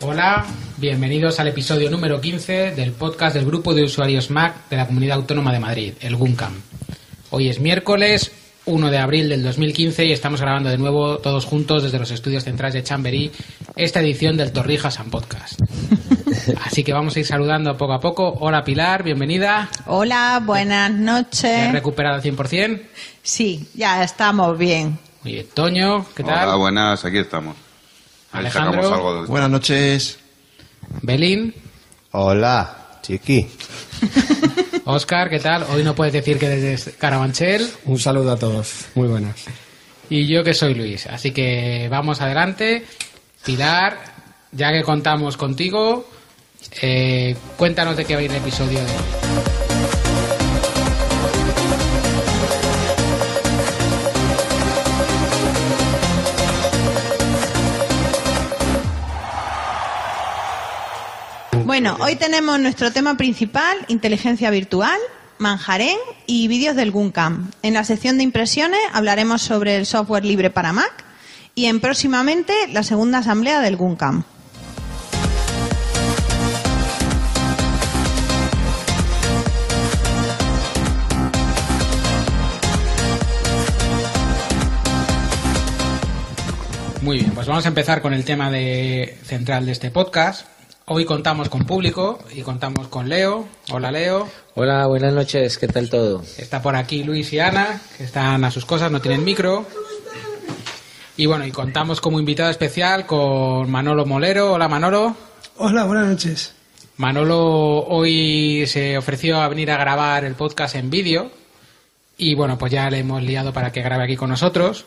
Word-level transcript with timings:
Hola, 0.00 0.44
bienvenidos 0.78 1.38
al 1.38 1.48
episodio 1.48 1.90
número 1.90 2.20
15 2.20 2.72
del 2.72 2.92
podcast 2.92 3.36
del 3.36 3.46
grupo 3.46 3.72
de 3.72 3.84
usuarios 3.84 4.30
Mac 4.30 4.68
de 4.68 4.76
la 4.76 4.86
Comunidad 4.86 5.18
Autónoma 5.18 5.52
de 5.52 5.60
Madrid, 5.60 5.94
el 6.00 6.16
GUNCAM. 6.16 6.71
Hoy 7.34 7.48
es 7.48 7.60
miércoles 7.60 8.30
1 8.66 8.90
de 8.90 8.98
abril 8.98 9.30
del 9.30 9.42
2015 9.42 10.04
y 10.04 10.12
estamos 10.12 10.42
grabando 10.42 10.68
de 10.68 10.76
nuevo 10.76 11.16
todos 11.16 11.46
juntos 11.46 11.82
desde 11.82 11.98
los 11.98 12.10
estudios 12.10 12.44
centrales 12.44 12.74
de 12.74 12.82
Chamberí 12.82 13.32
esta 13.74 14.00
edición 14.00 14.36
del 14.36 14.52
Torrijas 14.52 15.00
and 15.00 15.10
Podcast. 15.10 15.58
Así 16.66 16.84
que 16.84 16.92
vamos 16.92 17.16
a 17.16 17.20
ir 17.20 17.24
saludando 17.24 17.74
poco 17.78 17.94
a 17.94 18.00
poco. 18.00 18.28
Hola 18.40 18.62
Pilar, 18.62 19.02
bienvenida. 19.02 19.70
Hola, 19.86 20.42
buenas 20.44 20.90
¿Te 20.90 20.94
has 20.94 21.00
noches. 21.00 21.72
recuperado 21.72 22.16
al 22.16 22.22
100%? 22.22 22.82
Sí, 23.22 23.66
ya 23.72 24.04
estamos 24.04 24.58
bien. 24.58 24.98
Muy 25.22 25.32
bien. 25.32 25.46
Toño, 25.54 26.04
¿qué 26.14 26.24
tal? 26.24 26.48
Hola, 26.48 26.56
buenas, 26.56 27.02
aquí 27.06 27.16
estamos. 27.16 27.56
Alejandro. 28.32 28.92
algo 28.92 29.22
de... 29.22 29.28
Buenas 29.28 29.48
noches. 29.48 30.18
Belín, 31.00 31.54
Hola, 32.10 32.98
chiqui. 33.00 33.48
Oscar, 34.84 35.30
¿qué 35.30 35.38
tal? 35.38 35.64
Hoy 35.70 35.82
no 35.82 35.94
puedes 35.94 36.12
decir 36.12 36.38
que 36.38 36.48
desde 36.48 36.92
Carabanchel. 36.92 37.68
Un 37.84 37.98
saludo 37.98 38.32
a 38.32 38.38
todos. 38.38 38.86
Muy 38.94 39.08
buenas. 39.08 39.44
Y 40.10 40.26
yo 40.26 40.44
que 40.44 40.54
soy 40.54 40.74
Luis. 40.74 41.06
Así 41.06 41.30
que 41.30 41.88
vamos 41.90 42.20
adelante. 42.20 42.84
Pilar, 43.44 43.98
ya 44.52 44.72
que 44.72 44.82
contamos 44.82 45.36
contigo, 45.36 46.08
eh, 46.80 47.34
cuéntanos 47.56 47.96
de 47.96 48.04
qué 48.04 48.14
va 48.14 48.20
a 48.20 48.24
ir 48.24 48.30
el 48.30 48.36
episodio 48.36 48.78
de 48.78 48.84
hoy. 48.84 49.61
Bueno, 61.72 61.96
hoy 62.00 62.16
tenemos 62.16 62.60
nuestro 62.60 62.92
tema 62.92 63.16
principal, 63.16 63.78
inteligencia 63.88 64.50
virtual, 64.50 65.00
manjarén 65.38 65.96
y 66.26 66.46
vídeos 66.46 66.76
del 66.76 66.90
GUNCAM. 66.90 67.50
En 67.62 67.72
la 67.72 67.82
sección 67.82 68.18
de 68.18 68.24
impresiones 68.24 68.78
hablaremos 68.92 69.40
sobre 69.40 69.76
el 69.76 69.86
software 69.86 70.26
libre 70.26 70.50
para 70.50 70.74
Mac 70.74 70.92
y 71.54 71.64
en 71.64 71.80
próximamente 71.80 72.52
la 72.74 72.82
segunda 72.82 73.20
asamblea 73.20 73.62
del 73.62 73.76
GUNCAM. 73.76 74.22
Muy 87.00 87.20
bien, 87.20 87.30
pues 87.30 87.46
vamos 87.46 87.64
a 87.64 87.68
empezar 87.68 88.02
con 88.02 88.12
el 88.12 88.26
tema 88.26 88.50
de, 88.50 89.18
central 89.24 89.64
de 89.64 89.72
este 89.72 89.90
podcast. 89.90 90.52
Hoy 90.94 91.06
contamos 91.06 91.48
con 91.48 91.64
público 91.64 92.18
y 92.34 92.42
contamos 92.42 92.88
con 92.88 93.08
Leo. 93.08 93.48
Hola 93.72 93.90
Leo. 93.90 94.28
Hola, 94.54 94.86
buenas 94.86 95.14
noches. 95.14 95.56
¿Qué 95.56 95.66
tal 95.66 95.88
todo? 95.88 96.22
Está 96.36 96.60
por 96.60 96.76
aquí 96.76 97.02
Luis 97.02 97.32
y 97.32 97.40
Ana, 97.40 97.80
que 97.96 98.04
están 98.04 98.44
a 98.44 98.50
sus 98.50 98.66
cosas, 98.66 98.92
no 98.92 99.00
tienen 99.00 99.24
micro. 99.24 99.64
Y 101.16 101.24
bueno, 101.24 101.46
y 101.46 101.50
contamos 101.50 102.02
como 102.02 102.20
invitado 102.20 102.50
especial 102.50 103.06
con 103.06 103.70
Manolo 103.70 104.04
Molero. 104.04 104.52
Hola 104.52 104.68
Manolo. 104.68 105.16
Hola, 105.56 105.84
buenas 105.84 106.08
noches. 106.08 106.52
Manolo 106.98 107.86
hoy 107.86 108.66
se 108.66 108.98
ofreció 108.98 109.40
a 109.40 109.48
venir 109.48 109.70
a 109.70 109.78
grabar 109.78 110.26
el 110.26 110.34
podcast 110.34 110.74
en 110.74 110.90
vídeo 110.90 111.30
y 112.18 112.34
bueno, 112.34 112.58
pues 112.58 112.70
ya 112.70 112.90
le 112.90 112.98
hemos 112.98 113.22
liado 113.22 113.54
para 113.54 113.72
que 113.72 113.80
grabe 113.80 114.04
aquí 114.04 114.16
con 114.16 114.28
nosotros. 114.28 114.84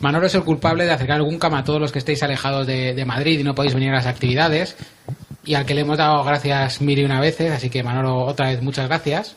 Manolo 0.00 0.26
es 0.26 0.34
el 0.34 0.44
culpable 0.44 0.84
de 0.84 0.92
acercar 0.92 1.16
algún 1.16 1.38
cama 1.38 1.60
a 1.60 1.64
todos 1.64 1.80
los 1.80 1.90
que 1.90 1.98
estéis 1.98 2.22
alejados 2.22 2.66
de, 2.66 2.94
de 2.94 3.04
Madrid 3.04 3.40
y 3.40 3.42
no 3.42 3.54
podéis 3.54 3.74
venir 3.74 3.90
a 3.90 3.94
las 3.94 4.06
actividades 4.06 4.76
y 5.44 5.54
al 5.54 5.66
que 5.66 5.74
le 5.74 5.80
hemos 5.80 5.98
dado 5.98 6.22
gracias 6.24 6.80
mil 6.80 6.98
y 6.98 7.04
una 7.04 7.20
veces, 7.20 7.52
así 7.52 7.68
que 7.68 7.82
Manolo 7.82 8.24
otra 8.24 8.48
vez 8.48 8.62
muchas 8.62 8.86
gracias. 8.86 9.36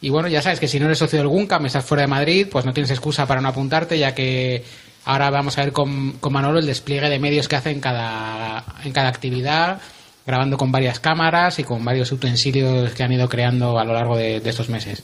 Y 0.00 0.10
bueno, 0.10 0.28
ya 0.28 0.42
sabes 0.42 0.60
que 0.60 0.68
si 0.68 0.78
no 0.78 0.86
eres 0.86 0.98
socio 0.98 1.18
del 1.18 1.28
GUNCAM, 1.28 1.64
estás 1.66 1.84
fuera 1.84 2.02
de 2.02 2.08
Madrid, 2.08 2.48
pues 2.50 2.66
no 2.66 2.72
tienes 2.72 2.90
excusa 2.90 3.26
para 3.26 3.40
no 3.40 3.48
apuntarte, 3.48 3.98
ya 3.98 4.14
que 4.14 4.62
ahora 5.04 5.30
vamos 5.30 5.56
a 5.56 5.62
ver 5.62 5.72
con, 5.72 6.12
con 6.18 6.32
Manolo 6.32 6.58
el 6.58 6.66
despliegue 6.66 7.08
de 7.08 7.18
medios 7.18 7.48
que 7.48 7.56
hace 7.56 7.70
en 7.70 7.80
cada, 7.80 8.64
en 8.84 8.92
cada 8.92 9.08
actividad, 9.08 9.80
grabando 10.26 10.58
con 10.58 10.72
varias 10.72 11.00
cámaras 11.00 11.58
y 11.58 11.64
con 11.64 11.84
varios 11.84 12.10
utensilios 12.12 12.92
que 12.92 13.02
han 13.02 13.12
ido 13.12 13.28
creando 13.28 13.78
a 13.78 13.84
lo 13.84 13.94
largo 13.94 14.16
de, 14.16 14.42
estos 14.44 14.68
meses. 14.68 15.02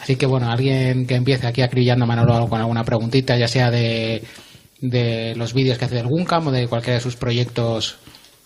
Así 0.00 0.16
que 0.16 0.26
bueno, 0.26 0.50
alguien 0.50 1.06
que 1.06 1.14
empiece 1.14 1.46
aquí 1.46 1.62
acribillando 1.62 2.04
a 2.04 2.08
Manolo 2.08 2.48
con 2.48 2.60
alguna 2.60 2.84
preguntita, 2.84 3.36
ya 3.36 3.46
sea 3.46 3.70
de, 3.70 4.24
de 4.80 5.34
los 5.36 5.54
vídeos 5.54 5.78
que 5.78 5.84
hace 5.84 5.94
del 5.94 6.08
GUNCAM 6.08 6.48
o 6.48 6.50
de 6.50 6.66
cualquiera 6.66 6.96
de 6.96 7.02
sus 7.02 7.16
proyectos 7.16 7.98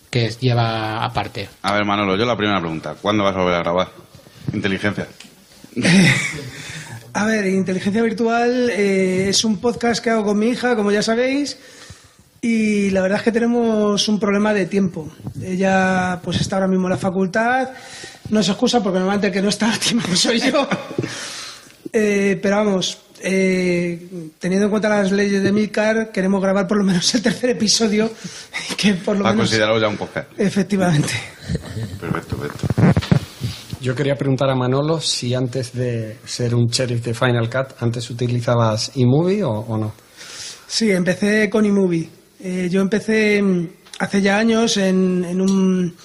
que 0.09 0.29
lleva 0.39 1.03
aparte. 1.03 1.49
A 1.61 1.73
ver, 1.73 1.85
Manolo, 1.85 2.15
yo 2.15 2.25
la 2.25 2.37
primera 2.37 2.59
pregunta. 2.59 2.95
¿Cuándo 3.01 3.23
vas 3.23 3.35
a 3.35 3.39
volver 3.39 3.55
a 3.55 3.59
grabar? 3.59 3.89
Inteligencia. 4.53 5.07
A 7.13 7.25
ver, 7.25 7.47
Inteligencia 7.47 8.03
Virtual 8.03 8.69
eh, 8.69 9.29
es 9.29 9.43
un 9.43 9.57
podcast 9.57 10.03
que 10.03 10.11
hago 10.11 10.23
con 10.23 10.37
mi 10.37 10.49
hija, 10.49 10.75
como 10.75 10.91
ya 10.91 11.01
sabéis, 11.01 11.57
y 12.41 12.91
la 12.91 13.01
verdad 13.01 13.17
es 13.17 13.23
que 13.23 13.31
tenemos 13.31 14.07
un 14.07 14.19
problema 14.19 14.53
de 14.53 14.67
tiempo. 14.67 15.11
Ella 15.41 16.19
pues 16.23 16.39
está 16.39 16.57
ahora 16.57 16.67
mismo 16.67 16.85
en 16.87 16.91
la 16.91 16.97
facultad, 16.97 17.69
no 18.29 18.39
es 18.39 18.49
excusa 18.49 18.83
porque 18.83 18.99
normalmente 18.99 19.27
el 19.27 19.33
que 19.33 19.41
no 19.41 19.49
está 19.49 19.73
a 19.73 19.77
tiempo 19.77 20.15
soy 20.15 20.39
yo. 20.39 20.67
Eh, 21.91 22.37
pero 22.39 22.57
vamos, 22.57 22.99
eh, 23.21 24.07
teniendo 24.39 24.65
en 24.65 24.71
cuenta 24.71 24.89
las 24.89 25.11
leyes 25.11 25.43
de 25.43 25.51
Milcar, 25.51 26.11
queremos 26.11 26.41
grabar 26.41 26.67
por 26.67 26.77
lo 26.77 26.83
menos 26.83 27.13
el 27.15 27.21
tercer 27.21 27.51
episodio, 27.51 28.11
que 28.77 28.93
por 28.93 29.17
lo 29.17 29.25
¿Has 29.25 29.33
menos... 29.33 29.49
considerado 29.49 29.79
ya 29.79 29.87
un 29.87 29.97
podcast? 29.97 30.27
Efectivamente. 30.37 31.13
Perfecto, 31.99 32.37
perfecto. 32.37 32.67
Yo 33.81 33.95
quería 33.95 34.15
preguntar 34.15 34.49
a 34.49 34.55
Manolo 34.55 34.99
si 34.99 35.33
antes 35.33 35.73
de 35.73 36.17
ser 36.25 36.53
un 36.53 36.67
sheriff 36.67 37.03
de 37.03 37.13
Final 37.13 37.49
Cut, 37.49 37.81
antes 37.81 38.09
utilizabas 38.09 38.91
eMovie 38.95 39.43
o, 39.43 39.51
o 39.51 39.77
no. 39.77 39.93
Sí, 40.67 40.91
empecé 40.91 41.49
con 41.49 41.65
eMovie. 41.65 42.09
Eh, 42.41 42.67
yo 42.69 42.81
empecé 42.81 43.41
mm, 43.41 43.69
hace 43.99 44.21
ya 44.21 44.37
años 44.37 44.75
en, 44.77 45.25
en 45.25 45.41
un, 45.41 45.95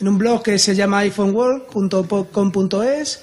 en 0.00 0.08
un 0.08 0.18
blog 0.18 0.42
que 0.42 0.58
se 0.58 0.74
llama 0.74 0.98
iPhoneworld.com.es 0.98 3.22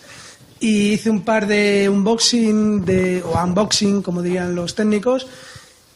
y 0.61 0.94
hice 0.94 1.09
un 1.09 1.23
par 1.23 1.47
de 1.47 1.89
unboxing 1.89 2.85
de, 2.85 3.22
o 3.23 3.38
unboxing, 3.44 4.01
como 4.01 4.22
dirían 4.22 4.55
los 4.55 4.73
técnicos, 4.75 5.27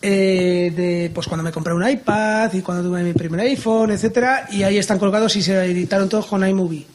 eh, 0.02 0.74
de 0.76 1.12
pues 1.14 1.28
cuando 1.28 1.44
me 1.44 1.52
compré 1.54 1.74
un 1.74 1.88
iPad 1.88 2.52
y 2.54 2.62
cuando 2.62 2.84
tuve 2.90 3.02
mi 3.04 3.14
primer 3.14 3.40
iPhone, 3.42 3.92
etcétera, 3.92 4.48
y 4.52 4.64
ahí 4.64 4.78
están 4.78 5.00
colgados 5.00 5.36
y 5.38 5.42
se 5.42 5.54
editaron 5.66 6.10
todos 6.10 6.26
con 6.26 6.46
iMovie, 6.48 6.86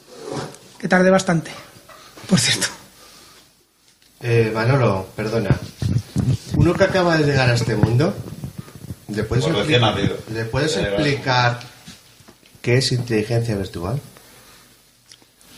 que 0.77 0.87
tardé 0.87 1.09
bastante, 1.09 1.49
por 2.29 2.39
cierto. 2.39 2.67
Eh, 4.21 4.51
Manolo, 4.53 5.07
perdona. 5.15 5.57
Uno 6.57 6.73
que 6.73 6.83
acaba 6.83 7.17
de 7.17 7.25
llegar 7.25 7.49
a 7.49 7.53
este 7.55 7.75
mundo, 7.75 8.13
¿le 9.07 9.23
puedes, 9.23 9.45
Por 9.45 9.55
recién 9.55 9.81
expli- 9.81 9.95
nacido. 9.95 10.17
¿le 10.33 10.45
puedes 10.45 10.75
Eh, 10.77 10.81
explicar 10.83 11.59
qué 12.61 12.77
es 12.77 12.91
inteligencia 12.91 13.55
virtual? 13.55 13.99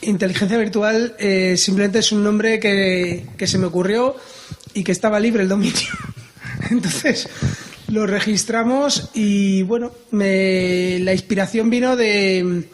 Inteligencia 0.06 0.58
virtual 0.58 1.16
eh, 1.20 1.56
simplemente 1.58 2.00
es 2.00 2.12
un 2.12 2.24
nombre 2.24 2.60
que, 2.60 3.26
que 3.38 3.48
se 3.48 3.58
me 3.58 3.66
ocurrió 3.66 4.16
y 4.74 4.84
que 4.84 4.92
estaba 4.92 5.20
libre 5.20 5.44
el 5.44 5.50
dominio. 5.50 5.80
Entonces 6.70 7.28
lo 7.88 8.08
registramos 8.08 9.10
y 9.14 9.62
bueno, 9.64 9.92
me- 10.12 11.00
la 11.02 11.14
inspiración 11.14 11.70
vino 11.70 11.96
de, 11.96 12.68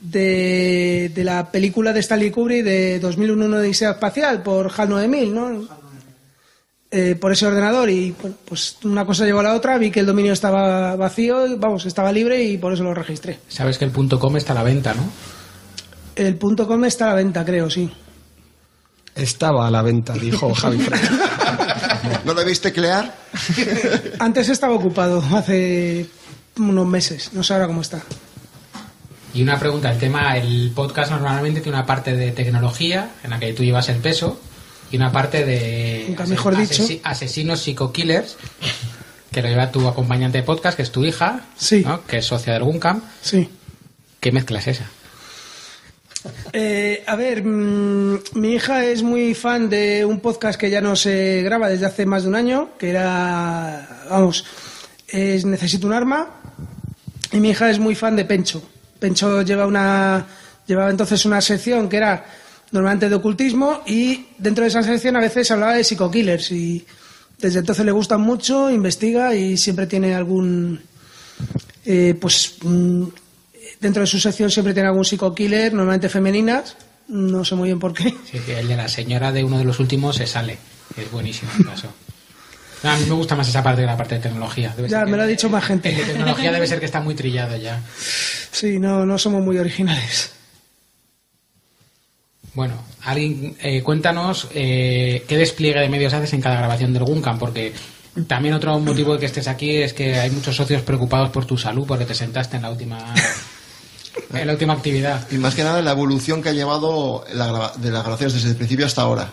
de, 0.00 1.10
de 1.14 1.24
la 1.24 1.50
película 1.52 1.92
de 1.92 2.00
Stanley 2.00 2.30
Kubrick 2.30 2.64
de 2.64 2.98
2001 3.00 3.44
una 3.44 3.58
odisea 3.58 3.90
espacial 3.92 4.42
por 4.42 4.72
HAL 4.76 4.88
9000, 4.88 5.34
¿no? 5.34 5.80
Eh, 6.92 7.14
por 7.14 7.30
ese 7.30 7.46
ordenador 7.46 7.88
y 7.88 8.12
bueno, 8.20 8.34
pues 8.44 8.76
una 8.82 9.04
cosa 9.06 9.24
llevó 9.24 9.38
a 9.38 9.44
la 9.44 9.54
otra, 9.54 9.78
vi 9.78 9.92
que 9.92 10.00
el 10.00 10.06
dominio 10.06 10.32
estaba 10.32 10.96
vacío, 10.96 11.46
y, 11.46 11.54
vamos, 11.54 11.86
estaba 11.86 12.10
libre 12.10 12.42
y 12.42 12.58
por 12.58 12.72
eso 12.72 12.82
lo 12.82 12.92
registré. 12.94 13.38
Sabes 13.48 13.78
que 13.78 13.84
el 13.84 13.92
punto 13.92 14.18
.com 14.18 14.36
está 14.36 14.54
a 14.54 14.56
la 14.56 14.62
venta, 14.64 14.92
¿no? 14.94 15.04
El 16.20 16.36
punto 16.36 16.66
.com 16.68 16.84
está 16.84 17.06
a 17.06 17.08
la 17.08 17.14
venta, 17.14 17.44
creo, 17.46 17.70
sí. 17.70 17.90
Estaba 19.14 19.66
a 19.66 19.70
la 19.70 19.80
venta, 19.80 20.12
dijo 20.12 20.52
Javi. 20.54 20.86
¿No 22.24 22.34
lo 22.34 22.44
viste 22.44 22.72
crear? 22.72 23.14
Antes 24.18 24.48
estaba 24.50 24.74
ocupado, 24.74 25.22
hace 25.34 26.06
unos 26.58 26.86
meses, 26.86 27.30
no 27.32 27.42
sé 27.42 27.54
ahora 27.54 27.66
cómo 27.68 27.80
está. 27.80 28.02
Y 29.32 29.42
una 29.42 29.58
pregunta, 29.58 29.90
el 29.90 29.98
tema, 29.98 30.36
el 30.36 30.72
podcast 30.74 31.10
normalmente 31.10 31.60
tiene 31.62 31.78
una 31.78 31.86
parte 31.86 32.14
de 32.14 32.32
tecnología 32.32 33.12
en 33.24 33.30
la 33.30 33.38
que 33.38 33.52
tú 33.54 33.62
llevas 33.64 33.88
el 33.88 33.96
peso 33.96 34.38
y 34.90 34.96
una 34.96 35.10
parte 35.12 35.46
de 35.46 36.04
Nunca 36.08 36.26
mejor 36.26 36.56
dicho. 36.56 36.84
asesinos 37.04 37.60
psico-killers, 37.60 38.36
que 39.32 39.40
lo 39.40 39.48
lleva 39.48 39.70
tu 39.70 39.88
acompañante 39.88 40.36
de 40.38 40.44
podcast, 40.44 40.76
que 40.76 40.82
es 40.82 40.92
tu 40.92 41.02
hija, 41.04 41.46
Sí. 41.56 41.82
¿no? 41.86 42.04
que 42.06 42.18
es 42.18 42.26
socia 42.26 42.52
del 42.52 42.64
Guncam. 42.64 43.00
Sí. 43.22 43.48
¿Qué 44.20 44.32
mezcla 44.32 44.58
es 44.58 44.66
esa? 44.66 44.84
Eh, 46.52 47.02
a 47.06 47.16
ver, 47.16 47.44
mm, 47.44 48.18
mi 48.34 48.54
hija 48.54 48.84
es 48.84 49.02
muy 49.02 49.34
fan 49.34 49.70
de 49.70 50.04
un 50.04 50.20
podcast 50.20 50.60
que 50.60 50.70
ya 50.70 50.80
no 50.80 50.96
se 50.96 51.42
graba 51.42 51.68
desde 51.68 51.86
hace 51.86 52.06
más 52.06 52.24
de 52.24 52.28
un 52.28 52.34
año, 52.34 52.70
que 52.78 52.90
era, 52.90 54.04
vamos, 54.10 54.44
es 55.08 55.44
Necesito 55.44 55.86
un 55.86 55.92
arma. 55.92 56.28
Y 57.32 57.38
mi 57.38 57.50
hija 57.50 57.70
es 57.70 57.78
muy 57.78 57.94
fan 57.94 58.16
de 58.16 58.24
Pencho. 58.24 58.62
Pencho 58.98 59.42
lleva 59.42 59.66
una, 59.66 60.26
llevaba 60.66 60.90
entonces 60.90 61.24
una 61.24 61.40
sección 61.40 61.88
que 61.88 61.96
era 61.96 62.24
normalmente 62.72 63.08
de 63.08 63.14
ocultismo 63.14 63.82
y 63.86 64.26
dentro 64.38 64.62
de 64.62 64.68
esa 64.68 64.82
sección 64.82 65.16
a 65.16 65.20
veces 65.20 65.50
hablaba 65.50 65.74
de 65.74 65.84
psico-killers 65.84 66.52
y 66.52 66.84
desde 67.38 67.60
entonces 67.60 67.84
le 67.84 67.92
gustan 67.92 68.20
mucho, 68.20 68.70
investiga 68.70 69.34
y 69.34 69.56
siempre 69.56 69.86
tiene 69.86 70.14
algún, 70.14 70.80
eh, 71.84 72.14
pues 72.20 72.56
dentro 73.80 74.02
de 74.02 74.06
su 74.06 74.20
sección 74.20 74.50
siempre 74.50 74.74
tiene 74.74 74.88
algún 74.88 75.04
psico-killer, 75.04 75.72
normalmente 75.72 76.08
femeninas, 76.08 76.76
no 77.08 77.44
sé 77.44 77.54
muy 77.54 77.68
bien 77.68 77.78
por 77.78 77.92
qué. 77.92 78.14
Sí, 78.30 78.38
que 78.44 78.60
el 78.60 78.68
de 78.68 78.76
la 78.76 78.88
señora 78.88 79.32
de 79.32 79.42
uno 79.42 79.58
de 79.58 79.64
los 79.64 79.80
últimos 79.80 80.16
se 80.16 80.26
sale. 80.26 80.58
Es 80.96 81.10
buenísimo 81.10 81.50
el 81.58 81.64
caso. 81.64 81.88
No, 82.82 82.90
a 82.90 82.96
mí 82.96 83.04
me 83.06 83.14
gusta 83.14 83.34
más 83.34 83.48
esa 83.48 83.62
parte 83.62 83.80
que 83.82 83.86
la 83.86 83.96
parte 83.96 84.16
de 84.16 84.20
tecnología. 84.20 84.72
Debe 84.76 84.88
Ya, 84.88 85.04
me 85.04 85.16
lo 85.16 85.22
ha 85.22 85.26
dicho 85.26 85.48
más 85.48 85.64
gente. 85.64 85.90
El 85.90 85.96
de 85.96 86.04
tecnología 86.04 86.52
debe 86.52 86.66
ser 86.66 86.78
que 86.78 86.86
está 86.86 87.00
muy 87.00 87.14
trillado 87.14 87.56
ya. 87.56 87.82
Sí, 88.52 88.78
no, 88.78 89.04
no 89.06 89.18
somos 89.18 89.42
muy 89.42 89.58
originales. 89.58 90.32
Bueno, 92.54 92.74
alguien, 93.02 93.56
eh, 93.60 93.82
cuéntanos 93.82 94.48
eh, 94.54 95.24
qué 95.28 95.36
despliegue 95.36 95.80
de 95.80 95.88
medios 95.88 96.12
haces 96.12 96.32
en 96.32 96.40
cada 96.40 96.56
grabación 96.56 96.92
del 96.92 97.04
Guncam, 97.04 97.38
porque 97.38 97.72
también 98.26 98.54
otro 98.54 98.78
motivo 98.80 99.14
de 99.14 99.20
que 99.20 99.26
estés 99.26 99.46
aquí 99.46 99.76
es 99.76 99.92
que 99.92 100.16
hay 100.16 100.30
muchos 100.30 100.56
socios 100.56 100.82
preocupados 100.82 101.30
por 101.30 101.44
tu 101.44 101.56
salud 101.56 101.86
porque 101.86 102.04
te 102.04 102.14
sentaste 102.14 102.56
en 102.56 102.62
la 102.62 102.70
última 102.70 103.14
en 104.32 104.46
la 104.46 104.52
última 104.52 104.72
actividad. 104.74 105.26
Y 105.30 105.36
más 105.36 105.54
que 105.54 105.62
nada 105.64 105.80
la 105.82 105.92
evolución 105.92 106.42
que 106.42 106.48
ha 106.50 106.52
llevado 106.52 107.24
la 107.32 107.72
de 107.76 107.90
las 107.90 108.02
grabaciones 108.02 108.34
desde 108.34 108.50
el 108.50 108.56
principio 108.56 108.86
hasta 108.86 109.02
ahora. 109.02 109.32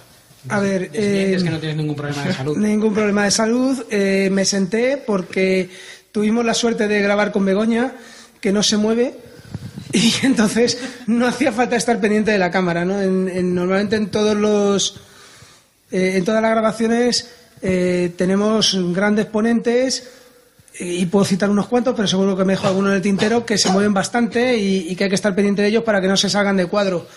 A 0.50 0.60
ver, 0.60 0.84
Es 0.84 0.90
eh, 0.94 1.44
que 1.44 1.50
no 1.50 1.60
tienes 1.60 1.78
ningún 1.78 1.96
problema 1.96 2.24
de 2.24 2.34
salud. 2.34 2.58
ningún 2.58 2.94
problema 2.94 3.24
de 3.26 3.32
salud. 3.32 3.84
eh, 3.90 4.30
me 4.32 4.46
senté 4.46 4.98
porque 4.98 5.70
tuvimos 6.12 6.46
la 6.46 6.54
suerte 6.54 6.88
de 6.88 7.02
grabar 7.02 7.32
con 7.32 7.44
Begoña, 7.46 7.94
que 8.40 8.52
no 8.52 8.64
se 8.64 8.78
mueve. 8.78 9.16
Y 9.94 10.14
entonces 10.24 10.78
no 11.08 11.28
hacía 11.28 11.52
falta 11.54 11.76
estar 11.78 12.00
pendiente 12.02 12.32
de 12.32 12.38
la 12.38 12.52
cámara, 12.52 12.84
¿no? 12.86 13.02
En- 13.02 13.30
en- 13.30 13.56
normalmente 13.56 13.96
en 13.96 14.08
todos 14.10 14.36
los, 14.36 15.00
eh, 15.92 16.14
en 16.18 16.26
todas 16.26 16.42
las 16.42 16.52
grabaciones 16.52 17.30
eh, 17.62 18.12
tenemos 18.18 18.78
grandes 18.94 19.26
ponentes 19.28 20.00
eh, 20.00 20.10
y 20.80 21.06
puedo 21.08 21.26
citar 21.26 21.50
unos 21.50 21.68
cuantos, 21.68 21.96
pero 21.96 22.08
seguro 22.08 22.36
que 22.36 22.46
me 22.46 22.54
dejo 22.54 22.68
alguno 22.68 22.90
en 22.90 22.96
el 22.96 23.02
tintero 23.02 23.46
que 23.46 23.58
se 23.58 23.70
mueven 23.70 23.94
bastante 23.94 24.58
y, 24.58 24.96
que 24.96 25.06
hay 25.06 25.10
que 25.10 25.16
estar 25.16 25.34
pendiente 25.34 25.62
de 25.62 25.70
ellos 25.70 25.84
para 25.84 26.02
que 26.02 26.08
no 26.08 26.18
se 26.18 26.30
salgan 26.30 26.58
de 26.58 26.68
cuadro. 26.68 27.08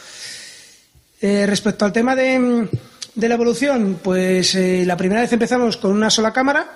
Eh, 1.20 1.44
respecto 1.46 1.84
al 1.84 1.92
tema 1.92 2.16
de, 2.16 2.68
de 3.14 3.28
la 3.28 3.34
evolución, 3.34 3.98
pues 4.02 4.54
eh, 4.54 4.84
la 4.86 4.96
primera 4.96 5.20
vez 5.20 5.32
empezamos 5.32 5.76
con 5.76 5.92
una 5.92 6.08
sola 6.08 6.32
cámara, 6.32 6.66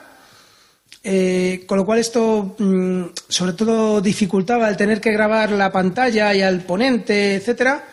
eh, 1.02 1.64
con 1.66 1.78
lo 1.78 1.86
cual 1.86 1.98
esto 1.98 2.54
mm, 2.58 3.04
sobre 3.28 3.52
todo 3.54 4.00
dificultaba 4.00 4.68
el 4.68 4.76
tener 4.76 5.00
que 5.00 5.12
grabar 5.12 5.50
la 5.52 5.72
pantalla 5.72 6.34
y 6.34 6.42
al 6.42 6.60
ponente, 6.60 7.36
etcétera. 7.36 7.84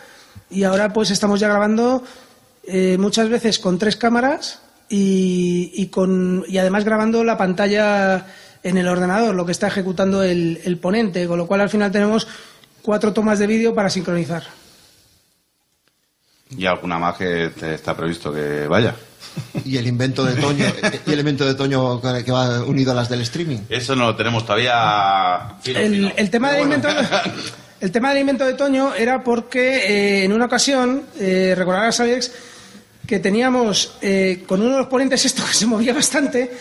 Y 0.50 0.64
ahora 0.64 0.92
pues 0.92 1.10
estamos 1.10 1.40
ya 1.40 1.48
grabando 1.48 2.02
muchas 2.98 3.28
veces 3.28 3.58
con 3.58 3.76
tres 3.76 3.96
cámaras 3.96 4.60
y, 4.88 5.72
y 5.74 5.86
con, 5.86 6.44
y 6.46 6.58
además 6.58 6.84
grabando 6.84 7.24
la 7.24 7.36
pantalla 7.36 8.24
en 8.62 8.76
el 8.76 8.88
ordenador, 8.88 9.34
lo 9.34 9.46
que 9.46 9.52
está 9.52 9.68
ejecutando 9.68 10.22
el, 10.22 10.60
el 10.64 10.78
ponente, 10.78 11.26
con 11.26 11.38
lo 11.38 11.46
cual 11.46 11.60
al 11.60 11.70
final 11.70 11.90
tenemos 11.90 12.26
cuatro 12.82 13.12
tomas 13.12 13.38
de 13.38 13.46
vídeo 13.46 13.74
para 13.74 13.90
sincronizar. 13.90 14.44
¿Y 16.56 16.66
alguna 16.66 16.98
más 16.98 17.16
que 17.16 17.50
te 17.58 17.74
está 17.74 17.96
previsto 17.96 18.32
que 18.32 18.66
vaya? 18.66 18.94
Y 19.64 19.78
el 19.78 19.86
invento 19.86 20.24
de 20.24 20.34
Toño, 20.34 20.66
y 21.06 21.12
el 21.12 21.18
invento 21.18 21.46
de 21.46 21.54
Toño 21.54 22.00
que 22.00 22.32
va 22.32 22.62
unido 22.64 22.92
a 22.92 22.94
las 22.94 23.08
del 23.08 23.22
streaming. 23.22 23.60
Eso 23.68 23.96
no 23.96 24.06
lo 24.08 24.16
tenemos 24.16 24.44
todavía 24.44 25.56
fino, 25.62 25.78
el, 25.78 25.94
fino. 25.94 26.12
el 26.16 26.30
tema 26.30 26.52
del 26.52 26.62
invento 26.62 26.88
el 27.80 27.90
tema 27.90 28.10
del 28.10 28.18
invento 28.18 28.44
de 28.44 28.54
Toño 28.54 28.94
era 28.94 29.24
porque 29.24 29.76
eh, 29.76 30.24
en 30.24 30.32
una 30.32 30.44
ocasión 30.44 31.04
eh, 31.18 31.54
recordarás 31.56 31.98
Alex 32.00 32.32
que 33.06 33.18
teníamos 33.18 33.96
eh, 34.02 34.44
con 34.46 34.60
uno 34.60 34.72
de 34.72 34.78
los 34.78 34.86
ponentes 34.86 35.24
esto 35.24 35.42
que 35.44 35.54
se 35.54 35.66
movía 35.66 35.92
bastante 35.92 36.52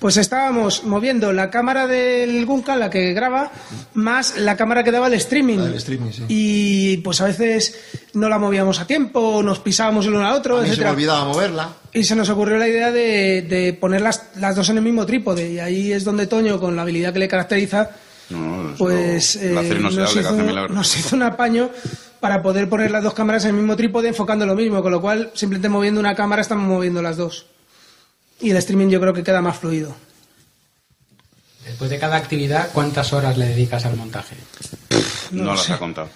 pues 0.00 0.16
estábamos 0.16 0.82
moviendo 0.84 1.32
la 1.32 1.50
cámara 1.50 1.86
del 1.86 2.44
Guncan 2.46 2.80
la 2.80 2.90
que 2.90 3.12
graba 3.12 3.52
más 3.94 4.38
la 4.38 4.56
cámara 4.56 4.82
que 4.82 4.90
daba 4.90 5.06
el 5.08 5.14
streaming 5.14 5.58
La 5.58 5.64
del 5.66 5.74
streaming, 5.74 6.10
sí. 6.10 6.24
y 6.28 6.96
pues 6.98 7.20
a 7.20 7.26
veces 7.26 7.78
no 8.14 8.28
la 8.28 8.38
movíamos 8.38 8.80
a 8.80 8.86
tiempo 8.86 9.42
nos 9.42 9.58
pisábamos 9.60 10.06
el 10.06 10.14
uno 10.14 10.26
al 10.26 10.34
otro 10.34 10.58
A 10.58 10.62
mí 10.62 10.74
se 10.74 10.82
me 10.82 10.90
olvidaba 10.90 11.24
moverla. 11.26 11.68
y 11.92 12.02
se 12.04 12.16
nos 12.16 12.28
ocurrió 12.30 12.56
la 12.56 12.66
idea 12.68 12.90
de, 12.90 13.42
de 13.42 13.72
poner 13.74 14.00
las, 14.00 14.30
las 14.36 14.56
dos 14.56 14.68
en 14.70 14.78
el 14.78 14.82
mismo 14.82 15.04
trípode 15.06 15.50
y 15.52 15.58
ahí 15.58 15.92
es 15.92 16.02
donde 16.04 16.26
Toño 16.26 16.58
con 16.58 16.74
la 16.76 16.82
habilidad 16.82 17.12
que 17.12 17.18
le 17.18 17.28
caracteriza 17.28 17.90
No, 18.30 18.74
pues 18.78 19.36
eh, 19.36 19.54
hizo, 19.78 20.32
nos 20.70 20.96
hizo 20.96 21.14
un 21.16 21.22
apaño 21.22 21.70
para 22.20 22.42
poder 22.42 22.68
poner 22.68 22.90
las 22.90 23.02
dos 23.02 23.14
cámaras 23.14 23.44
en 23.44 23.50
el 23.50 23.56
mismo 23.56 23.76
trípode 23.76 24.08
enfocando 24.08 24.44
lo 24.46 24.54
mismo, 24.54 24.82
con 24.82 24.92
lo 24.92 25.00
cual 25.00 25.30
simplemente 25.34 25.68
moviendo 25.70 26.00
una 26.00 26.14
cámara 26.14 26.42
estamos 26.42 26.68
moviendo 26.68 27.00
las 27.02 27.16
dos. 27.16 27.46
Y 28.40 28.50
el 28.50 28.56
streaming 28.56 28.88
yo 28.88 29.00
creo 29.00 29.12
que 29.12 29.22
queda 29.22 29.40
más 29.40 29.58
fluido. 29.58 29.94
Después 31.64 31.90
de 31.90 31.98
cada 31.98 32.16
actividad, 32.16 32.70
¿cuántas 32.72 33.12
horas 33.12 33.36
le 33.36 33.46
dedicas 33.46 33.84
al 33.84 33.96
montaje? 33.96 34.36
No, 35.30 35.44
lo 35.44 35.54
las 35.54 35.70
ha 35.70 35.78
contado. 35.78 36.08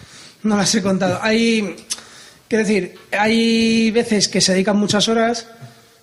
No 0.42 0.56
las 0.56 0.74
he 0.74 0.82
contado. 0.82 1.18
Hay, 1.22 1.76
quiero 2.48 2.64
decir, 2.64 2.98
hay 3.12 3.90
veces 3.90 4.28
que 4.28 4.40
se 4.40 4.52
dedican 4.52 4.76
muchas 4.76 5.08
horas, 5.08 5.46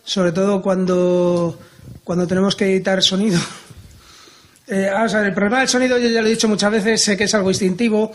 sobre 0.04 0.32
todo 0.32 0.62
cuando, 0.62 1.60
cuando 2.04 2.28
tenemos 2.28 2.56
que 2.56 2.66
editar 2.66 3.02
sonido. 3.04 3.40
Eh, 4.68 4.90
vamos 4.90 5.14
a 5.14 5.18
ver, 5.18 5.28
el 5.28 5.34
problema 5.34 5.60
del 5.60 5.68
sonido, 5.68 5.98
yo 5.98 6.08
ya 6.08 6.22
lo 6.22 6.28
he 6.28 6.30
dicho 6.30 6.48
muchas 6.48 6.72
veces, 6.72 7.04
sé 7.04 7.18
que 7.18 7.26
es 7.26 7.36
algo 7.36 7.50
instintivo. 7.50 8.10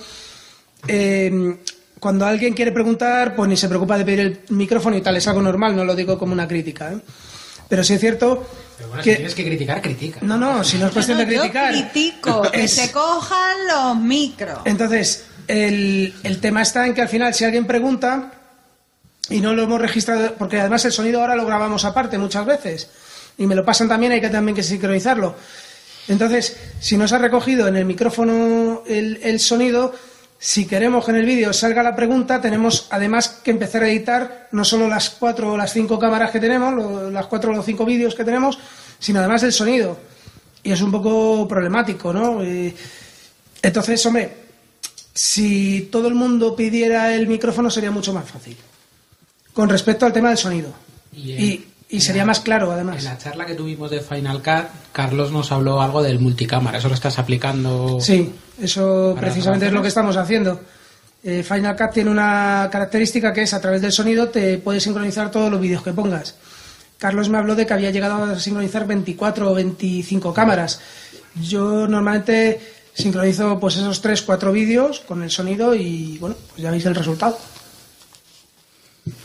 Eh, 0.89 1.59
cuando 2.01 2.25
alguien 2.25 2.55
quiere 2.55 2.73
preguntar, 2.73 3.37
pues 3.37 3.51
ni 3.51 3.59
se 3.59 3.69
preocupa 3.69 3.99
de 3.99 4.07
pedir 4.07 4.21
el 4.21 4.41
micrófono 4.51 4.97
y 4.97 5.03
tal, 5.03 5.17
es 5.17 5.29
algo 5.29 5.43
normal, 5.43 5.77
no 5.77 5.85
lo 5.85 5.95
digo 5.95 6.19
como 6.19 6.33
una 6.33 6.49
crítica. 6.49 6.93
¿eh? 6.93 6.99
Pero 7.69 7.83
sí 7.85 7.95
es 7.95 8.01
cierto 8.01 8.47
Pero 8.77 8.89
bueno, 8.89 9.03
que... 9.03 9.11
si 9.11 9.17
tienes 9.17 9.35
que 9.35 9.45
criticar, 9.45 9.83
critica. 9.83 10.19
No, 10.23 10.37
no, 10.37 10.63
si 10.65 10.79
no 10.79 10.87
es 10.87 10.93
cuestión 10.93 11.19
de 11.19 11.27
No, 11.27 11.33
yo 11.33 11.39
criticar. 11.41 11.73
critico 11.73 12.43
que 12.53 12.65
Es- 12.65 12.73
se 12.75 12.93
cojan 12.93 13.57
los 13.69 13.97
micros. 13.97 14.59
entonces, 14.65 15.25
el, 15.49 16.15
el 16.23 16.41
tema 16.41 16.63
está 16.63 16.87
en 16.87 16.95
que 16.95 17.03
al 17.03 17.09
final, 17.09 17.35
si 17.35 17.45
alguien 17.45 17.67
pregunta 17.67 18.33
y 19.29 19.41
no 19.41 19.53
lo 19.55 19.63
hemos 19.65 19.81
registrado, 19.81 20.35
porque 20.35 20.61
además 20.61 20.85
el 20.85 20.93
sonido 20.93 21.21
ahora 21.21 21.35
lo 21.37 21.45
grabamos 21.47 21.85
aparte 21.85 22.19
muchas 22.19 22.47
veces, 22.47 22.89
y 23.39 23.47
me 23.47 23.55
lo 23.57 23.65
pasan 23.65 23.89
también, 23.89 24.13
hay 24.13 24.21
que 24.21 24.29
también 24.29 24.55
que 24.55 24.63
sincronizarlo. 24.63 25.35
Entonces, 26.09 26.57
si 26.81 26.97
no 26.97 27.09
se 27.09 27.17
ha 27.17 27.19
recogido 27.19 27.67
en 27.67 27.77
el 27.77 27.85
micrófono 27.85 28.83
el, 28.87 29.19
el 29.25 29.41
sonido, 29.41 29.93
si 30.39 30.67
queremos 30.67 31.05
que 31.05 31.13
en 31.13 31.17
el 31.19 31.27
vídeo 31.27 31.53
salga 31.53 31.83
la 31.83 31.97
pregunta, 31.97 32.41
tenemos 32.41 32.89
además 32.91 33.41
que 33.43 33.51
empezar 33.51 33.83
a 33.83 33.89
editar 33.89 34.49
no 34.53 34.65
solo 34.65 34.89
las 34.89 35.11
cuatro 35.11 35.53
o 35.53 35.57
las 35.57 35.73
cinco 35.73 35.99
cámaras 35.99 36.31
que 36.31 36.41
tenemos, 36.41 37.13
las 37.13 37.27
cuatro 37.27 37.53
o 37.53 37.55
los 37.55 37.65
cinco 37.65 37.85
vídeos 37.85 38.15
que 38.15 38.25
tenemos, 38.25 38.59
sino 38.99 39.21
además 39.21 39.43
el 39.43 39.53
sonido. 39.53 39.99
Y 40.63 40.73
es 40.73 40.81
un 40.81 40.91
poco 40.91 41.47
problemático, 41.49 42.13
¿no? 42.13 42.43
Entonces, 43.63 44.05
hombre, 44.05 44.37
si 45.15 45.89
todo 45.91 46.09
el 46.09 46.15
mundo 46.15 46.55
pidiera 46.55 47.15
el 47.15 47.27
micrófono 47.27 47.71
sería 47.71 47.91
mucho 47.91 48.13
más 48.13 48.29
fácil. 48.29 48.57
Con 49.55 49.69
respecto 49.71 50.05
al 50.05 50.13
tema 50.13 50.29
del 50.29 50.39
sonido. 50.39 50.71
Y, 51.15 51.65
y 51.89 52.01
sería 52.01 52.25
más 52.25 52.41
claro, 52.41 52.73
además. 52.73 52.99
En 52.99 53.05
la 53.05 53.19
charla 53.19 53.47
que 53.47 53.55
tuvimos 53.55 53.91
de 53.91 54.01
Final 54.01 54.43
Cut, 54.43 54.67
Carlos 54.93 55.31
nos 55.31 55.53
habló 55.53 55.81
algo 55.81 56.03
del 56.03 56.19
multicámara. 56.19 56.79
¿Eso 56.79 56.89
lo 56.89 56.95
estás 56.95 57.19
aplicando? 57.19 58.01
Sí, 58.01 58.35
eso 58.61 59.15
precisamente 59.19 59.67
es 59.67 59.73
lo 59.73 59.83
que 59.83 59.89
estamos 59.89 60.17
haciendo. 60.17 60.61
Eh, 61.23 61.45
Final 61.45 61.77
Cut 61.77 61.93
tiene 61.93 62.11
una 62.11 62.69
característica 62.73 63.33
que 63.33 63.43
es 63.43 63.55
a 63.55 63.61
través 63.61 63.83
del 63.83 63.93
sonido 63.93 64.29
te 64.29 64.59
puedes 64.59 64.83
sincronizar 64.83 65.31
todos 65.31 65.51
los 65.51 65.61
vídeos 65.61 65.83
que 65.83 65.93
pongas. 65.93 66.37
Carlos 66.99 67.29
me 67.29 67.39
habló 67.39 67.55
de 67.55 67.67
que 67.67 67.75
había 67.75 67.91
llegado 67.91 68.25
a 68.25 68.39
sincronizar 68.39 68.87
24 68.87 69.51
o 69.51 69.55
25 69.55 70.35
cámaras. 70.35 70.81
Yo 71.41 71.87
normalmente 71.87 72.61
sincronizo 72.95 73.61
pues 73.61 73.77
esos 73.77 74.01
3, 74.01 74.23
4 74.23 74.53
vídeos 74.53 75.01
con 75.01 75.23
el 75.23 75.31
sonido 75.31 75.75
y 75.75 76.19
bueno, 76.19 76.35
pues 76.49 76.63
ya 76.63 76.71
veis 76.71 76.87
el 76.87 76.95
resultado. 76.95 77.39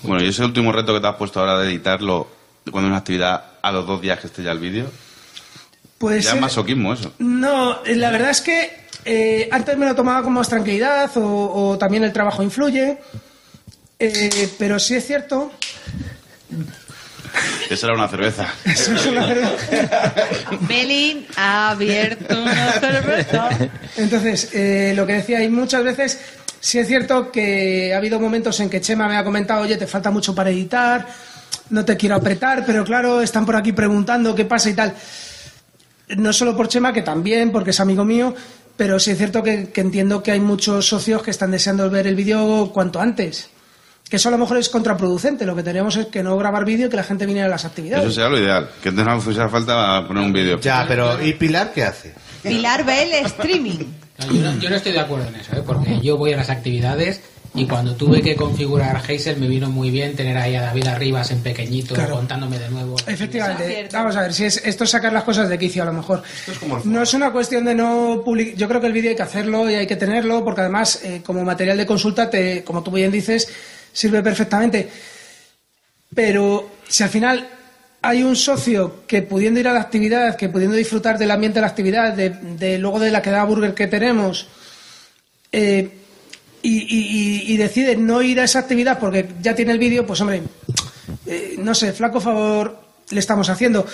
Bueno, 0.03 0.23
y 0.23 0.27
ese 0.27 0.43
último 0.43 0.71
reto 0.71 0.93
que 0.93 0.99
te 0.99 1.07
has 1.07 1.15
puesto 1.15 1.39
ahora 1.39 1.59
de 1.59 1.69
editarlo 1.69 2.40
cuando 2.69 2.87
es 2.87 2.91
una 2.91 2.97
actividad 2.97 3.43
a 3.61 3.71
los 3.71 3.87
dos 3.87 4.01
días 4.01 4.19
que 4.19 4.27
esté 4.27 4.43
ya 4.43 4.51
el 4.51 4.59
vídeo, 4.59 4.91
Pues 5.97 6.25
ya 6.25 6.33
es 6.35 6.41
masoquismo 6.41 6.93
eso. 6.93 7.13
No, 7.19 7.83
eh, 7.85 7.95
la 7.95 8.11
verdad 8.11 8.29
es 8.31 8.41
que 8.41 8.81
eh, 9.05 9.49
antes 9.51 9.77
me 9.77 9.85
lo 9.85 9.95
tomaba 9.95 10.21
con 10.23 10.33
más 10.33 10.47
tranquilidad 10.49 11.09
o, 11.17 11.69
o 11.71 11.77
también 11.77 12.03
el 12.03 12.13
trabajo 12.13 12.43
influye, 12.43 12.97
eh, 13.99 14.49
pero 14.57 14.79
sí 14.79 14.95
es 14.95 15.05
cierto 15.05 15.51
Eso 17.69 17.85
era 17.87 17.95
una 17.95 18.07
cerveza. 18.07 18.47
Eso 18.65 18.93
es 18.93 19.05
una 19.05 19.25
cerveza. 19.27 20.13
Belin 20.61 21.25
ha 21.37 21.71
abierto 21.71 22.41
una 22.41 22.71
cerveza. 22.73 23.49
Entonces, 23.97 24.49
eh, 24.53 24.93
lo 24.95 25.05
que 25.07 25.13
decía, 25.13 25.41
y 25.43 25.49
muchas 25.49 25.83
veces, 25.83 26.19
sí 26.59 26.79
es 26.79 26.87
cierto 26.87 27.31
que 27.31 27.93
ha 27.93 27.97
habido 27.97 28.19
momentos 28.19 28.59
en 28.59 28.69
que 28.69 28.81
Chema 28.81 29.07
me 29.07 29.17
ha 29.17 29.23
comentado, 29.23 29.61
oye, 29.61 29.77
te 29.77 29.87
falta 29.87 30.11
mucho 30.11 30.35
para 30.35 30.49
editar, 30.49 31.07
no 31.71 31.85
te 31.85 31.97
quiero 31.97 32.15
apretar, 32.15 32.63
pero 32.65 32.83
claro, 32.83 33.21
están 33.21 33.45
por 33.45 33.55
aquí 33.55 33.71
preguntando 33.71 34.35
qué 34.35 34.45
pasa 34.45 34.69
y 34.69 34.73
tal. 34.73 34.93
No 36.17 36.33
solo 36.33 36.55
por 36.55 36.67
Chema, 36.67 36.93
que 36.93 37.01
también, 37.01 37.51
porque 37.51 37.71
es 37.71 37.79
amigo 37.79 38.03
mío, 38.03 38.35
pero 38.77 38.99
sí 38.99 39.11
es 39.11 39.17
cierto 39.17 39.41
que, 39.41 39.69
que 39.69 39.81
entiendo 39.81 40.21
que 40.21 40.31
hay 40.31 40.39
muchos 40.39 40.87
socios 40.87 41.23
que 41.23 41.31
están 41.31 41.51
deseando 41.51 41.89
ver 41.89 42.07
el 42.07 42.15
vídeo 42.15 42.71
cuanto 42.73 42.99
antes. 42.99 43.49
Que 44.09 44.17
eso 44.17 44.27
a 44.27 44.31
lo 44.31 44.37
mejor 44.37 44.57
es 44.57 44.67
contraproducente. 44.67 45.45
Lo 45.45 45.55
que 45.55 45.63
tenemos 45.63 45.95
es 45.95 46.07
que 46.07 46.21
no 46.21 46.37
grabar 46.37 46.65
vídeo 46.65 46.87
y 46.87 46.89
que 46.89 46.97
la 46.97 47.03
gente 47.03 47.25
viniera 47.25 47.47
a 47.47 47.49
las 47.49 47.63
actividades. 47.63 48.03
Eso 48.03 48.13
sería 48.13 48.29
lo 48.29 48.37
ideal. 48.37 48.69
Que 48.83 48.91
tenga 48.91 49.17
fuese 49.21 49.47
falta 49.47 50.05
poner 50.05 50.23
un 50.23 50.33
vídeo. 50.33 50.59
Ya, 50.59 50.83
pero 50.85 51.25
¿y 51.25 51.31
Pilar 51.33 51.71
qué 51.73 51.85
hace? 51.85 52.13
Pilar 52.43 52.85
ve 52.85 53.03
el 53.03 53.25
streaming. 53.27 53.79
No, 54.19 54.33
yo, 54.33 54.41
no, 54.41 54.59
yo 54.59 54.69
no 54.69 54.75
estoy 54.75 54.91
de 54.91 54.99
acuerdo 54.99 55.27
en 55.29 55.35
eso, 55.35 55.55
¿eh? 55.55 55.63
porque 55.65 56.01
yo 56.01 56.17
voy 56.17 56.33
a 56.33 56.37
las 56.37 56.49
actividades 56.49 57.21
y 57.53 57.65
cuando 57.65 57.95
tuve 57.95 58.21
que 58.21 58.35
configurar 58.35 58.95
Hazel 58.95 59.35
me 59.37 59.47
vino 59.47 59.69
muy 59.69 59.89
bien 59.91 60.15
tener 60.15 60.37
ahí 60.37 60.55
a 60.55 60.61
David 60.61 60.87
Arribas 60.87 61.31
en 61.31 61.41
pequeñito 61.41 61.93
Claro. 61.95 62.15
contándome 62.15 62.57
de 62.57 62.69
nuevo. 62.69 62.95
Efectivamente. 63.05 63.89
Vamos 63.91 64.15
a 64.15 64.21
ver, 64.21 64.33
si 64.33 64.45
es, 64.45 64.61
esto 64.65 64.85
es 64.85 64.89
sacar 64.89 65.11
las 65.11 65.23
cosas 65.25 65.49
de 65.49 65.59
quicio 65.59 65.83
a 65.83 65.85
lo 65.87 65.93
mejor. 65.93 66.23
no 66.85 67.01
es 67.03 67.13
una 67.13 67.31
cuestión 67.31 67.65
de 67.65 67.75
no 67.75 68.21
publicar. 68.23 68.55
Yo 68.55 68.67
creo 68.69 68.79
que 68.79 68.87
el 68.87 68.93
vídeo 68.93 69.09
hay 69.09 69.15
que 69.17 69.23
hacerlo 69.23 69.69
y 69.69 69.75
hay 69.75 69.85
que 69.87 69.97
tenerlo 69.97 70.43
porque 70.45 70.61
además 70.61 71.01
eh, 71.03 71.21
como 71.25 71.43
material 71.43 71.77
de 71.77 71.85
consulta, 71.85 72.29
te, 72.29 72.63
como 72.63 72.81
tú 72.83 72.91
bien 72.91 73.11
dices, 73.11 73.49
sirve 73.91 74.23
perfectamente. 74.23 74.89
Pero 76.15 76.69
si 76.87 77.03
al 77.03 77.09
final 77.09 77.47
hay 78.01 78.23
un 78.23 78.35
socio 78.35 79.03
que 79.07 79.21
pudiendo 79.21 79.59
ir 79.59 79.67
a 79.67 79.73
la 79.73 79.81
actividad, 79.81 80.35
que 80.35 80.49
pudiendo 80.49 80.75
disfrutar 80.75 81.17
del 81.17 81.31
ambiente 81.31 81.55
de 81.55 81.61
la 81.61 81.67
actividad, 81.67 82.13
de, 82.13 82.29
de 82.29 82.77
luego 82.77 82.99
de 82.99 83.11
la 83.11 83.21
quedada 83.21 83.43
burger 83.43 83.73
que 83.73 83.87
tenemos, 83.87 84.47
eh, 85.51 85.89
y, 86.61 86.77
y- 86.79 87.53
y- 87.53 87.57
decide 87.57 87.95
no 87.95 88.21
ir 88.21 88.39
a 88.39 88.43
esa 88.43 88.59
actividad 88.59 88.99
porque 88.99 89.27
ya 89.41 89.55
tiene 89.55 89.71
el 89.71 89.79
vídeo, 89.79 90.05
pues 90.05 90.21
hombre, 90.21 90.41
eh, 91.25 91.55
no 91.57 91.73
sé, 91.75 91.91
flaco 91.93 92.19
favor 92.21 92.79
le 93.09 93.19
estamos 93.19 93.49
haciendo. 93.49 93.85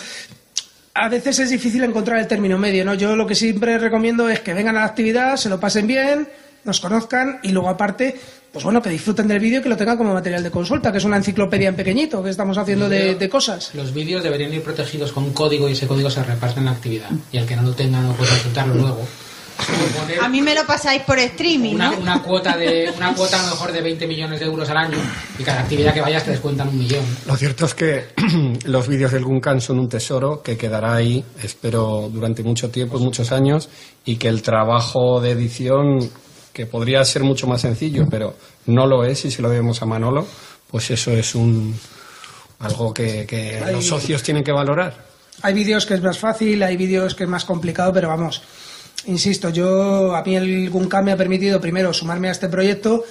A 0.93 1.09
veces 1.09 1.37
es 1.39 1.49
difícil 1.49 1.83
encontrar 1.83 2.19
el 2.19 2.27
término 2.27 2.57
medio, 2.57 2.83
¿no? 2.83 2.93
Yo 2.95 3.15
lo 3.15 3.27
que 3.27 3.35
siempre 3.35 3.77
recomiendo 3.77 4.27
es 4.29 4.39
que 4.39 4.53
vengan 4.53 4.75
a 4.77 4.79
la 4.81 4.85
actividad, 4.85 5.37
se 5.37 5.47
lo 5.49 5.59
pasen 5.59 5.85
bien, 5.85 6.27
nos 6.63 6.79
conozcan 6.79 7.39
y 7.43 7.49
luego 7.49 7.69
aparte, 7.69 8.19
pues 8.51 8.65
bueno, 8.65 8.81
que 8.81 8.89
disfruten 8.89 9.27
del 9.27 9.39
vídeo 9.39 9.59
y 9.59 9.63
que 9.63 9.69
lo 9.69 9.77
tengan 9.77 9.95
como 9.97 10.13
material 10.13 10.41
de 10.43 10.49
consulta, 10.49 10.91
que 10.91 10.97
es 10.97 11.03
una 11.05 11.17
enciclopedia 11.17 11.69
en 11.69 11.75
pequeñito 11.75 12.23
que 12.23 12.31
estamos 12.31 12.57
haciendo 12.57 12.89
de, 12.89 13.13
de 13.15 13.29
cosas. 13.29 13.71
Los 13.75 13.93
vídeos 13.93 14.23
deberían 14.23 14.51
ir 14.53 14.63
protegidos 14.63 15.11
con 15.11 15.31
código 15.33 15.69
y 15.69 15.73
ese 15.73 15.85
código 15.87 16.09
se 16.09 16.23
reparte 16.23 16.59
en 16.59 16.65
la 16.65 16.71
actividad. 16.71 17.09
Y 17.31 17.37
el 17.37 17.45
que 17.45 17.55
no 17.55 17.61
lo 17.61 17.73
tenga 17.73 18.01
no 18.01 18.13
puede 18.13 18.29
consultarlo 18.31 18.73
luego. 18.73 19.07
A 20.21 20.29
mí 20.29 20.41
me 20.41 20.53
lo 20.53 20.65
pasáis 20.65 21.01
por 21.03 21.19
streaming, 21.19 21.75
una, 21.75 21.91
¿no? 21.91 21.97
una 21.97 22.21
cuota 22.21 22.55
de 22.55 22.91
una 22.95 23.13
cuota 23.13 23.39
a 23.39 23.43
lo 23.43 23.51
mejor 23.51 23.71
de 23.71 23.81
20 23.81 24.07
millones 24.07 24.39
de 24.39 24.45
euros 24.45 24.69
al 24.69 24.77
año 24.77 24.97
y 25.37 25.43
cada 25.43 25.61
actividad 25.61 25.93
que 25.93 26.01
vayas 26.01 26.23
te 26.23 26.31
descuentan 26.31 26.69
un 26.69 26.77
millón. 26.77 27.03
Lo 27.25 27.35
cierto 27.35 27.65
es 27.65 27.73
que 27.73 28.05
los 28.65 28.87
vídeos 28.87 29.11
del 29.11 29.23
Guncan 29.23 29.61
son 29.61 29.79
un 29.79 29.89
tesoro 29.89 30.41
que 30.41 30.57
quedará 30.57 30.95
ahí, 30.95 31.23
espero, 31.41 32.09
durante 32.11 32.43
mucho 32.43 32.69
tiempo, 32.69 32.99
muchos 32.99 33.31
años, 33.31 33.69
y 34.05 34.17
que 34.17 34.27
el 34.27 34.41
trabajo 34.41 35.19
de 35.21 35.31
edición, 35.31 36.09
que 36.53 36.65
podría 36.65 37.03
ser 37.03 37.23
mucho 37.23 37.47
más 37.47 37.61
sencillo, 37.61 38.05
pero 38.09 38.35
no 38.67 38.85
lo 38.85 39.03
es, 39.03 39.25
y 39.25 39.31
si 39.31 39.41
lo 39.41 39.49
vemos 39.49 39.81
a 39.81 39.85
Manolo, 39.85 40.25
pues 40.69 40.91
eso 40.91 41.11
es 41.11 41.35
un 41.35 41.77
algo 42.59 42.93
que, 42.93 43.25
que 43.27 43.61
los 43.71 43.85
socios 43.85 44.23
tienen 44.23 44.43
que 44.43 44.51
valorar. 44.51 45.05
Hay 45.43 45.53
vídeos 45.53 45.85
que 45.85 45.93
es 45.93 46.01
más 46.01 46.17
fácil, 46.17 46.63
hay 46.63 46.75
vídeos 46.75 47.13
que 47.13 47.23
es 47.25 47.29
más 47.29 47.45
complicado, 47.45 47.93
pero 47.93 48.07
vamos, 48.07 48.41
insisto, 49.05 49.49
yo 49.49 50.15
a 50.15 50.23
mí 50.23 50.35
el 50.35 50.69
Guncam 50.69 51.05
me 51.05 51.11
ha 51.11 51.17
permitido 51.17 51.61
primero 51.61 51.93
sumarme 51.93 52.29
a 52.29 52.31
este 52.31 52.49
proyecto 52.49 53.03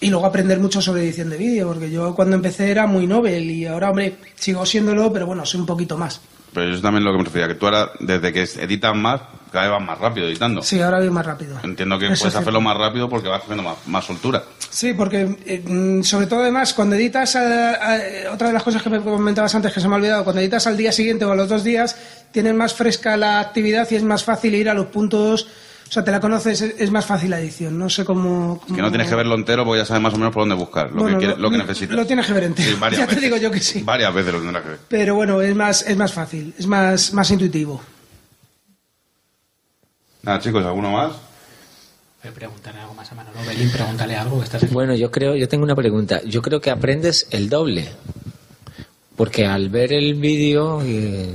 y 0.00 0.10
luego 0.10 0.26
aprender 0.26 0.60
mucho 0.60 0.80
sobre 0.80 1.02
edición 1.02 1.30
de 1.30 1.36
vídeo, 1.36 1.66
porque 1.68 1.90
yo 1.90 2.14
cuando 2.14 2.36
empecé 2.36 2.70
era 2.70 2.86
muy 2.86 3.06
novel 3.06 3.50
y 3.50 3.66
ahora, 3.66 3.90
hombre, 3.90 4.16
sigo 4.36 4.64
siéndolo, 4.64 5.12
pero 5.12 5.26
bueno, 5.26 5.44
soy 5.44 5.60
un 5.60 5.66
poquito 5.66 5.96
más. 5.96 6.20
Pero 6.54 6.72
eso 6.72 6.80
también 6.80 7.02
es 7.02 7.06
lo 7.06 7.12
que 7.12 7.18
me 7.18 7.24
refería, 7.24 7.48
que 7.48 7.54
tú 7.56 7.66
ahora, 7.66 7.90
desde 8.00 8.32
que 8.32 8.42
editas 8.62 8.94
más, 8.96 9.20
cada 9.52 9.64
vez 9.66 9.72
vas 9.72 9.82
más 9.86 9.98
rápido 9.98 10.26
editando. 10.28 10.62
Sí, 10.62 10.80
ahora 10.80 10.98
voy 10.98 11.10
más 11.10 11.26
rápido. 11.26 11.58
Entiendo 11.62 11.98
que 11.98 12.06
Eso 12.06 12.14
es 12.14 12.20
puedes 12.20 12.36
hacerlo 12.36 12.60
más 12.62 12.76
rápido 12.76 13.08
porque 13.08 13.28
vas 13.28 13.40
cogiendo 13.42 13.62
más, 13.62 13.76
más 13.86 14.04
soltura. 14.06 14.42
Sí, 14.70 14.94
porque 14.94 15.36
eh, 15.46 15.62
mm, 15.66 16.02
sobre 16.02 16.26
todo 16.26 16.40
además 16.40 16.72
cuando 16.72 16.96
editas, 16.96 17.36
a- 17.36 17.72
a- 17.74 18.32
otra 18.32 18.48
de 18.48 18.54
las 18.54 18.62
cosas 18.62 18.82
que 18.82 18.88
me 18.90 19.00
comentabas 19.00 19.54
antes 19.54 19.72
que 19.74 19.80
se 19.80 19.88
me 19.88 19.94
ha 19.94 19.96
olvidado, 19.98 20.24
cuando 20.24 20.40
editas 20.40 20.66
al 20.66 20.76
día 20.76 20.90
siguiente 20.92 21.24
o 21.26 21.32
a 21.32 21.36
los 21.36 21.48
dos 21.50 21.64
días, 21.64 21.96
tienes 22.32 22.54
más 22.54 22.74
fresca 22.74 23.16
la 23.16 23.40
actividad 23.40 23.88
y 23.90 23.96
es 23.96 24.02
más 24.02 24.24
fácil 24.24 24.54
ir 24.54 24.68
a 24.68 24.74
los 24.74 24.86
puntos, 24.86 25.48
o 25.88 25.90
sea, 25.90 26.04
te 26.04 26.10
la 26.10 26.20
conoces, 26.20 26.60
es, 26.60 26.90
más 26.90 27.06
fácil 27.06 27.30
la 27.30 27.40
edición, 27.40 27.78
no 27.78 27.88
sé 27.88 28.04
cómo... 28.04 28.60
Que 28.66 28.82
no 28.82 28.90
tienes 28.90 29.08
que 29.08 29.14
verlo 29.14 29.34
entero 29.34 29.64
porque 29.64 29.80
ya 29.80 29.84
sabes 29.86 30.02
más 30.02 30.12
o 30.12 30.18
menos 30.18 30.34
por 30.34 30.42
dónde 30.42 30.54
buscar, 30.54 30.90
lo, 30.92 31.02
Bueno, 31.02 31.18
que, 31.18 31.24
quieres- 31.26 31.36
lo- 31.38 31.42
lo 31.44 31.50
que 31.50 31.58
necesitas. 31.58 31.96
lo 31.96 32.06
tienes 32.06 32.26
que 32.26 32.32
ver 32.34 32.44
entero. 32.44 32.68
Sí, 32.70 32.76
varias 32.80 33.00
Ya 33.00 33.06
te 33.06 33.14
veces. 33.14 33.22
digo 33.30 33.36
yo 33.42 33.50
que 33.50 33.60
sí. 33.60 33.82
Varias 33.82 34.12
veces 34.14 34.32
lo 34.34 34.40
tendrás 34.40 34.62
que 34.62 34.68
ver. 34.70 34.78
Pero 34.88 35.14
bueno, 35.14 35.40
es 35.40 35.54
más, 35.56 35.82
es 35.88 35.96
más 35.96 36.12
fácil, 36.12 36.52
es 36.58 36.66
más, 36.66 37.12
más 37.14 37.30
intuitivo. 37.30 37.80
Nada, 40.22 40.40
chicos, 40.40 40.64
¿alguno 40.64 40.90
más? 40.92 41.12
Preguntarle 42.34 42.80
algo 42.80 42.92
más 42.92 43.10
a 43.10 43.14
Manolo 43.14 43.38
Belín, 43.46 43.70
pregúntale 43.70 44.14
algo 44.14 44.38
que 44.40 44.44
estás. 44.44 44.70
Bueno, 44.70 44.94
yo 44.94 45.10
creo, 45.10 45.34
yo 45.34 45.48
tengo 45.48 45.64
una 45.64 45.74
pregunta. 45.74 46.20
Yo 46.24 46.42
creo 46.42 46.60
que 46.60 46.70
aprendes 46.70 47.26
el 47.30 47.48
doble. 47.48 47.88
Porque 49.18 49.44
al 49.44 49.68
ver 49.68 49.92
el 49.92 50.14
vídeo 50.14 50.80
eh, 50.82 51.28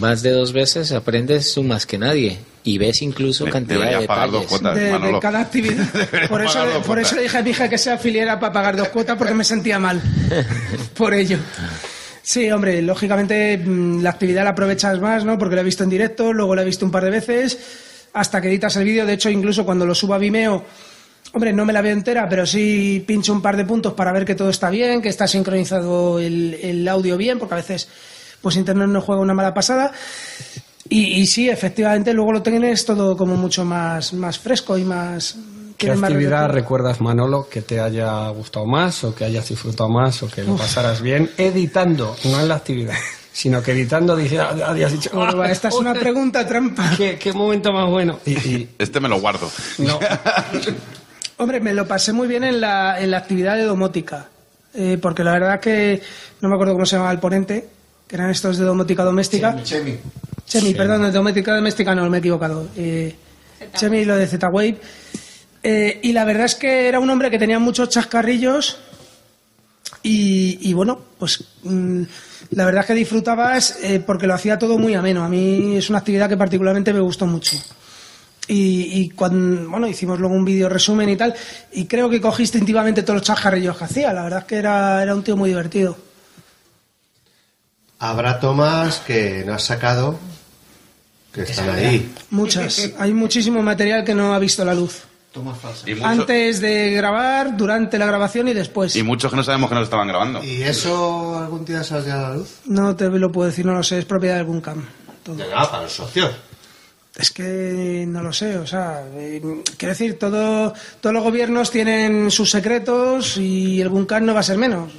más 0.00 0.22
de 0.22 0.30
dos 0.30 0.52
veces 0.54 0.90
aprendes 0.92 1.52
tú 1.52 1.62
más 1.62 1.84
que 1.84 1.98
nadie. 1.98 2.38
Y 2.62 2.78
ves 2.78 3.02
incluso 3.02 3.44
De- 3.44 3.50
cantidad 3.50 3.80
de 3.84 3.92
dos 3.92 4.00
detalles. 4.00 4.46
cuotas. 4.46 4.74
De, 4.76 5.18
cada 5.20 5.40
actividad. 5.40 5.86
Por 6.30 6.42
eso, 6.42 6.64
dos 6.64 6.74
por 6.76 6.84
cuotas. 6.86 7.06
eso 7.08 7.16
le 7.16 7.22
dije 7.22 7.36
a 7.36 7.42
mi 7.42 7.50
hija 7.50 7.68
que 7.68 7.76
se 7.76 7.90
afiliara 7.90 8.40
para 8.40 8.52
pagar 8.54 8.76
dos 8.76 8.88
cuotas 8.88 9.18
porque 9.18 9.34
me 9.34 9.44
sentía 9.44 9.78
mal. 9.78 10.00
Por 10.96 11.12
ello. 11.12 11.36
Sí, 12.22 12.50
hombre, 12.50 12.80
lógicamente 12.80 13.58
mm, 13.58 14.00
la 14.00 14.08
actividad 14.10 14.44
la 14.44 14.50
aprovechas 14.50 14.98
más, 15.00 15.26
¿no? 15.26 15.36
Porque 15.38 15.56
la 15.56 15.60
he 15.60 15.64
visto 15.64 15.84
en 15.84 15.90
directo, 15.90 16.32
luego 16.32 16.54
la 16.54 16.62
he 16.62 16.64
visto 16.64 16.86
un 16.86 16.90
par 16.90 17.04
de 17.04 17.10
veces, 17.10 17.58
hasta 18.14 18.40
que 18.40 18.48
editas 18.48 18.76
el 18.76 18.84
vídeo. 18.84 19.04
De 19.04 19.12
hecho, 19.12 19.28
incluso 19.28 19.64
cuando 19.66 19.84
lo 19.84 19.94
subo 19.94 20.14
a 20.14 20.18
Vimeo, 20.18 20.64
hombre, 21.34 21.52
no 21.52 21.64
me 21.64 21.72
la 21.72 21.82
veo 21.82 21.92
entera, 21.92 22.28
pero 22.28 22.46
sí 22.46 23.04
pincho 23.06 23.32
un 23.32 23.42
par 23.42 23.56
de 23.56 23.64
puntos 23.64 23.92
para 23.94 24.12
ver 24.12 24.24
que 24.24 24.34
todo 24.34 24.50
está 24.50 24.70
bien, 24.70 25.02
que 25.02 25.08
está 25.08 25.26
sincronizado 25.26 26.18
el, 26.20 26.54
el 26.62 26.88
audio 26.88 27.16
bien, 27.16 27.38
porque 27.38 27.54
a 27.54 27.56
veces 27.58 27.88
pues 28.40 28.56
Internet 28.56 28.88
no 28.88 29.00
juega 29.00 29.22
una 29.22 29.34
mala 29.34 29.54
pasada. 29.54 29.90
Y, 30.88 31.20
y 31.20 31.26
sí, 31.26 31.48
efectivamente, 31.48 32.12
luego 32.12 32.32
lo 32.32 32.42
tienes 32.42 32.84
todo 32.84 33.16
como 33.16 33.36
mucho 33.36 33.64
más, 33.64 34.12
más 34.12 34.38
fresco 34.38 34.76
y 34.76 34.84
más... 34.84 35.36
¿Qué 35.78 35.92
más 35.94 36.04
actividad 36.04 36.50
recuerdas, 36.50 37.00
Manolo, 37.00 37.48
que 37.48 37.62
te 37.62 37.80
haya 37.80 38.28
gustado 38.28 38.64
más 38.64 39.02
o 39.02 39.12
que 39.12 39.24
hayas 39.24 39.48
disfrutado 39.48 39.88
más 39.88 40.22
o 40.22 40.28
que 40.28 40.44
lo 40.44 40.56
pasaras 40.56 41.02
bien 41.02 41.28
editando, 41.36 42.14
no 42.24 42.38
en 42.38 42.48
la 42.48 42.56
actividad, 42.56 42.94
sino 43.32 43.60
que 43.60 43.72
editando 43.72 44.14
dices, 44.14 44.38
ah, 44.38 44.54
habías 44.66 44.92
dicho, 44.92 45.10
Bueno, 45.12 45.36
va, 45.36 45.50
esta 45.50 45.68
es 45.68 45.74
una 45.74 45.94
pregunta 45.94 46.46
trampa. 46.46 46.92
¿Qué, 46.96 47.18
qué 47.18 47.32
momento 47.32 47.72
más 47.72 47.90
bueno. 47.90 48.20
Y, 48.24 48.32
y 48.32 48.68
Este 48.78 49.00
me 49.00 49.08
lo 49.08 49.20
guardo. 49.20 49.50
no, 49.78 49.98
Hombre, 51.36 51.60
me 51.60 51.74
lo 51.74 51.86
pasé 51.86 52.12
muy 52.12 52.28
bien 52.28 52.44
en 52.44 52.60
la, 52.60 53.00
en 53.00 53.10
la 53.10 53.18
actividad 53.18 53.56
de 53.56 53.64
domótica, 53.64 54.28
eh, 54.74 54.98
porque 55.00 55.24
la 55.24 55.32
verdad 55.32 55.60
que 55.60 56.00
no 56.40 56.48
me 56.48 56.54
acuerdo 56.54 56.74
cómo 56.74 56.86
se 56.86 56.96
llamaba 56.96 57.12
el 57.12 57.18
ponente, 57.18 57.68
que 58.06 58.16
eran 58.16 58.30
estos 58.30 58.58
de 58.58 58.64
domótica 58.64 59.02
doméstica. 59.02 59.62
Chemi. 59.62 59.98
Chemi, 60.46 60.74
perdón, 60.74 61.02
de 61.02 61.10
domótica 61.10 61.54
doméstica 61.54 61.94
no, 61.94 62.08
me 62.08 62.18
he 62.18 62.20
equivocado. 62.20 62.68
Eh, 62.76 63.14
Chemi, 63.74 64.04
lo 64.04 64.16
de 64.16 64.26
Z-Wave. 64.26 64.76
Eh, 65.62 66.00
y 66.02 66.12
la 66.12 66.24
verdad 66.24 66.44
es 66.44 66.54
que 66.54 66.86
era 66.88 67.00
un 67.00 67.08
hombre 67.08 67.30
que 67.30 67.38
tenía 67.38 67.58
muchos 67.58 67.88
chascarrillos 67.88 68.78
y, 70.02 70.58
y 70.68 70.74
bueno, 70.74 71.00
pues 71.18 71.42
mm, 71.62 72.02
la 72.50 72.66
verdad 72.66 72.82
es 72.82 72.86
que 72.86 72.94
disfrutabas 72.94 73.78
eh, 73.82 74.00
porque 74.04 74.26
lo 74.26 74.34
hacía 74.34 74.58
todo 74.58 74.78
muy 74.78 74.94
ameno. 74.94 75.24
A 75.24 75.28
mí 75.28 75.76
es 75.76 75.88
una 75.88 75.98
actividad 75.98 76.28
que 76.28 76.36
particularmente 76.36 76.92
me 76.92 77.00
gustó 77.00 77.26
mucho. 77.26 77.56
Y, 78.46 79.00
y 79.00 79.10
cuando, 79.10 79.70
bueno, 79.70 79.86
hicimos 79.88 80.18
luego 80.20 80.34
un 80.34 80.44
vídeo 80.44 80.68
resumen 80.68 81.08
y 81.08 81.16
tal, 81.16 81.34
y 81.72 81.86
creo 81.86 82.10
que 82.10 82.20
cogí 82.20 82.42
instintivamente 82.42 83.02
todos 83.02 83.16
los 83.20 83.26
chascarrillos 83.26 83.76
que 83.78 83.84
hacía. 83.84 84.12
La 84.12 84.22
verdad 84.24 84.40
es 84.40 84.44
que 84.44 84.56
era, 84.56 85.02
era 85.02 85.14
un 85.14 85.22
tío 85.24 85.36
muy 85.36 85.48
divertido. 85.50 85.96
Habrá 87.98 88.38
tomas 88.40 88.98
que 89.00 89.44
no 89.46 89.54
has 89.54 89.62
sacado 89.64 90.18
que 91.32 91.42
están 91.42 91.70
ahí. 91.70 92.12
Muchas. 92.30 92.90
Hay 92.98 93.12
muchísimo 93.14 93.62
material 93.62 94.04
que 94.04 94.14
no 94.14 94.34
ha 94.34 94.38
visto 94.38 94.64
la 94.64 94.74
luz. 94.74 95.02
Toma 95.32 95.54
falsa. 95.54 95.88
Y, 95.88 95.94
mucho- 95.94 96.06
Antes 96.06 96.60
de 96.60 96.90
grabar, 96.92 97.56
durante 97.56 97.98
la 97.98 98.06
grabación 98.06 98.46
y 98.48 98.52
después. 98.52 98.94
y 98.94 99.02
muchos 99.02 99.30
que 99.30 99.36
no 99.36 99.42
sabemos 99.42 99.68
que 99.68 99.74
nos 99.74 99.84
estaban 99.84 100.06
grabando. 100.06 100.44
¿Y 100.44 100.62
eso 100.62 101.36
algún 101.38 101.64
día 101.64 101.82
saldrá 101.82 102.14
a 102.26 102.30
la 102.30 102.34
luz? 102.36 102.56
No 102.66 102.94
te 102.94 103.08
lo 103.08 103.32
puedo 103.32 103.48
decir, 103.48 103.64
no 103.66 103.72
lo 103.74 103.82
sé, 103.82 103.98
es 103.98 104.04
propiedad 104.04 104.34
de 104.34 104.40
algún 104.40 104.60
cam. 104.60 104.84
todo. 105.24 105.36
Llega 105.36 105.68
para 105.70 105.84
los 105.84 105.92
socios. 105.92 106.30
Es 107.16 107.30
que 107.30 108.04
no 108.08 108.22
lo 108.22 108.32
sé, 108.32 108.58
o 108.58 108.66
sea, 108.66 109.04
eh, 109.14 109.40
quiero 109.76 109.92
decir, 109.92 110.18
todo, 110.18 110.74
todos 111.00 111.14
los 111.14 111.22
gobiernos 111.22 111.70
tienen 111.70 112.30
sus 112.32 112.50
secretos 112.50 113.36
y 113.36 113.80
el 113.80 113.88
Bunkan 113.88 114.26
no 114.26 114.34
va 114.34 114.40
a 114.40 114.44
ser 114.44 114.58
menos. 114.58 114.92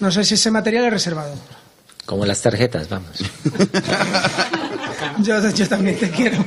no 0.00 0.10
sé 0.10 0.24
si 0.24 0.34
ese 0.34 0.50
material 0.50 0.86
es 0.86 0.92
reservado. 0.92 1.34
Como 2.06 2.24
las 2.24 2.40
tarjetas, 2.40 2.88
vamos. 2.88 3.18
Yo, 5.22 5.50
yo 5.50 5.68
también 5.68 5.98
te 5.98 6.10
quiero. 6.10 6.38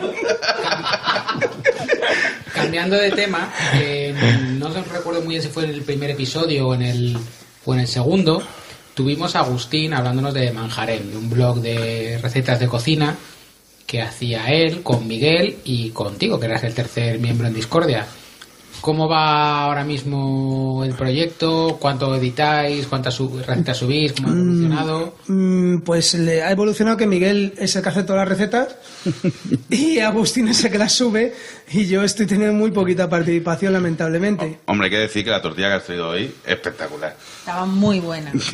Cambiando 2.53 2.95
de 2.95 3.11
tema, 3.11 3.53
eh, 3.73 4.15
no 4.57 4.69
recuerdo 4.69 5.21
muy 5.21 5.31
bien 5.31 5.41
si 5.41 5.49
fue 5.49 5.65
en 5.65 5.71
el 5.71 5.81
primer 5.81 6.09
episodio 6.09 6.69
o 6.69 6.73
en 6.73 6.81
el, 6.81 7.17
o 7.65 7.73
en 7.73 7.81
el 7.81 7.87
segundo, 7.87 8.41
tuvimos 8.93 9.35
a 9.35 9.39
Agustín 9.39 9.93
hablándonos 9.93 10.33
de 10.33 10.51
Manjarén, 10.51 11.11
de 11.11 11.17
un 11.17 11.29
blog 11.29 11.61
de 11.61 12.17
recetas 12.21 12.59
de 12.59 12.67
cocina 12.67 13.15
que 13.85 14.01
hacía 14.01 14.47
él 14.47 14.81
con 14.83 15.07
Miguel 15.07 15.57
y 15.63 15.89
contigo, 15.91 16.39
que 16.39 16.47
eras 16.47 16.63
el 16.63 16.73
tercer 16.73 17.19
miembro 17.19 17.47
en 17.47 17.53
Discordia. 17.53 18.05
¿Cómo 18.81 19.07
va 19.09 19.63
ahora 19.63 19.83
mismo 19.83 20.83
el 20.85 20.93
proyecto? 20.93 21.77
¿Cuánto 21.79 22.13
editáis? 22.15 22.85
¿Cuántas 22.85 23.17
recetas 23.47 23.77
subís? 23.77 24.13
¿Cómo 24.13 24.27
ha 24.27 24.31
evolucionado? 24.31 25.15
Mm, 25.27 25.77
Pues 25.79 26.13
le 26.13 26.43
ha 26.43 26.51
evolucionado 26.51 26.95
que 26.95 27.07
Miguel 27.07 27.53
es 27.57 27.75
el 27.75 27.81
que 27.81 27.89
hace 27.89 28.03
todas 28.03 28.27
las 28.27 28.37
recetas 28.37 28.75
y 29.71 29.99
Agustín 29.99 30.49
es 30.49 30.63
el 30.65 30.71
que 30.71 30.77
las 30.77 30.91
sube 30.91 31.33
y 31.71 31.87
yo 31.87 32.03
estoy 32.03 32.27
teniendo 32.27 32.53
muy 32.53 32.69
poquita 32.71 33.09
participación 33.09 33.73
lamentablemente. 33.73 34.59
Hombre, 34.65 34.85
hay 34.85 34.91
que 34.91 34.99
decir 34.99 35.23
que 35.23 35.31
la 35.31 35.41
tortilla 35.41 35.69
que 35.69 35.73
has 35.75 35.85
traído 35.85 36.09
hoy 36.09 36.25
es 36.25 36.51
espectacular. 36.51 37.15
Estaba 37.39 37.65
muy 37.65 37.99
buena. 37.99 38.31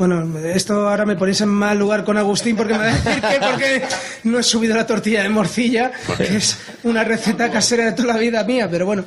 Bueno, 0.00 0.38
esto 0.38 0.88
ahora 0.88 1.04
me 1.04 1.14
ponéis 1.14 1.42
en 1.42 1.50
mal 1.50 1.78
lugar 1.78 2.04
con 2.04 2.16
Agustín 2.16 2.56
porque 2.56 2.72
me 2.72 2.78
va 2.78 2.84
a 2.84 2.94
decir 2.94 3.20
que 3.20 3.38
porque 3.38 3.82
no 4.24 4.38
he 4.38 4.42
subido 4.42 4.74
la 4.74 4.86
tortilla 4.86 5.22
de 5.22 5.28
morcilla, 5.28 5.92
que 6.16 6.38
es 6.38 6.56
una 6.84 7.04
receta 7.04 7.50
casera 7.50 7.84
de 7.84 7.92
toda 7.92 8.14
la 8.14 8.18
vida 8.18 8.42
mía, 8.44 8.66
pero 8.70 8.86
bueno. 8.86 9.04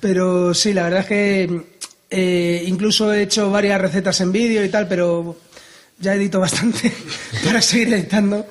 Pero 0.00 0.52
sí, 0.54 0.72
la 0.74 0.82
verdad 0.82 1.00
es 1.02 1.06
que 1.06 1.62
eh, 2.10 2.64
incluso 2.66 3.14
he 3.14 3.22
hecho 3.22 3.48
varias 3.52 3.80
recetas 3.80 4.20
en 4.20 4.32
vídeo 4.32 4.64
y 4.64 4.68
tal, 4.70 4.88
pero 4.88 5.36
ya 6.00 6.14
edito 6.14 6.40
bastante 6.40 6.92
para 7.44 7.62
seguir 7.62 7.94
editando. 7.94 8.44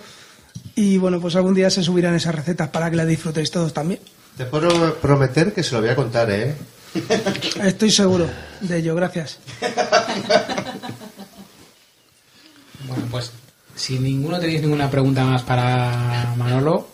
Y 0.73 0.97
bueno, 0.97 1.19
pues 1.19 1.35
algún 1.35 1.53
día 1.53 1.69
se 1.69 1.83
subirán 1.83 2.15
esas 2.15 2.33
recetas 2.33 2.69
para 2.69 2.89
que 2.89 2.95
las 2.95 3.07
disfrutéis 3.07 3.51
todos 3.51 3.73
también. 3.73 3.99
Te 4.37 4.45
puedo 4.45 4.95
prometer 5.01 5.51
que 5.51 5.63
se 5.63 5.75
lo 5.75 5.81
voy 5.81 5.89
a 5.89 5.97
contar, 5.97 6.31
¿eh? 6.31 6.55
Estoy 7.61 7.91
seguro 7.91 8.29
de 8.61 8.77
ello, 8.77 8.95
gracias. 8.95 9.39
Bueno, 12.87 13.03
pues 13.11 13.31
si 13.75 13.99
ninguno 13.99 14.39
tenéis 14.39 14.61
ninguna 14.61 14.89
pregunta 14.89 15.23
más 15.23 15.43
para 15.43 16.33
Manolo, 16.37 16.87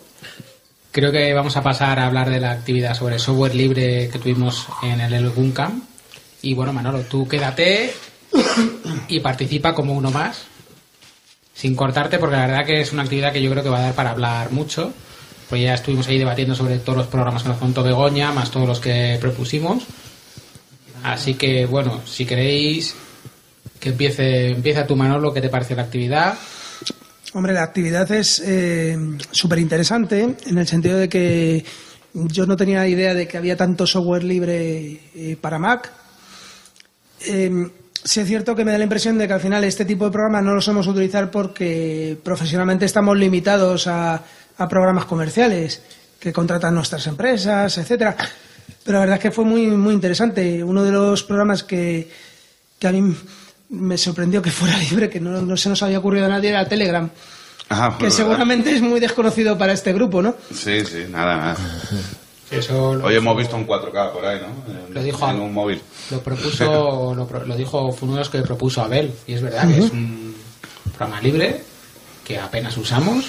creo 0.92 1.12
que 1.12 1.34
vamos 1.34 1.56
a 1.56 1.64
pasar 1.64 2.00
a 2.00 2.08
hablar 2.08 2.30
de 2.30 2.40
la 2.40 2.52
actividad 2.52 2.96
sobre 2.96 3.20
software 3.20 3.56
libre 3.56 4.10
que 4.10 4.20
tuvimos 4.20 4.68
en 4.82 5.02
el 5.02 5.14
Elgun 5.14 5.52
Camp. 5.52 5.84
Y 6.42 6.54
bueno, 6.54 6.74
Manolo, 6.74 7.02
tú 7.02 7.28
quédate 7.28 7.94
y 9.08 9.20
participa 9.20 9.74
como 9.74 9.94
uno 9.94 10.12
más, 10.12 10.44
sin 11.54 11.76
cortarte, 11.76 12.20
porque 12.20 12.36
la 12.36 12.48
verdad 12.48 12.66
que 12.66 12.82
es 12.82 12.92
una 12.92 13.04
actividad 13.04 13.32
que 13.32 13.42
yo 13.42 13.50
creo 13.52 13.64
que 13.64 13.70
va 13.70 13.78
a 13.78 13.84
dar 13.84 13.94
para 13.94 14.12
hablar 14.12 14.52
mucho. 14.52 14.92
Pues 15.50 15.62
ya 15.62 15.76
estuvimos 15.76 16.08
ahí 16.08 16.18
debatiendo 16.18 16.56
sobre 16.56 16.80
todos 16.80 16.98
los 16.98 17.08
programas 17.08 17.44
que 17.44 17.50
nos 17.50 17.60
contó 17.60 17.84
Begoña, 17.84 18.32
más 18.32 18.50
todos 18.50 18.68
los 18.68 18.80
que 18.80 19.18
propusimos. 19.22 19.84
Así 21.04 21.36
que 21.36 21.66
bueno, 21.66 22.02
si 22.06 22.26
queréis 22.26 22.96
que 23.84 23.90
empiece, 23.90 24.52
empieza 24.52 24.88
tu 24.88 24.96
Manolo, 24.96 25.34
¿qué 25.34 25.42
te 25.42 25.50
parece 25.50 25.76
la 25.76 25.82
actividad? 25.82 26.36
Hombre, 27.34 27.52
la 27.52 27.64
actividad 27.64 28.10
es 28.14 28.42
súper 29.32 29.60
interesante 29.60 30.36
en 30.46 30.58
el 30.58 30.66
sentido 30.68 30.98
de 30.98 31.10
que 31.10 31.66
yo 32.14 32.46
no 32.46 32.56
tenía 32.56 32.88
idea 32.88 33.14
de 33.14 33.28
que 33.28 33.38
había 33.38 33.58
tanto 33.58 33.86
software 33.86 34.24
libre 34.24 35.02
eh, 35.16 35.38
para 35.42 35.60
Mac. 35.60 35.92
Eh, 37.26 37.68
sí 38.04 38.22
es 38.22 38.28
cierto 38.28 38.56
que 38.56 38.64
me 38.64 38.72
da 38.72 38.78
la 38.78 38.86
impresión 38.86 39.18
de 39.18 39.28
que 39.28 39.34
al 39.34 39.42
final 39.42 39.66
este 39.66 39.84
tipo 39.84 40.06
de 40.06 40.12
programas 40.12 40.44
no 40.44 40.54
los 40.54 40.68
hemos 40.70 40.88
utilizar 40.88 41.30
porque 41.30 42.18
profesionalmente 42.24 42.86
estamos 42.86 43.18
limitados 43.18 43.88
a, 43.88 44.24
a 44.58 44.70
programas 44.70 45.06
comerciales 45.06 45.82
que 46.20 46.32
contratan 46.32 46.74
nuestras 46.74 47.06
empresas, 47.08 47.78
etcétera. 47.78 48.16
Pero 48.86 48.98
la 48.98 49.02
verdad 49.02 49.18
es 49.18 49.24
que 49.24 49.32
fue 49.32 49.44
muy, 49.44 49.68
muy 49.68 49.94
interesante. 49.94 50.64
Uno 50.64 50.84
de 50.84 50.92
los 50.92 51.24
programas 51.24 51.64
que, 51.64 52.10
que 52.80 52.88
a 52.88 52.92
mí 52.92 53.14
me 53.74 53.98
sorprendió 53.98 54.42
que 54.42 54.52
fuera 54.52 54.78
libre, 54.90 55.10
que 55.10 55.20
no, 55.20 55.42
no 55.42 55.58
se 55.58 55.70
nos 55.70 55.82
había 55.84 56.00
ocurrido 56.00 56.26
a 56.26 56.30
nadie, 56.30 56.50
era 56.50 56.68
Telegram. 56.68 57.10
Ah, 57.70 57.96
Que 57.98 58.06
pues, 58.06 58.14
seguramente 58.14 58.74
es 58.76 58.82
muy 58.82 59.00
desconocido 59.00 59.58
para 59.58 59.74
este 59.74 59.94
grupo, 59.94 60.22
¿no? 60.22 60.36
Sí, 60.54 60.86
sí, 60.86 61.06
nada, 61.10 61.38
nada. 61.38 61.58
Eso 62.52 62.94
lo, 62.94 63.06
Hoy 63.08 63.16
hemos 63.16 63.36
visto 63.36 63.56
un 63.56 63.66
4K 63.66 64.12
por 64.12 64.24
ahí, 64.26 64.40
¿no? 64.40 64.72
En- 64.88 64.94
Lo 64.94 65.02
dijo 65.02 65.28
en 65.28 65.40
un 65.40 65.54
móvil. 65.54 65.82
lo 66.12 66.20
propuso, 66.22 67.14
lo, 67.18 67.26
pro- 67.26 67.46
lo 67.46 67.56
dijo, 67.56 67.92
fue 67.92 68.06
uno 68.08 68.16
de 68.18 68.20
los 68.20 68.30
que 68.30 68.42
propuso 68.42 68.82
Abel. 68.84 69.12
Y 69.26 69.34
es 69.34 69.42
verdad 69.42 69.68
que 69.68 69.80
es 69.80 69.92
un 69.92 70.36
programa 70.96 71.20
libre 71.22 71.62
que 72.24 72.38
apenas 72.38 72.78
usamos. 72.78 73.26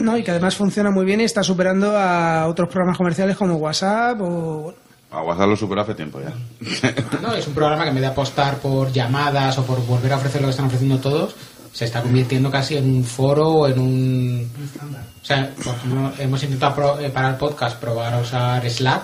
¿no? 0.00 0.16
Y 0.16 0.22
que 0.24 0.30
además 0.30 0.56
funciona 0.56 0.90
muy 0.90 1.04
bien 1.04 1.20
y 1.20 1.24
está 1.24 1.42
superando 1.42 1.96
a 1.98 2.46
otros 2.48 2.68
programas 2.70 2.96
comerciales 2.96 3.36
como 3.36 3.56
WhatsApp 3.56 4.18
o... 4.22 4.74
A 5.10 5.22
WhatsApp 5.22 5.48
lo 5.48 5.56
superó 5.56 5.80
hace 5.82 5.94
tiempo 5.94 6.20
ya. 6.20 6.32
No, 7.22 7.34
es 7.34 7.46
un 7.46 7.54
programa 7.54 7.82
que 7.84 7.88
en 7.90 7.94
vez 7.94 8.02
de 8.02 8.08
apostar 8.08 8.58
por 8.58 8.92
llamadas 8.92 9.56
o 9.58 9.64
por 9.64 9.84
volver 9.86 10.12
a 10.12 10.16
ofrecer 10.16 10.40
lo 10.42 10.48
que 10.48 10.50
están 10.50 10.66
ofreciendo 10.66 10.98
todos, 10.98 11.34
se 11.72 11.84
está 11.86 12.02
convirtiendo 12.02 12.50
casi 12.50 12.76
en 12.76 12.84
un 12.96 13.04
foro 13.04 13.48
o 13.48 13.68
en 13.68 13.78
un... 13.78 14.50
O 15.22 15.24
sea, 15.24 15.52
hemos 16.18 16.42
intentado 16.42 16.74
pro- 16.74 17.00
eh, 17.00 17.10
para 17.10 17.30
el 17.30 17.36
podcast 17.36 17.78
probar 17.78 18.14
a 18.14 18.20
usar 18.20 18.68
Slack. 18.70 19.02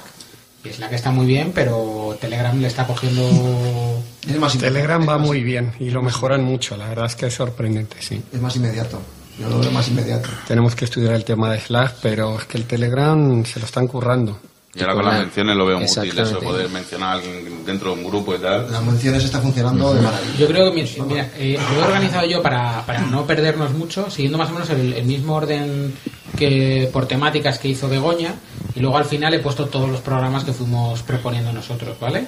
Y 0.65 0.71
Slack 0.71 0.93
está 0.93 1.11
muy 1.11 1.27
bien, 1.27 1.53
pero 1.55 2.17
Telegram 2.21 2.59
le 2.59 2.67
está 2.69 2.87
cogiendo... 2.87 4.03
Es 4.29 4.39
más, 4.39 4.57
Telegram 4.57 5.07
va 5.07 5.19
muy 5.19 5.43
bien 5.43 5.73
y 5.79 5.91
lo 5.91 6.03
mejoran 6.03 6.43
mucho, 6.43 6.77
la 6.79 6.89
verdad 6.89 7.05
es 7.07 7.15
que 7.17 7.27
es 7.27 7.35
sorprendente, 7.35 7.97
sí. 8.01 8.23
es 8.33 8.41
más 8.41 8.57
inmediato. 8.57 8.99
Yo 9.39 9.51
lo 9.51 9.59
veo 9.59 9.71
más 9.71 9.89
inmediato. 9.89 10.31
Tenemos 10.49 10.75
que 10.75 10.87
estudiar 10.87 11.13
el 11.15 11.25
tema 11.25 11.51
de 11.53 11.61
Slack, 11.61 11.97
pero 12.01 12.39
es 12.39 12.45
que 12.47 12.57
el 12.57 12.65
Telegram 12.65 13.45
se 13.45 13.61
lo 13.61 13.67
están 13.67 13.87
currando. 13.87 14.39
Y 14.77 14.81
ahora 14.81 14.95
con 14.95 15.05
las 15.05 15.15
menciones 15.21 15.57
lo 15.57 15.67
veo 15.67 15.77
muy 15.79 15.87
útil, 16.03 16.19
eso 16.23 16.41
poder 16.41 16.69
mencionar 16.69 17.09
a 17.09 17.13
alguien 17.13 17.65
dentro 17.65 17.95
de 17.95 18.03
un 18.03 18.09
grupo 18.11 18.35
y 18.35 18.39
tal. 18.39 18.71
Las 18.73 18.83
menciones 18.83 19.25
está 19.25 19.41
funcionando 19.41 19.95
de 19.95 20.01
maravilla. 20.01 20.37
Yo 20.37 20.47
creo 20.49 20.73
que 20.73 20.83
mi- 20.83 21.07
mira, 21.07 21.31
eh, 21.37 21.59
lo 21.75 21.81
he 21.81 21.85
organizado 21.85 22.27
yo 22.27 22.43
para, 22.43 22.85
para 22.85 23.01
no 23.03 23.25
perdernos 23.27 23.73
mucho, 23.73 24.11
siguiendo 24.11 24.37
más 24.39 24.51
o 24.51 24.55
menos 24.55 24.69
el, 24.71 24.93
el 24.95 25.05
mismo 25.05 25.35
orden 25.37 25.95
que 26.37 26.91
por 26.93 27.07
temáticas 27.07 27.59
que 27.61 27.69
hizo 27.69 27.89
Begoña, 27.89 28.35
y 28.75 28.81
luego 28.81 28.97
al 28.97 29.05
final 29.05 29.33
he 29.35 29.39
puesto 29.39 29.67
todos 29.67 29.89
los 29.89 30.01
programas 30.01 30.43
que 30.43 30.53
fuimos 30.53 31.03
proponiendo 31.03 31.53
nosotros, 31.53 31.97
¿vale? 32.01 32.27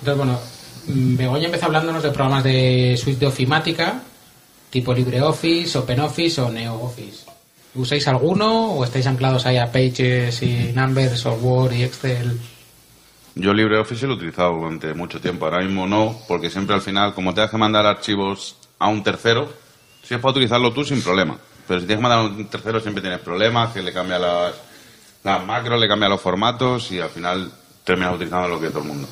Entonces, 0.00 0.16
bueno, 0.16 0.40
mm, 0.88 1.16
Begoña 1.16 1.44
empezó 1.46 1.66
hablándonos 1.66 2.02
de 2.02 2.10
programas 2.10 2.42
de 2.42 2.98
suite 3.00 3.20
de 3.20 3.26
ofimática, 3.26 4.02
tipo 4.70 4.92
LibreOffice, 4.92 5.78
OpenOffice 5.78 6.40
o 6.40 6.50
NeoOffice. 6.50 7.29
¿Usáis 7.74 8.08
alguno 8.08 8.72
o 8.72 8.84
estáis 8.84 9.06
anclados 9.06 9.46
ahí 9.46 9.56
a 9.56 9.70
Pages 9.70 10.42
y 10.42 10.72
Numbers 10.74 11.24
o 11.26 11.34
Word 11.34 11.72
y 11.72 11.84
Excel? 11.84 12.38
Yo 13.36 13.54
LibreOffice 13.54 14.06
lo 14.06 14.14
he 14.14 14.16
utilizado 14.16 14.54
durante 14.54 14.92
mucho 14.92 15.20
tiempo, 15.20 15.44
ahora 15.44 15.60
mismo 15.60 15.86
no, 15.86 16.20
porque 16.26 16.50
siempre 16.50 16.74
al 16.74 16.82
final, 16.82 17.14
como 17.14 17.32
te 17.32 17.42
das 17.42 17.50
que 17.50 17.56
mandar 17.56 17.86
archivos 17.86 18.56
a 18.78 18.88
un 18.88 19.04
tercero, 19.04 19.52
si 20.02 20.14
es 20.14 20.20
para 20.20 20.32
utilizarlo 20.32 20.72
tú 20.72 20.84
sin 20.84 21.00
problema. 21.00 21.38
Pero 21.68 21.78
si 21.78 21.86
tienes 21.86 22.00
que 22.00 22.08
mandar 22.08 22.18
a 22.18 22.22
un 22.22 22.46
tercero 22.48 22.80
siempre 22.80 23.02
tienes 23.02 23.20
problemas, 23.20 23.72
que 23.72 23.82
le 23.82 23.92
cambia 23.92 24.18
las, 24.18 24.54
las 25.22 25.46
macros, 25.46 25.80
le 25.80 25.86
cambia 25.86 26.08
los 26.08 26.20
formatos 26.20 26.90
y 26.90 26.98
al 26.98 27.10
final 27.10 27.52
terminas 27.84 28.16
utilizando 28.16 28.48
lo 28.48 28.60
que 28.60 28.68
todo 28.70 28.80
el 28.80 28.88
mundo. 28.88 29.08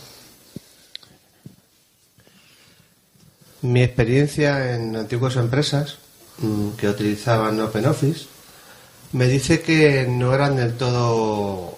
Mi 3.63 3.83
experiencia 3.83 4.75
en 4.75 4.97
antiguas 4.97 5.37
empresas 5.37 5.99
mm, 6.39 6.71
que 6.71 6.89
utilizaban 6.89 7.61
OpenOffice 7.61 8.38
me 9.13 9.27
dice 9.27 9.61
que 9.61 10.07
no 10.09 10.35
eran 10.35 10.57
del 10.57 10.75
todo 10.77 11.77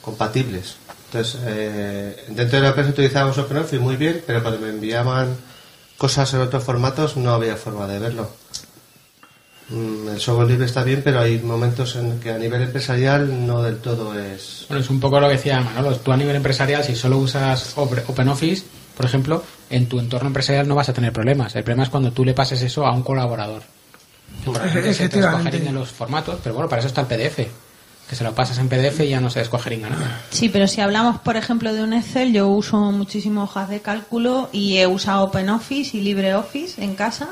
compatibles. 0.00 0.76
Entonces, 1.06 1.40
eh, 1.44 2.24
dentro 2.28 2.56
de 2.58 2.62
la 2.62 2.68
empresa 2.70 2.90
utilizábamos 2.90 3.38
OpenOffice 3.38 3.78
muy 3.78 3.96
bien, 3.96 4.22
pero 4.26 4.42
cuando 4.42 4.60
me 4.60 4.68
enviaban 4.70 5.36
cosas 5.96 6.32
en 6.34 6.40
otros 6.40 6.64
formatos 6.64 7.16
no 7.16 7.30
había 7.32 7.56
forma 7.56 7.86
de 7.86 7.98
verlo. 8.00 8.30
Mm, 9.70 10.08
el 10.08 10.20
software 10.20 10.48
libre 10.48 10.66
está 10.66 10.84
bien, 10.84 11.00
pero 11.02 11.20
hay 11.20 11.38
momentos 11.38 11.96
en 11.96 12.20
que 12.20 12.32
a 12.32 12.38
nivel 12.38 12.62
empresarial 12.62 13.46
no 13.46 13.62
del 13.62 13.78
todo 13.78 14.18
es... 14.18 14.66
Bueno, 14.68 14.82
es 14.82 14.90
un 14.90 15.00
poco 15.00 15.20
lo 15.20 15.28
que 15.28 15.34
decía 15.36 15.60
Manolo. 15.60 15.96
Tú 15.96 16.12
a 16.12 16.16
nivel 16.16 16.36
empresarial, 16.36 16.84
si 16.84 16.94
solo 16.96 17.16
usas 17.18 17.72
Open- 17.78 18.02
OpenOffice, 18.06 18.64
por 18.96 19.06
ejemplo, 19.06 19.42
en 19.70 19.88
tu 19.88 19.98
entorno 20.00 20.26
empresarial 20.26 20.68
no 20.68 20.74
vas 20.74 20.88
a 20.88 20.92
tener 20.92 21.12
problemas. 21.12 21.54
El 21.56 21.64
problema 21.64 21.84
es 21.84 21.88
cuando 21.90 22.12
tú 22.12 22.24
le 22.24 22.34
pases 22.34 22.60
eso 22.60 22.84
a 22.84 22.92
un 22.92 23.02
colaborador. 23.02 23.62
Se 24.92 25.08
te 25.08 25.72
los 25.72 25.90
formatos, 25.90 26.38
pero 26.42 26.54
bueno, 26.54 26.68
para 26.68 26.80
eso 26.80 26.88
está 26.88 27.02
el 27.02 27.06
PDF. 27.06 27.48
Que 28.08 28.16
se 28.16 28.22
lo 28.22 28.34
pasas 28.34 28.58
en 28.58 28.68
PDF 28.68 29.00
y 29.00 29.08
ya 29.08 29.20
no 29.20 29.30
se 29.30 29.38
descuajaringa 29.38 29.88
nada. 29.88 30.20
Sí, 30.28 30.50
pero 30.50 30.68
si 30.68 30.82
hablamos, 30.82 31.20
por 31.20 31.38
ejemplo, 31.38 31.72
de 31.72 31.82
un 31.82 31.94
Excel, 31.94 32.34
yo 32.34 32.48
uso 32.48 32.76
muchísimo 32.92 33.44
hojas 33.44 33.70
de 33.70 33.80
cálculo 33.80 34.50
y 34.52 34.76
he 34.76 34.86
usado 34.86 35.24
OpenOffice 35.24 35.96
y 35.96 36.00
LibreOffice 36.02 36.84
en 36.84 36.96
casa 36.96 37.30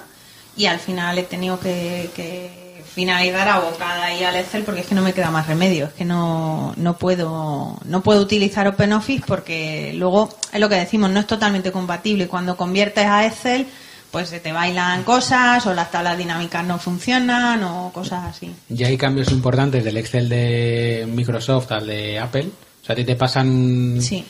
y 0.57 0.65
al 0.65 0.79
final 0.79 1.19
he 1.19 1.25
tenido 1.25 1.61
que, 1.61 2.11
que 2.17 2.63
finalizar 2.95 3.49
abocada 3.49 4.05
ahí 4.05 4.23
al 4.23 4.37
Excel 4.37 4.65
porque 4.65 4.83
es 4.83 4.87
que 4.87 4.95
no 4.95 5.03
me 5.03 5.15
queda 5.15 5.31
más 5.31 5.47
remedio, 5.47 5.87
es 5.87 5.93
que 5.93 6.05
no, 6.05 6.75
no 6.77 6.99
puedo 6.99 7.79
no 7.85 8.03
puedo 8.03 8.21
utilizar 8.21 8.69
OpenOffice 8.69 9.25
porque 9.27 9.93
luego 9.95 10.29
es 10.53 10.61
lo 10.61 10.69
que 10.69 10.75
decimos, 10.77 11.11
no 11.11 11.21
es 11.21 11.27
totalmente 11.27 11.73
compatible. 11.73 12.29
Cuando 12.29 12.57
conviertes 12.57 13.07
a 13.07 13.27
Excel, 13.27 13.67
pues 14.13 14.29
se 14.29 14.39
te 14.41 14.53
bailan 14.53 15.03
cosas 15.05 15.67
o 15.67 15.73
las 15.75 15.91
tablas 15.91 16.19
dinámicas 16.19 16.65
no 16.65 16.79
funcionan 16.79 17.65
o 17.65 17.91
cosas 17.93 18.25
así. 18.25 18.55
Ya 18.69 18.87
hay 18.89 18.99
cambios 18.99 19.33
importantes 19.33 19.83
del 19.83 19.97
Excel 19.97 20.29
de 20.29 21.09
Microsoft 21.13 21.73
al 21.73 21.87
de 21.87 22.19
Apple. 22.21 22.51
O 22.83 22.85
sea, 22.85 22.93
a 22.93 22.97
ti 22.97 23.05
te 23.05 23.17
pasan 23.17 23.99
Sí, 24.01 24.25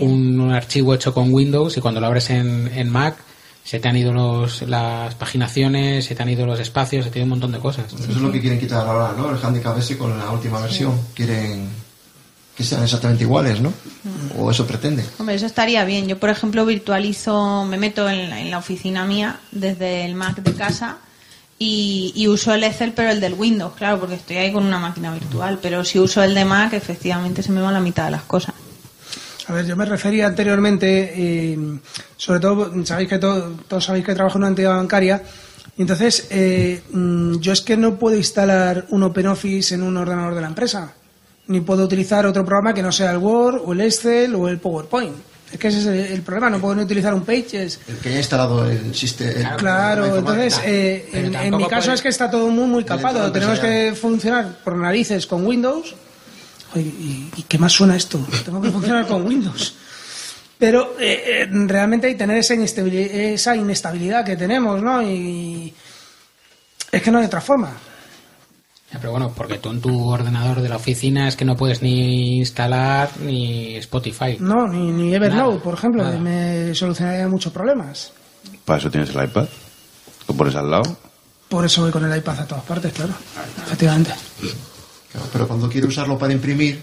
un, 0.00 0.40
un 0.40 0.52
archivo 0.52 0.94
hecho 0.94 1.12
con 1.12 1.34
Windows 1.34 1.76
y 1.76 1.80
cuando 1.80 2.00
lo 2.00 2.06
abres 2.06 2.30
en, 2.30 2.70
en 2.72 2.88
Mac 2.88 3.16
se 3.64 3.80
te 3.80 3.88
han 3.88 3.96
ido 3.96 4.12
los, 4.12 4.62
las 4.62 5.16
paginaciones, 5.16 6.04
se 6.04 6.14
te 6.14 6.22
han 6.22 6.28
ido 6.28 6.46
los 6.46 6.60
espacios, 6.60 7.04
se 7.04 7.10
te 7.10 7.18
ha 7.18 7.20
ido 7.20 7.24
un 7.24 7.30
montón 7.30 7.50
de 7.50 7.58
cosas. 7.58 7.92
Eso 7.92 8.10
es 8.12 8.16
lo 8.18 8.30
que 8.30 8.40
quieren 8.40 8.60
quitar 8.60 8.86
ahora, 8.86 9.12
¿no? 9.18 9.28
El 9.28 9.44
handicap 9.44 9.76
ese 9.76 9.98
con 9.98 10.16
la 10.16 10.30
última 10.30 10.60
versión. 10.60 10.96
Quieren 11.14 11.68
que 12.56 12.64
sean 12.64 12.82
exactamente 12.82 13.24
iguales, 13.24 13.60
¿no? 13.60 13.72
O 14.38 14.50
eso 14.50 14.66
pretende. 14.66 15.04
Hombre, 15.18 15.34
eso 15.34 15.46
estaría 15.46 15.84
bien. 15.84 16.08
Yo, 16.08 16.18
por 16.18 16.30
ejemplo, 16.30 16.64
virtualizo, 16.64 17.64
me 17.66 17.76
meto 17.76 18.08
en 18.08 18.30
la, 18.30 18.40
en 18.40 18.50
la 18.50 18.58
oficina 18.58 19.04
mía 19.04 19.40
desde 19.52 20.04
el 20.06 20.14
Mac 20.14 20.36
de 20.42 20.52
casa 20.54 20.96
y, 21.58 22.12
y 22.16 22.28
uso 22.28 22.54
el 22.54 22.64
Excel, 22.64 22.92
pero 22.92 23.10
el 23.10 23.20
del 23.20 23.34
Windows, 23.34 23.74
claro, 23.76 24.00
porque 24.00 24.14
estoy 24.14 24.36
ahí 24.38 24.52
con 24.52 24.64
una 24.64 24.78
máquina 24.78 25.12
virtual. 25.12 25.58
Pero 25.60 25.84
si 25.84 25.98
uso 25.98 26.22
el 26.22 26.34
de 26.34 26.44
Mac, 26.46 26.72
efectivamente 26.72 27.42
se 27.42 27.52
me 27.52 27.60
van 27.60 27.74
la 27.74 27.80
mitad 27.80 28.06
de 28.06 28.12
las 28.12 28.22
cosas. 28.22 28.54
A 29.48 29.52
ver, 29.52 29.66
yo 29.66 29.76
me 29.76 29.84
refería 29.84 30.26
anteriormente, 30.26 31.12
eh, 31.14 31.58
sobre 32.16 32.40
todo, 32.40 32.72
sabéis 32.84 33.08
que 33.10 33.18
to- 33.18 33.50
todos 33.68 33.84
sabéis 33.84 34.04
que 34.04 34.14
trabajo 34.14 34.38
en 34.38 34.42
una 34.42 34.48
entidad 34.48 34.74
bancaria, 34.76 35.22
y 35.76 35.82
entonces 35.82 36.26
eh, 36.30 36.82
mm, 36.90 37.36
yo 37.38 37.52
es 37.52 37.60
que 37.60 37.76
no 37.76 37.96
puedo 37.96 38.16
instalar 38.16 38.86
un 38.88 39.02
OpenOffice 39.04 39.74
en 39.76 39.82
un 39.84 39.96
ordenador 39.98 40.34
de 40.34 40.40
la 40.40 40.48
empresa, 40.48 40.94
ni 41.48 41.60
puedo 41.60 41.84
utilizar 41.84 42.26
otro 42.26 42.44
programa 42.44 42.74
que 42.74 42.82
no 42.82 42.90
sea 42.92 43.10
el 43.12 43.18
Word 43.18 43.62
o 43.64 43.72
el 43.72 43.80
Excel 43.82 44.34
o 44.34 44.48
el 44.48 44.58
PowerPoint. 44.58 45.14
Es 45.52 45.58
que 45.60 45.68
ese 45.68 45.78
es 45.78 45.86
el, 45.86 45.94
el 46.14 46.22
problema, 46.22 46.50
no 46.50 46.60
puedo 46.60 46.74
ni 46.74 46.82
utilizar 46.82 47.14
un 47.14 47.24
Pages. 47.24 47.78
El 47.86 47.96
que 47.98 48.08
haya 48.08 48.18
instalado 48.18 48.68
el 48.68 48.92
sistema. 48.94 49.56
Claro, 49.56 50.16
entonces, 50.16 50.60
eh, 50.64 51.08
en, 51.12 51.56
mi 51.56 51.64
caso 51.68 51.82
puede- 51.86 51.94
es 51.94 52.02
que 52.02 52.08
está 52.08 52.28
todo 52.30 52.48
muy, 52.48 52.66
muy 52.66 52.84
capado. 52.84 53.30
Tenemos 53.30 53.58
la 53.58 53.62
que 53.62 53.94
funcionar 53.94 54.58
por 54.64 54.76
narices 54.76 55.24
con 55.26 55.46
Windows. 55.46 55.94
Oye, 56.74 56.82
¿y, 56.84 57.30
y 57.36 57.42
qué 57.44 57.58
más 57.58 57.72
suena 57.72 57.94
esto? 57.96 58.18
Tengo 58.44 58.60
que 58.60 58.70
funcionar 58.72 59.06
con 59.06 59.24
Windows. 59.24 59.74
Pero 60.58 60.96
eh, 60.98 61.42
eh, 61.42 61.48
realmente 61.50 62.08
hay 62.08 62.14
que 62.14 62.18
tener 62.18 62.38
esa 62.38 62.54
inestabilidad, 62.54 63.14
esa 63.14 63.54
inestabilidad 63.54 64.24
que 64.24 64.36
tenemos, 64.36 64.82
¿no? 64.82 65.00
Y 65.02 65.72
es 66.90 67.02
que 67.02 67.10
no 67.10 67.18
hay 67.18 67.26
otra 67.26 67.40
forma. 67.40 67.72
Pero 68.98 69.12
bueno, 69.12 69.32
porque 69.34 69.58
tú 69.58 69.70
en 69.70 69.80
tu 69.80 70.08
ordenador 70.08 70.60
de 70.60 70.68
la 70.68 70.76
oficina 70.76 71.28
es 71.28 71.36
que 71.36 71.44
no 71.44 71.56
puedes 71.56 71.82
ni 71.82 72.38
instalar 72.38 73.10
ni 73.20 73.76
Spotify. 73.76 74.36
No, 74.40 74.66
ni, 74.68 74.90
ni 74.92 75.14
Evernote, 75.14 75.50
Nada, 75.50 75.62
por 75.62 75.74
ejemplo, 75.74 76.02
nada. 76.02 76.14
que 76.16 76.22
me 76.22 76.74
solucionaría 76.74 77.28
muchos 77.28 77.52
problemas. 77.52 78.12
Para 78.64 78.78
eso 78.78 78.90
tienes 78.90 79.14
el 79.14 79.24
iPad. 79.24 79.46
Lo 80.28 80.34
pones 80.34 80.54
al 80.56 80.70
lado. 80.70 80.96
Por 81.48 81.64
eso 81.64 81.82
voy 81.82 81.92
con 81.92 82.04
el 82.04 82.16
iPad 82.18 82.40
a 82.40 82.46
todas 82.46 82.64
partes, 82.64 82.92
claro. 82.92 83.12
Efectivamente. 83.66 84.10
Claro, 85.12 85.26
pero 85.32 85.46
cuando 85.46 85.68
quiero 85.68 85.86
usarlo 85.88 86.18
para 86.18 86.32
imprimir, 86.32 86.82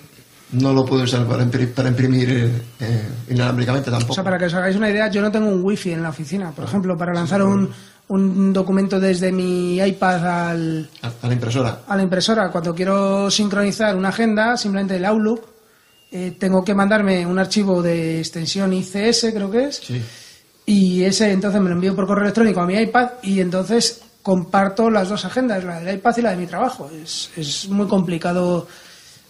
no 0.54 0.72
lo 0.72 0.86
puedo 0.86 1.04
usar 1.04 1.28
para 1.28 1.44
imprimir, 1.44 1.74
para 1.74 1.90
imprimir 1.90 2.30
eh, 2.30 2.62
eh, 2.80 3.10
inalámbricamente 3.30 3.92
tampoco. 3.92 4.14
O 4.14 4.16
sea, 4.16 4.24
para 4.24 4.38
que 4.38 4.46
os 4.46 4.54
hagáis 4.54 4.76
una 4.76 4.90
idea, 4.90 5.10
yo 5.10 5.22
no 5.22 5.32
tengo 5.32 5.50
un 5.50 5.64
wifi 5.64 5.92
en 5.92 6.04
la 6.04 6.10
oficina. 6.10 6.52
Por 6.52 6.66
ejemplo, 6.66 6.96
para 6.98 7.14
lanzar 7.14 7.42
un, 7.44 7.70
un 8.10 8.52
documento 8.54 9.00
desde 9.00 9.32
mi 9.32 9.78
iPad 9.80 10.50
al, 10.50 10.90
A, 11.02 11.12
la 11.28 11.34
impresora. 11.34 11.80
a 11.88 11.96
la 11.96 12.04
impresora, 12.04 12.52
cuando 12.52 12.76
quiero 12.76 13.32
sincronizar 13.32 13.96
una 13.96 14.10
agenda, 14.10 14.58
simplemente 14.58 14.98
el 14.98 15.06
Outlook, 15.06 15.42
eh, 16.12 16.36
tengo 16.40 16.64
que 16.64 16.76
mandarme 16.76 17.26
un 17.26 17.40
archivo 17.40 17.82
de 17.82 18.20
extensión 18.20 18.72
ICS, 18.74 19.32
creo 19.34 19.50
que 19.50 19.64
es, 19.66 19.78
Sí. 19.78 20.02
y 20.66 21.04
ese 21.04 21.32
entonces 21.32 21.60
me 21.62 21.70
lo 21.70 21.76
envío 21.76 21.96
por 21.96 22.06
correo 22.06 22.24
electrónico 22.26 22.62
a 22.62 22.68
mi 22.68 22.76
iPad 22.76 23.10
y 23.24 23.40
entonces 23.40 24.02
comparto 24.22 24.90
las 24.90 25.10
dos 25.10 25.26
agendas, 25.26 25.64
la 25.64 25.80
del 25.80 25.96
iPad 25.96 26.18
y 26.18 26.22
la 26.22 26.32
de 26.32 26.38
mi 26.38 26.46
trabajo. 26.46 26.90
Es, 27.04 27.30
es 27.36 27.68
muy 27.70 27.88
complicado 27.88 28.68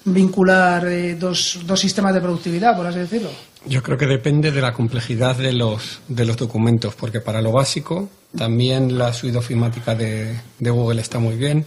vincular 0.06 0.86
eh, 0.88 1.16
dos, 1.16 1.60
dos 1.66 1.80
sistemas 1.80 2.14
de 2.14 2.22
productividad, 2.22 2.76
por 2.76 2.86
así 2.88 3.00
decirlo. 3.00 3.30
Yo 3.66 3.82
creo 3.82 3.98
que 3.98 4.08
depende 4.08 4.52
de 4.52 4.62
la 4.62 4.74
complejidad 4.74 5.38
de 5.38 5.54
los, 5.54 6.02
de 6.08 6.26
los 6.26 6.36
documentos, 6.36 6.96
porque 6.96 7.22
para 7.22 7.42
lo 7.42 7.52
básico 7.52 8.10
también 8.38 8.98
la 8.98 9.14
suite 9.14 9.38
ofimática 9.38 9.96
de, 9.96 10.38
de 10.60 10.70
Google 10.70 11.02
está 11.02 11.20
muy 11.20 11.36
bien. 11.36 11.66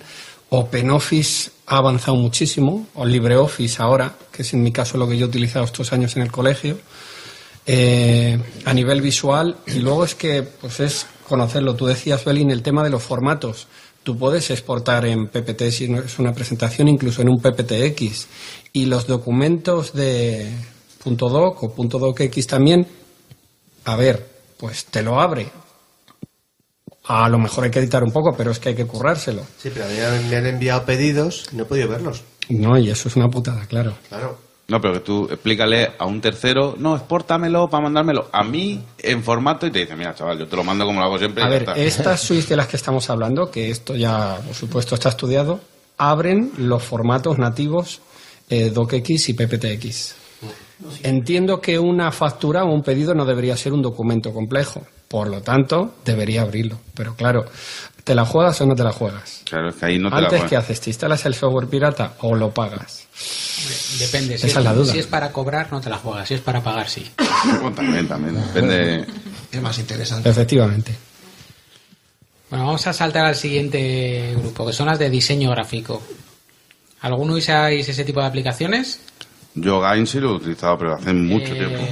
OpenOffice 0.50 1.50
ha 1.66 1.78
avanzado 1.78 2.16
muchísimo, 2.16 2.86
o 2.94 3.04
LibreOffice 3.04 3.82
ahora, 3.82 4.14
que 4.30 4.42
es 4.42 4.52
en 4.54 4.62
mi 4.62 4.72
caso 4.72 4.98
lo 4.98 5.08
que 5.08 5.16
yo 5.16 5.26
he 5.26 5.28
utilizado 5.28 5.64
estos 5.64 5.92
años 5.92 6.16
en 6.16 6.22
el 6.22 6.30
colegio, 6.30 6.78
eh, 7.66 8.38
a 8.64 8.74
nivel 8.74 9.00
visual. 9.00 9.56
Y 9.66 9.80
luego 9.80 10.04
es 10.04 10.14
que 10.14 10.42
pues 10.42 10.80
es 10.80 11.06
conocerlo. 11.26 11.74
Tú 11.74 11.86
decías, 11.86 12.24
Belín, 12.24 12.50
el 12.50 12.62
tema 12.62 12.84
de 12.84 12.90
los 12.90 13.02
formatos. 13.02 13.66
Tú 14.02 14.16
puedes 14.16 14.50
exportar 14.50 15.04
en 15.04 15.26
PPT 15.26 15.70
si 15.70 15.88
no 15.88 15.98
es 15.98 16.18
una 16.20 16.32
presentación, 16.32 16.86
incluso 16.86 17.22
en 17.22 17.28
un 17.28 17.40
PPTX. 17.40 18.28
Y 18.72 18.86
los 18.86 19.08
documentos 19.08 19.92
de 19.94 20.52
.doc 21.06 21.62
o 21.62 21.68
.docx 21.84 22.46
también, 22.46 22.86
a 23.84 23.96
ver, 23.96 24.26
pues 24.58 24.84
te 24.86 25.02
lo 25.02 25.20
abre. 25.20 25.48
A 27.08 27.28
lo 27.28 27.38
mejor 27.38 27.64
hay 27.64 27.70
que 27.70 27.78
editar 27.78 28.02
un 28.02 28.10
poco, 28.12 28.34
pero 28.36 28.50
es 28.50 28.58
que 28.58 28.70
hay 28.70 28.74
que 28.74 28.84
currárselo. 28.86 29.42
Sí, 29.58 29.70
pero 29.72 29.84
a 29.84 29.88
mí 29.88 29.94
me- 30.28 30.36
han 30.36 30.46
enviado 30.46 30.84
pedidos 30.84 31.46
y 31.52 31.56
no 31.56 31.62
he 31.62 31.66
podido 31.66 31.88
verlos. 31.88 32.22
No, 32.48 32.76
y 32.78 32.90
eso 32.90 33.08
es 33.08 33.16
una 33.16 33.28
putada, 33.28 33.64
claro. 33.66 33.94
Claro. 34.08 34.38
No, 34.68 34.80
pero 34.80 34.94
que 34.94 35.00
tú 35.00 35.28
explícale 35.30 35.92
a 35.96 36.06
un 36.06 36.20
tercero, 36.20 36.74
no, 36.76 36.96
expórtamelo 36.96 37.68
para 37.70 37.84
mandármelo 37.84 38.28
a 38.32 38.42
mí 38.42 38.82
en 38.98 39.22
formato 39.22 39.64
y 39.68 39.70
te 39.70 39.78
dice, 39.80 39.94
mira, 39.94 40.12
chaval, 40.16 40.40
yo 40.40 40.48
te 40.48 40.56
lo 40.56 40.64
mando 40.64 40.84
como 40.84 40.98
lo 40.98 41.06
hago 41.06 41.18
siempre. 41.18 41.42
y 41.44 41.46
A 41.46 41.48
ya 41.48 41.52
ver, 41.52 41.62
está". 41.62 41.76
estas 41.76 42.20
suites 42.20 42.48
de 42.48 42.56
las 42.56 42.66
que 42.66 42.76
estamos 42.76 43.08
hablando, 43.08 43.48
que 43.52 43.70
esto 43.70 43.94
ya, 43.94 44.40
por 44.44 44.54
supuesto, 44.56 44.96
está 44.96 45.10
estudiado, 45.10 45.60
abren 45.98 46.50
los 46.58 46.82
formatos 46.82 47.38
nativos 47.38 48.00
eh, 48.50 48.70
DocX 48.70 49.28
y 49.28 49.34
PPTX. 49.34 50.16
Entiendo 51.02 51.60
que 51.60 51.78
una 51.78 52.12
factura 52.12 52.64
o 52.64 52.72
un 52.72 52.82
pedido 52.82 53.14
no 53.14 53.24
debería 53.24 53.56
ser 53.56 53.72
un 53.72 53.82
documento 53.82 54.32
complejo, 54.32 54.82
por 55.08 55.28
lo 55.28 55.40
tanto, 55.40 55.94
debería 56.04 56.42
abrirlo. 56.42 56.78
Pero 56.94 57.14
claro, 57.14 57.46
¿te 58.04 58.14
la 58.14 58.24
juegas 58.26 58.60
o 58.60 58.66
no 58.66 58.74
te 58.74 58.84
la 58.84 58.92
juegas? 58.92 59.42
Claro, 59.44 59.70
es 59.70 59.76
que 59.76 59.86
ahí 59.86 59.98
no 59.98 60.10
te 60.10 60.20
la. 60.38 60.46
¿qué 60.46 60.56
haces? 60.56 60.80
¿Te 60.80 60.90
instalas 60.90 61.24
el 61.26 61.34
software 61.34 61.68
pirata 61.68 62.14
o 62.20 62.34
lo 62.34 62.52
pagas? 62.52 63.06
Depende. 63.98 64.36
Si 64.36 64.46
Esa 64.46 64.46
es, 64.46 64.56
es 64.58 64.64
la 64.64 64.74
duda. 64.74 64.92
si 64.92 64.98
es 64.98 65.06
para 65.06 65.32
cobrar, 65.32 65.72
no 65.72 65.80
te 65.80 65.88
la 65.88 65.96
juegas. 65.96 66.28
Si 66.28 66.34
es 66.34 66.40
para 66.40 66.62
pagar, 66.62 66.88
sí. 66.88 67.10
Bueno, 67.44 67.72
también, 67.72 68.06
también. 68.06 68.34
Depende. 68.34 69.06
Es 69.50 69.62
más 69.62 69.78
interesante. 69.78 70.28
Efectivamente. 70.28 70.94
Bueno, 72.50 72.66
vamos 72.66 72.86
a 72.86 72.92
saltar 72.92 73.24
al 73.24 73.34
siguiente 73.34 74.34
grupo, 74.38 74.66
que 74.66 74.72
son 74.72 74.86
las 74.86 74.98
de 74.98 75.10
diseño 75.10 75.50
gráfico. 75.50 76.02
¿Alguno 77.00 77.34
usáis 77.34 77.88
ese 77.88 78.04
tipo 78.04 78.20
de 78.20 78.26
aplicaciones? 78.26 79.00
Yo 79.56 79.80
Gain 79.80 80.06
sí 80.06 80.20
lo 80.20 80.30
he 80.30 80.36
utilizado, 80.36 80.78
pero 80.78 80.94
hace 80.94 81.12
mucho 81.12 81.52
Eh, 81.54 81.56
tiempo. 81.56 81.82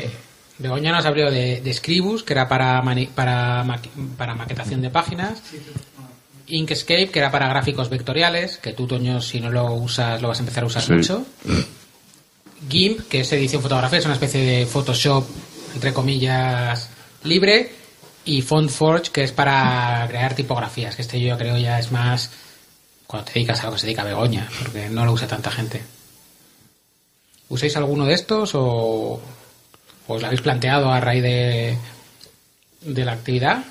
Begoña 0.59 0.93
nos 0.93 1.05
abrió 1.05 1.31
de, 1.31 1.61
de 1.61 1.75
Scribus, 1.75 2.23
que 2.23 2.33
era 2.35 2.47
para, 2.49 2.81
mani- 2.83 3.09
para, 3.09 3.65
maqui- 3.65 3.91
para 4.17 4.35
maquetación 4.37 4.81
de 4.83 4.91
páginas. 4.91 5.43
Inkscape, 6.47 7.09
que 7.11 7.19
era 7.19 7.31
para 7.33 7.49
gráficos 7.49 7.89
vectoriales, 7.89 8.59
que 8.59 8.73
tú, 8.75 8.87
Toño, 8.87 9.21
si 9.21 9.41
no 9.41 9.51
lo 9.51 9.73
usas, 9.73 10.21
lo 10.23 10.29
vas 10.29 10.39
a 10.39 10.43
empezar 10.43 10.63
a 10.63 10.67
usar 10.67 10.83
Sí. 10.83 10.93
mucho. 10.93 11.27
GIMP, 12.69 13.01
que 13.09 13.21
es 13.21 13.33
edición 13.33 13.63
fotográfica, 13.63 13.99
es 13.99 14.05
una 14.05 14.15
especie 14.15 14.41
de 14.43 14.67
Photoshop, 14.67 15.25
entre 15.75 15.93
comillas, 15.93 16.91
libre. 17.25 17.73
Y 18.27 18.41
FontForge, 18.41 19.11
que 19.13 19.23
es 19.25 19.33
para 19.33 20.07
crear 20.09 20.35
tipografías, 20.35 20.97
que 20.97 21.03
este 21.03 21.21
yo 21.21 21.37
creo 21.37 21.59
ya 21.59 21.79
es 21.79 21.93
más 21.93 22.31
cuando 23.07 23.27
te 23.27 23.35
dedicas 23.35 23.61
a 23.63 23.67
lo 23.67 23.73
que 23.73 23.79
se 23.81 23.87
dedica 23.87 24.03
Begoña, 24.03 24.49
porque 24.61 24.89
no 24.89 25.05
lo 25.05 25.13
usa 25.13 25.27
tanta 25.29 25.51
gente. 25.51 25.83
¿Usáis 27.49 27.77
alguno 27.77 28.07
de 28.07 28.15
estos 28.15 28.53
o 28.55 29.21
os 30.09 30.21
lo 30.21 30.27
habéis 30.27 30.41
planteado 30.43 30.91
a 30.93 31.01
raíz 31.01 31.23
de, 31.23 31.77
de 32.83 33.05
la 33.05 33.13
actividad? 33.13 33.65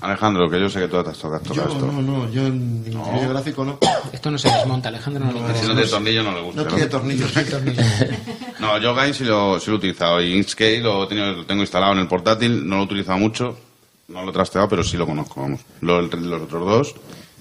Alejandro, 0.00 0.48
que 0.50 0.60
yo 0.60 0.68
sé 0.68 0.80
que 0.80 0.88
tú 0.88 1.02
te 1.02 1.10
has 1.10 1.18
tocado 1.18 1.42
Yo 1.54 1.62
esto. 1.62 1.86
no, 1.86 2.02
no, 2.02 2.30
yo 2.30 2.46
en 2.46 2.84
diseño 2.84 3.28
gráfico 3.30 3.64
no. 3.64 3.78
Esto 4.12 4.30
no 4.30 4.36
se 4.38 4.50
desmonta, 4.50 4.90
Alejandro 4.90 5.24
no, 5.24 5.32
le 5.32 5.38
Si 5.38 5.44
interesa. 5.64 5.66
no 5.68 5.74
tiene 5.74 5.90
tornillo 5.90 6.22
no 6.22 6.32
le 6.32 6.40
gusta. 6.42 6.62
No 6.62 6.68
¿no? 6.68 6.74
tiene 6.74 6.90
tornillos. 6.90 7.32
No, 8.60 8.78
yo 8.78 8.94
Gain 8.94 9.12
sí 9.14 9.24
lo, 9.24 9.58
sí 9.60 9.66
lo 9.68 9.74
he 9.74 9.78
utilizado. 9.78 10.20
Y 10.22 10.34
Inkscape 10.34 10.80
lo, 10.80 11.04
he 11.04 11.06
tenido- 11.08 11.32
lo 11.32 11.46
tengo 11.46 11.62
instalado 11.62 11.92
en 11.92 11.98
el 12.00 12.08
portátil. 12.08 12.66
No 12.68 12.76
lo 12.76 12.82
he 12.82 12.84
utilizado 12.84 13.18
mucho. 13.18 13.58
No 14.08 14.22
lo 14.22 14.30
he 14.30 14.32
trasteado, 14.32 14.68
pero 14.68 14.82
sí 14.84 14.96
lo 14.96 15.06
conozco, 15.06 15.40
vamos. 15.42 15.60
Los, 15.80 16.12
los 16.12 16.42
otros 16.42 16.64
dos, 16.66 16.94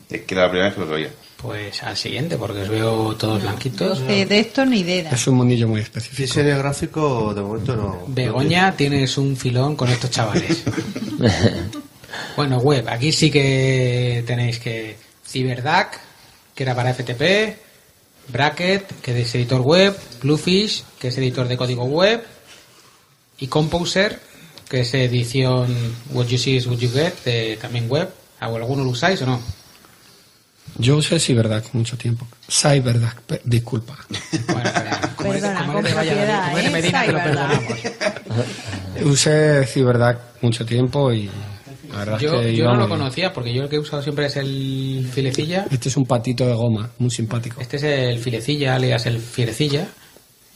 es 0.09 0.21
que 0.21 0.33
era 0.33 0.43
la 0.45 0.49
primera 0.49 0.65
vez 0.69 0.75
que 0.75 0.81
los 0.81 0.89
veía. 0.89 1.09
Pues 1.45 1.83
al 1.83 1.95
siguiente, 1.95 2.37
porque 2.37 2.63
os 2.63 2.69
veo 2.69 3.15
todos 3.15 3.41
blanquitos. 3.41 4.01
Eh, 4.07 4.25
de 4.25 4.39
esto 4.39 4.65
ni 4.65 4.79
idea. 4.79 5.11
Es 5.11 5.27
un 5.27 5.35
mundillo 5.35 5.67
muy 5.67 5.81
específico. 5.81 6.23
Diseño 6.23 6.57
gráfico, 6.57 7.33
de 7.33 7.41
momento 7.41 7.75
no. 7.75 8.03
Begoña, 8.07 8.75
tienes 8.75 9.17
un 9.17 9.37
filón 9.37 9.75
con 9.75 9.89
estos 9.89 10.09
chavales. 10.11 10.63
Bueno, 12.37 12.59
web, 12.59 12.87
aquí 12.89 13.11
sí 13.11 13.29
que 13.29 14.23
tenéis 14.25 14.59
que 14.59 14.97
CyberDAC, 15.25 15.99
que 16.53 16.63
era 16.63 16.75
para 16.75 16.93
FTP, 16.93 17.57
Bracket, 18.29 19.01
que 19.01 19.21
es 19.21 19.35
editor 19.35 19.61
web, 19.61 19.97
Bluefish, 20.21 20.83
que 20.99 21.09
es 21.09 21.17
editor 21.17 21.47
de 21.47 21.57
código 21.57 21.83
web, 21.85 22.23
y 23.37 23.47
Composer, 23.47 24.19
que 24.69 24.81
es 24.81 24.93
edición 24.93 25.75
What 26.11 26.27
You 26.27 26.37
See 26.37 26.55
is 26.55 26.67
What 26.67 26.77
You 26.77 26.89
Get, 26.91 27.13
de 27.23 27.57
también 27.57 27.89
web. 27.89 28.09
¿O 28.41 28.55
alguno 28.55 28.83
lo 28.83 28.91
usáis 28.91 29.21
o 29.21 29.25
no? 29.25 29.41
Yo 30.77 30.97
usé 30.97 31.19
CyberDuck 31.19 31.73
mucho 31.73 31.97
tiempo. 31.97 32.27
CyberDuck, 32.49 33.21
pe- 33.21 33.41
disculpa. 33.45 33.95
Bueno, 34.09 34.69
pero 34.73 35.15
como 35.15 35.33
eres- 35.33 35.41
Perdona, 35.43 35.59
como 35.65 35.73
con 35.73 35.85
eres 35.85 35.91
de 35.91 35.95
Valladolid, 35.95 36.45
como 36.45 36.57
eres 36.57 36.67
¿eh? 36.67 36.73
Medina, 36.73 37.05
te 37.05 37.11
lo 37.11 37.19
Cyberduck. 37.19 37.71
perdonamos. 37.79 39.11
Usé 39.13 39.65
CyberDuck 39.67 40.17
mucho 40.41 40.65
tiempo 40.65 41.11
y 41.13 41.29
la 41.93 42.17
Yo, 42.17 42.35
es 42.41 42.45
que 42.47 42.55
yo 42.55 42.63
iba 42.65 42.73
no 42.73 42.79
lo 42.79 42.89
conocía 42.89 43.31
porque 43.31 43.53
yo 43.53 43.63
el 43.63 43.69
que 43.69 43.77
he 43.77 43.79
usado 43.79 44.01
siempre 44.01 44.25
es 44.25 44.35
el 44.35 45.09
filecilla. 45.13 45.65
Este 45.71 45.89
es 45.89 45.97
un 45.97 46.05
patito 46.05 46.45
de 46.45 46.53
goma, 46.53 46.89
muy 46.97 47.09
simpático. 47.09 47.61
Este 47.61 47.77
es 47.77 47.83
el 47.83 48.19
filecilla, 48.19 48.75
alias 48.75 49.05
el 49.05 49.19
fierecilla. 49.19 49.87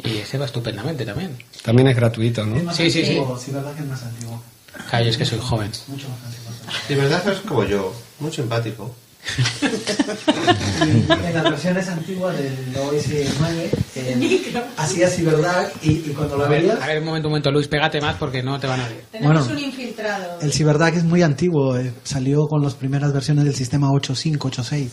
Y 0.04 0.18
ese 0.18 0.38
va 0.38 0.46
estupendamente 0.46 1.06
también. 1.06 1.38
También 1.62 1.90
es 1.90 1.96
gratuito, 1.96 2.46
¿no? 2.46 2.74
Sí, 2.74 2.90
sí, 2.90 3.04
sí. 3.06 3.20
Sí, 3.40 3.52
verdad 3.52 3.74
que 3.76 3.82
es 3.82 3.88
más 3.88 4.02
antiguo. 4.04 4.42
Callo, 4.90 5.10
es 5.10 5.18
que 5.18 5.26
soy 5.26 5.40
joven. 5.42 5.72
Mucho 5.88 6.08
más 6.10 6.24
antiguo. 6.24 6.52
De 6.88 6.96
verdad 6.96 7.28
es 7.30 7.40
como 7.40 7.64
yo, 7.66 7.94
muy 8.20 8.32
simpático. 8.32 8.96
En 10.82 11.34
las 11.34 11.44
versiones 11.44 11.88
antiguas 11.90 12.38
del 12.38 12.76
OS 12.78 13.06
9 13.40 13.70
eh, 13.96 14.54
hacía 14.78 15.08
CyberDuck 15.08 15.84
y, 15.84 15.92
y 15.92 16.14
cuando 16.16 16.38
lo 16.38 16.46
A 16.46 16.48
ver, 16.48 16.62
veías... 16.62 16.82
a 16.82 16.88
ver, 16.88 17.00
un 17.00 17.06
momento, 17.06 17.28
un 17.28 17.32
momento, 17.34 17.52
Luis, 17.52 17.68
pégate 17.68 18.02
más 18.02 18.16
porque 18.16 18.42
no 18.42 18.60
te 18.60 18.68
van 18.68 18.80
a 18.80 18.88
ver. 18.88 19.04
Bueno, 19.22 19.46
infiltrado. 19.58 20.40
el 20.42 20.52
CyberDuck 20.54 20.96
es 20.96 21.04
muy 21.04 21.22
antiguo, 21.22 21.78
eh, 21.78 21.94
salió 22.04 22.48
con 22.48 22.64
las 22.64 22.76
primeras 22.76 23.14
versiones 23.14 23.46
del 23.46 23.56
sistema 23.56 23.90
8.5, 23.90 24.38
8.6 24.38 24.90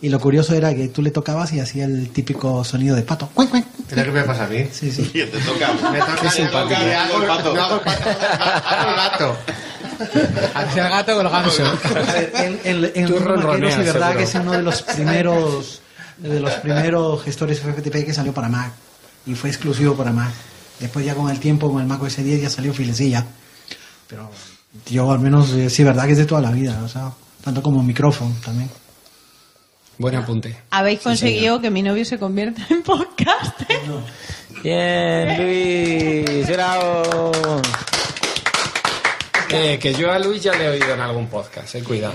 y 0.00 0.08
lo 0.10 0.20
curioso 0.20 0.54
era 0.54 0.74
que 0.74 0.88
tú 0.88 1.02
le 1.02 1.10
tocabas 1.10 1.52
y 1.52 1.60
hacía 1.60 1.84
el 1.84 2.10
típico 2.10 2.62
sonido 2.64 2.94
de 2.94 3.02
pato. 3.02 3.28
¡Cuic, 3.34 3.50
cuic! 3.50 3.66
Es 3.90 3.96
lo 3.96 4.04
que 4.04 4.10
me 4.10 4.22
pasa 4.22 4.44
a 4.44 4.48
mí. 4.48 4.66
Sí, 4.70 4.90
sí. 4.90 5.02
Te 5.12 5.26
toca. 5.26 5.72
Me 5.90 5.98
toca, 5.98 6.78
me 6.78 6.94
hago 6.94 7.22
el 7.22 7.26
pato. 7.26 7.54
Yo 7.54 7.62
hago 7.62 7.74
el 7.76 7.80
pato. 7.80 8.10
Hago 8.40 8.90
el 8.90 8.96
gato. 8.96 9.36
Hacia 10.54 10.86
el 10.86 10.90
gato 10.90 11.16
con 11.16 11.26
el 11.26 11.32
ganso. 11.32 11.64
En, 12.34 12.60
en, 12.64 12.92
en 12.94 13.06
un 13.06 13.12
maquero, 13.12 13.18
ronroneas, 13.18 13.74
CyberDuck 13.74 14.02
seguro. 14.02 14.20
es 14.20 14.34
uno 14.34 14.52
de 14.52 14.62
los 14.62 14.82
primeros 14.82 15.80
de 16.18 16.40
los 16.40 16.52
primeros 16.54 17.22
gestores 17.22 17.60
FTP 17.60 18.04
que 18.04 18.12
salió 18.12 18.32
para 18.32 18.48
Mac 18.48 18.72
y 19.26 19.34
fue 19.34 19.50
exclusivo 19.50 19.94
para 19.94 20.12
Mac. 20.12 20.32
Después 20.80 21.04
ya 21.04 21.14
con 21.14 21.30
el 21.30 21.38
tiempo, 21.38 21.70
con 21.70 21.80
el 21.80 21.86
Mac 21.86 22.02
OS 22.02 22.16
10 22.16 22.42
ya 22.42 22.50
salió 22.50 22.72
filecilla. 22.72 23.24
Pero 24.08 24.30
yo 24.90 25.10
al 25.10 25.20
menos 25.20 25.50
eh, 25.52 25.70
sí, 25.70 25.84
verdad 25.84 26.06
que 26.06 26.12
es 26.12 26.18
de 26.18 26.26
toda 26.26 26.40
la 26.40 26.50
vida, 26.50 26.80
o 26.84 26.88
sea, 26.88 27.12
tanto 27.44 27.62
como 27.62 27.82
micrófono 27.82 28.34
también. 28.44 28.70
Buen 29.98 30.14
apunte. 30.14 30.56
Habéis 30.70 31.00
conseguido 31.00 31.60
que 31.60 31.70
mi 31.70 31.82
novio 31.82 32.04
se 32.04 32.18
convierta 32.18 32.62
en 32.70 32.82
podcast. 32.82 33.62
Bien, 34.62 35.36
Luis, 35.42 36.48
bravo. 36.48 37.60
Que 39.48 39.94
yo 39.94 40.10
a 40.12 40.18
Luis 40.18 40.42
ya 40.42 40.52
le 40.54 40.66
he 40.66 40.68
oído 40.68 40.92
en 40.94 41.00
algún 41.00 41.26
podcast, 41.26 41.74
eh, 41.74 41.82
cuidado. 41.82 42.14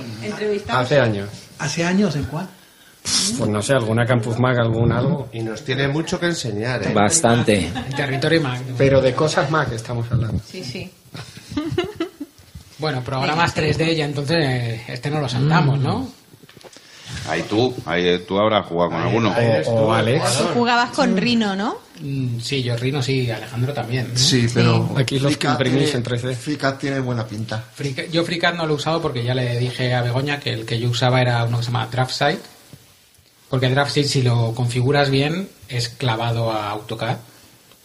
Hace 0.70 1.00
años. 1.00 1.30
¿Hace 1.60 1.84
años 1.84 2.16
en 2.16 2.24
cuál? 2.26 2.48
Pues 3.04 3.50
no 3.50 3.62
sé, 3.62 3.74
alguna 3.74 4.06
Campus 4.06 4.40
Mag, 4.40 4.58
algún 4.60 4.92
algo. 4.92 5.28
Y 5.34 5.42
nos 5.42 5.64
tiene 5.64 5.88
mucho 5.88 6.20
que 6.20 6.28
enseñar, 6.28 6.84
¿eh? 6.84 6.94
Bastante. 6.94 7.68
El 7.68 7.96
territorio 7.96 8.42
Mac. 8.42 8.62
Pero 8.78 9.02
de 9.02 9.14
cosas 9.14 9.50
Mac 9.50 9.72
estamos 9.74 10.10
hablando. 10.12 10.42
Sí, 10.46 10.64
sí. 10.64 10.92
Bueno, 12.80 13.02
programas 13.02 13.56
3D 13.56 13.96
ya 13.96 14.04
entonces 14.04 14.38
eh, 14.42 14.84
este 14.90 15.10
no 15.10 15.22
lo 15.22 15.30
saltamos, 15.30 15.80
¿no? 15.80 16.06
Ahí 17.30 17.42
tú, 17.44 17.74
ahí 17.86 18.26
tú 18.28 18.38
habrás 18.38 18.66
jugado 18.66 18.92
con 18.92 19.02
alguno. 19.02 19.34
O, 19.68 19.72
o 19.72 19.94
Alex. 19.94 20.40
Tú 20.40 20.44
jugabas 20.54 20.90
con 20.90 21.16
Rino, 21.16 21.56
¿no? 21.56 21.78
Mm, 22.00 22.40
Sí, 22.40 22.64
yo 22.64 22.76
Rino 22.76 23.02
sí, 23.04 23.30
Alejandro 23.30 23.74
también. 23.74 24.10
¿no? 24.14 24.18
Sí, 24.20 24.48
pero. 24.54 24.94
Aquí 24.98 25.20
los 25.20 25.32
que 25.38 25.48
FreeCAD 25.48 25.52
imprimís 25.52 25.84
tiene- 25.92 25.98
en 25.98 26.04
3D. 26.04 26.36
FreeCAD 26.36 26.78
tiene 26.78 27.00
buena 27.00 27.26
pinta. 27.28 27.64
Freecad- 27.78 28.10
yo 28.10 28.24
FreeCAD 28.26 28.56
no 28.56 28.66
lo 28.66 28.74
he 28.74 28.76
usado 28.78 29.02
porque 29.02 29.24
ya 29.24 29.34
le 29.36 29.58
dije 29.60 29.94
a 29.94 30.02
Begoña 30.02 30.40
que 30.40 30.52
el 30.54 30.66
que 30.66 30.80
yo 30.80 30.90
usaba 30.90 31.22
era 31.22 31.44
uno 31.44 31.58
que 31.60 31.64
se 31.66 31.72
llama 31.72 31.88
DraftSight. 31.88 32.40
Porque 33.50 33.70
DraftSight, 33.70 34.08
si 34.08 34.22
lo 34.24 34.54
configuras 34.56 35.10
bien, 35.12 35.48
es 35.70 35.90
clavado 35.90 36.52
a 36.52 36.72
AutoCAD, 36.72 37.18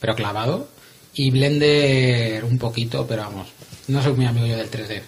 pero 0.01 0.15
clavado. 0.15 0.69
Y 1.15 1.31
Blender 1.31 2.45
un 2.45 2.59
poquito, 2.59 3.07
pero 3.07 3.25
vamos, 3.25 3.49
no 3.89 4.03
soy 4.03 4.13
muy 4.15 4.25
amigo 4.27 4.47
yo 4.47 4.57
del 4.57 4.71
3D. 4.71 5.03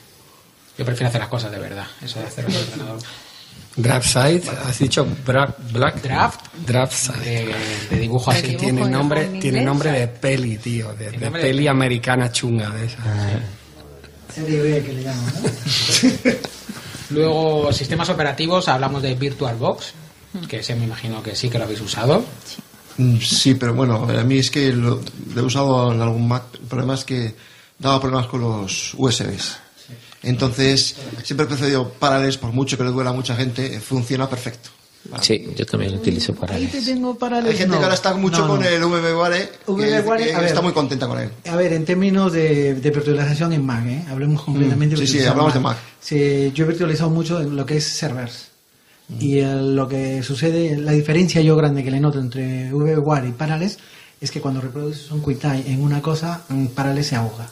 Yo 0.77 0.85
prefiero 0.85 1.09
hacer 1.09 1.21
las 1.21 1.31
cosas 1.31 1.51
de 1.53 1.59
verdad, 1.59 1.87
eso 2.03 2.19
de 2.21 2.27
hacer 2.27 2.45
el 2.47 2.55
ordenador. 2.57 2.99
Draftside, 3.77 4.43
has 4.67 4.79
dicho 4.79 5.07
Bra- 5.25 5.55
Black 5.73 6.03
Draft 6.03 6.41
Draftside. 6.67 7.21
de, 7.25 7.55
de 7.91 8.01
dibujo 8.01 8.31
así. 8.31 8.49
De 8.49 8.55
Tiene 8.55 8.85
nombre, 8.89 9.25
en 9.27 9.41
tiene 9.41 9.63
nombre 9.63 9.93
de 9.93 10.09
peli, 10.09 10.57
tío, 10.59 10.93
de, 10.95 11.11
peli 11.31 11.67
americana 11.69 12.31
chunga 12.33 12.69
de 12.71 12.87
esa. 12.87 12.99
Serie 14.35 14.61
B 14.63 14.83
que 14.85 14.93
le 14.93 15.03
llaman, 15.05 15.33
¿no? 15.43 16.31
Luego, 17.11 17.73
sistemas 17.73 18.09
operativos, 18.09 18.69
hablamos 18.69 19.03
de 19.03 19.15
VirtualBox, 19.15 19.93
que 20.49 20.59
ese 20.61 20.75
me 20.77 20.85
imagino 20.85 21.23
que 21.23 21.35
sí 21.35 21.49
que 21.51 21.59
lo 21.59 21.65
habéis 21.65 21.81
usado. 21.81 22.25
Mm, 22.97 23.17
Sí, 23.19 23.55
pero 23.55 23.75
bueno, 23.75 24.05
a 24.09 24.23
mí 24.25 24.39
es 24.39 24.51
que 24.51 24.73
lo, 24.73 25.01
lo 25.35 25.41
he 25.41 25.45
usado 25.45 25.93
en 25.93 26.01
algún 26.01 26.29
Mac. 26.29 26.45
El 26.55 26.61
problema 26.69 26.95
es 26.95 27.05
que 27.05 27.35
daba 27.79 28.01
problemas 28.01 28.27
con 28.27 28.41
los 28.43 28.95
USBs. 28.97 29.57
Entonces, 30.23 30.97
siempre 31.25 31.45
he 31.45 31.49
preferido 31.49 31.89
Parallels, 31.93 32.37
por 32.37 32.53
mucho 32.53 32.77
que 32.77 32.85
le 32.85 32.91
duela 32.91 33.11
a 33.11 33.13
mucha 33.13 33.35
gente, 33.37 33.75
eh, 33.77 33.81
funciona 33.81 34.29
perfecto. 34.29 34.71
Sí, 35.23 35.49
yo 35.57 35.65
también 35.65 35.93
lo 35.93 35.99
utilizo 35.99 36.35
para 36.35 36.57
Ahí 36.57 36.67
te 36.67 36.77
eso. 36.77 36.91
tengo 36.91 37.15
Parallels. 37.17 37.53
Hay 37.53 37.57
gente 37.57 37.73
no. 37.73 37.79
que 37.79 37.85
ahora 37.85 37.95
está 37.95 38.13
mucho 38.15 38.41
No, 38.43 38.49
con 38.49 38.61
no. 38.61 38.67
el 38.67 38.73
que 40.29 40.35
a 40.35 40.39
ver. 40.41 40.45
está 40.45 40.61
muy 40.61 40.73
contenta 40.75 41.07
con 41.09 41.19
él. 41.19 41.31
A 41.49 41.57
ver, 41.57 41.73
en 41.73 41.87
términos 41.87 42.31
de, 42.35 42.75
de 42.75 42.91
virtualización 42.91 43.55
en 43.55 43.65
Mac, 43.65 43.87
¿eh? 43.87 44.05
hablemos 44.11 44.43
completamente 44.43 44.97
Mm, 44.97 44.99
sí, 44.99 45.01
de 45.01 45.07
sí, 45.07 45.13
virtualización 45.15 45.31
hablamos 45.31 45.55
de 45.55 45.61
Mac. 45.61 45.79
Sí, 46.01 46.53
yo 46.55 46.65
he 46.65 46.69
virtualizado 46.69 47.09
mucho 47.09 47.41
en 47.41 47.57
lo 47.57 47.65
que 47.65 47.79
es 47.79 47.85
servers. 47.85 48.49
Y 49.19 49.39
el- 49.39 49.75
lo 49.75 49.89
que 49.89 50.23
sucede, 50.23 50.77
la 50.77 50.93
diferencia 50.93 51.41
yo 51.41 51.57
grande 51.57 51.83
que 51.83 51.91
le 51.91 51.99
noto 51.99 52.21
entre 52.21 52.71
VMware 52.71 53.27
y 53.27 53.33
Parallels 53.33 53.79
es 54.21 54.31
que 54.31 54.41
cuando 54.43 54.61
reproduces 54.61 55.11
un 55.11 55.21
QuickTime 55.21 55.65
en 55.67 55.81
una 55.83 56.03
cosa, 56.03 56.43
en 56.51 56.69
Parallels 56.69 57.07
se 57.07 57.17
ahoga. 57.17 57.51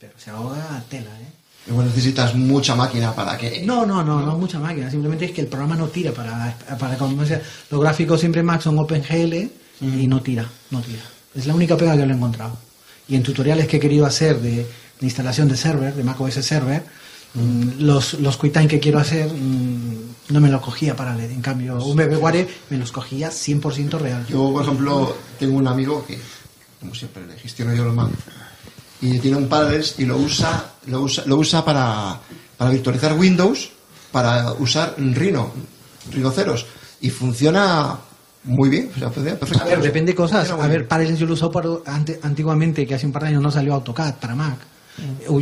Pero 0.00 0.12
se 0.16 0.30
ahoga 0.30 0.74
a 0.76 0.80
tela, 0.84 1.10
¿eh? 1.20 1.26
Igual 1.66 1.86
necesitas 1.86 2.34
mucha 2.34 2.74
máquina 2.74 3.14
para 3.14 3.38
que... 3.38 3.62
No, 3.64 3.86
no, 3.86 4.02
no, 4.02 4.20
no 4.20 4.36
mucha 4.36 4.58
máquina. 4.58 4.90
Simplemente 4.90 5.26
es 5.26 5.32
que 5.32 5.42
el 5.42 5.46
programa 5.46 5.76
no 5.76 5.88
tira 5.88 6.12
para, 6.12 6.56
para 6.78 6.96
como 6.96 7.24
sea, 7.24 7.40
los 7.70 7.80
gráficos 7.80 8.18
siempre 8.18 8.42
Mac 8.42 8.60
son 8.60 8.78
OpenGL 8.78 9.34
y 9.80 10.06
no 10.08 10.20
tira, 10.20 10.48
no 10.70 10.80
tira. 10.80 11.02
Es 11.34 11.46
la 11.46 11.54
única 11.54 11.76
pega 11.76 11.96
que 11.96 12.04
lo 12.04 12.12
he 12.12 12.16
encontrado. 12.16 12.56
Y 13.08 13.14
en 13.14 13.22
tutoriales 13.22 13.68
que 13.68 13.76
he 13.76 13.80
querido 13.80 14.06
hacer 14.06 14.40
de, 14.40 14.56
de 14.56 14.66
instalación 15.06 15.48
de 15.48 15.56
server, 15.56 15.94
de 15.94 16.02
macOS 16.02 16.34
Server, 16.34 16.82
mm, 17.34 17.80
los, 17.80 18.14
los 18.14 18.36
QuickTime 18.36 18.66
que 18.66 18.80
quiero 18.80 18.98
hacer 18.98 19.28
mm, 19.32 20.12
no 20.30 20.40
me 20.40 20.50
los 20.50 20.60
cogía 20.60 20.96
para 20.96 21.14
LED. 21.14 21.30
En 21.30 21.42
cambio, 21.42 21.76
un 21.84 21.96
VMware 21.96 22.48
me 22.70 22.78
los 22.78 22.90
cogía 22.90 23.30
100% 23.30 23.98
real. 23.98 24.26
Yo, 24.26 24.52
por 24.52 24.62
ejemplo, 24.62 25.16
tengo 25.38 25.58
un 25.58 25.68
amigo 25.68 26.04
que, 26.06 26.18
como 26.80 26.94
siempre, 26.94 27.24
le 27.26 27.36
gestiono 27.36 27.72
yo 27.74 27.84
los 27.84 27.94
Mac 27.94 28.10
y 29.02 29.18
tiene 29.18 29.36
un 29.36 29.48
Parallels 29.48 29.96
y 29.98 30.06
lo 30.06 30.16
usa, 30.16 30.70
lo 30.86 31.02
usa, 31.02 31.24
lo 31.26 31.36
usa 31.36 31.62
para, 31.64 32.18
para 32.56 32.70
virtualizar 32.70 33.12
Windows, 33.18 33.70
para 34.10 34.52
usar 34.54 34.94
Rhino, 34.96 35.52
Rhinoceros 36.10 36.64
y 37.00 37.10
funciona 37.10 37.98
muy 38.44 38.68
bien, 38.70 38.90
o 38.94 38.98
sea, 38.98 39.10
A 39.60 39.64
ver, 39.64 39.80
depende 39.82 40.12
de 40.12 40.16
cosas. 40.16 40.50
A 40.50 40.56
ver. 40.68 40.88
Parallels 40.88 41.18
yo 41.18 41.26
lo 41.26 41.32
he 41.32 41.34
usado 41.34 41.52
para, 41.52 41.68
ante- 41.86 42.18
antiguamente, 42.22 42.86
que 42.86 42.94
hace 42.94 43.06
un 43.06 43.12
par 43.12 43.22
de 43.22 43.28
años 43.28 43.42
no 43.42 43.50
salió 43.50 43.74
AutoCAD 43.74 44.14
para 44.16 44.34
Mac. 44.34 44.56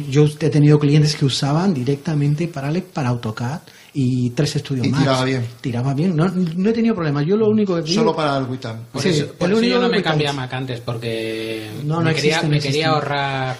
Yo 0.09 0.25
he 0.39 0.49
tenido 0.51 0.79
clientes 0.79 1.17
que 1.17 1.25
usaban 1.25 1.75
directamente 1.75 2.47
Parallels 2.49 2.87
para 2.93 3.09
AutoCAD 3.09 3.61
y 3.93 4.31
tres 4.31 4.57
estudios 4.57 4.87
Y 4.87 4.91
más. 4.91 5.01
tiraba 5.01 5.25
bien. 5.25 5.47
Tiraba 5.61 5.95
bien. 5.95 6.15
No, 6.17 6.29
no 6.29 6.71
he 6.71 6.73
tenido 6.73 6.95
problemas. 6.95 7.25
Yo 7.27 7.37
lo 7.37 7.49
único 7.49 7.75
que 7.77 7.83
Solo 7.83 8.01
digo- 8.03 8.17
para 8.17 8.39
el 8.39 8.45
Witam. 8.45 8.85
Por 8.93 9.03
Sí, 9.03 9.09
eso, 9.11 9.27
por 9.33 9.47
el 9.49 9.53
eso 9.53 9.59
único 9.61 9.75
yo 9.75 9.81
no 9.81 9.89
me 9.89 9.97
me 9.99 10.03
cambié 10.03 10.27
a 10.29 10.31
cansa. 10.31 10.41
Mac 10.43 10.53
antes, 10.55 10.81
porque 10.81 11.69
No, 11.85 11.97
no 11.97 12.03
me, 12.03 12.11
existe, 12.13 12.31
quería, 12.37 12.49
me 12.49 12.57
existe. 12.57 12.73
quería 12.79 12.89
ahorrar 12.91 13.57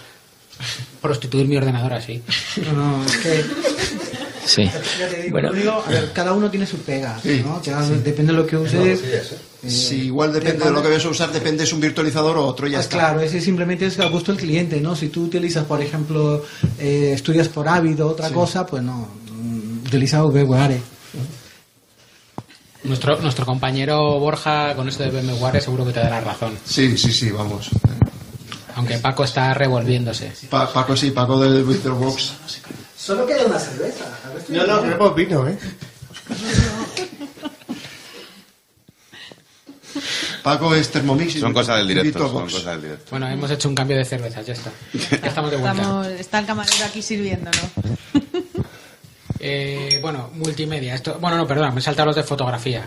prostituir 1.01 1.49
mi 1.49 1.57
ordenador 1.57 1.93
así. 1.95 2.23
No, 2.65 2.73
no, 2.99 3.05
es 3.07 3.17
que 3.19 3.45
Sí. 4.47 4.63
digo, 4.63 5.31
Bueno, 5.31 5.51
a 5.87 5.89
ver, 5.91 6.13
cada 6.13 6.33
uno 6.33 6.51
tiene 6.51 6.67
su 6.67 6.79
pega, 6.79 7.19
Sí, 7.23 7.43
¿no? 7.45 7.61
Cada- 7.63 7.89
Depende 7.89 8.33
de 8.33 8.39
lo 8.39 8.47
que 8.47 8.57
uses. 8.57 9.01
Si 9.65 10.07
igual 10.07 10.33
depende 10.33 10.65
de 10.65 10.71
lo 10.71 10.81
que 10.83 10.89
vayas 10.89 11.05
a 11.05 11.11
usar, 11.11 11.31
depende 11.31 11.65
si 11.65 11.69
es 11.69 11.73
un 11.75 11.81
virtualizador 11.81 12.37
o 12.39 12.47
otro, 12.47 12.67
ya 12.67 12.79
Ah, 12.79 12.81
está. 12.81 12.97
Claro, 12.97 13.21
ese 13.21 13.41
simplemente 13.41 13.87
es 13.87 14.01
a 14.01 14.07
gusto 14.07 14.33
del 14.33 14.41
cliente, 14.41 14.81
¿no? 14.81 14.97
Si 14.97 15.09
tú 15.09 15.25
utilizas, 15.25 15.65
por 15.67 15.81
ejemplo, 15.83 16.45
eh, 16.79 17.13
estudias 17.15 17.49
por 17.49 17.69
hábito, 17.69 18.09
otra 18.09 18.31
cosa, 18.31 18.65
pues 18.67 18.83
no, 18.83 19.07
mm, 19.20 19.20
utiliza 19.91 20.23
VMware. 20.23 20.81
Nuestro, 22.85 23.21
nuestro 23.21 23.45
compañero 23.45 24.19
Borja, 24.19 24.75
con 24.75 24.89
esto 24.89 25.03
de 25.03 25.11
VMware, 25.11 25.61
seguro 25.61 25.85
que 25.85 25.93
te 25.93 26.01
dará 26.01 26.21
razón. 26.21 26.57
Sí, 26.65 26.97
sí, 26.97 27.13
sí, 27.13 27.31
vamos. 27.31 27.69
Aunque 28.77 28.97
Paco 28.99 29.25
está 29.25 29.53
revolviéndose. 29.53 30.33
Pa- 30.49 30.73
Paco 30.73 30.97
sí, 30.97 31.11
Paco 31.11 31.39
del 31.41 31.65
VirtualBox. 31.65 32.33
Solo 32.97 33.27
queda 33.27 33.45
una 33.45 33.59
cerveza. 33.59 34.05
A 34.25 34.29
ver 34.33 34.43
si- 34.47 34.53
No, 34.53 34.67
no, 34.67 34.83
queremos 34.83 35.15
vino, 35.15 35.49
¿eh? 35.49 35.59
Paco 40.43 40.75
es 40.75 40.89
Thermomix. 40.91 41.39
Son 41.39 41.53
cosas 41.53 41.77
del 41.79 41.89
directo, 41.89 42.29
son 42.31 42.45
cosas 42.45 42.65
del 42.65 42.83
directo. 42.83 43.07
Bueno, 43.11 43.29
hemos 43.29 43.51
hecho 43.51 43.69
un 43.69 43.75
cambio 43.75 43.97
de 43.99 44.05
cervezas, 44.05 44.47
ya 44.47 44.53
está. 44.55 44.71
Ya 44.95 45.29
estamos 45.29 45.51
de 45.51 45.57
vuelta. 45.59 45.83
Estamos, 45.83 46.07
está 46.07 46.39
el 46.39 46.47
camarero 46.47 46.85
aquí 46.87 47.03
sirviéndonos. 47.03 47.61
Eh, 49.41 49.99
bueno, 50.03 50.31
multimedia. 50.35 50.95
Esto, 50.95 51.19
bueno, 51.21 51.37
no, 51.39 51.47
perdón, 51.47 51.73
me 51.75 51.81
he 51.81 51.83
saltado 51.83 52.07
los 52.07 52.17
de 52.17 52.23
fotografía. 52.23 52.87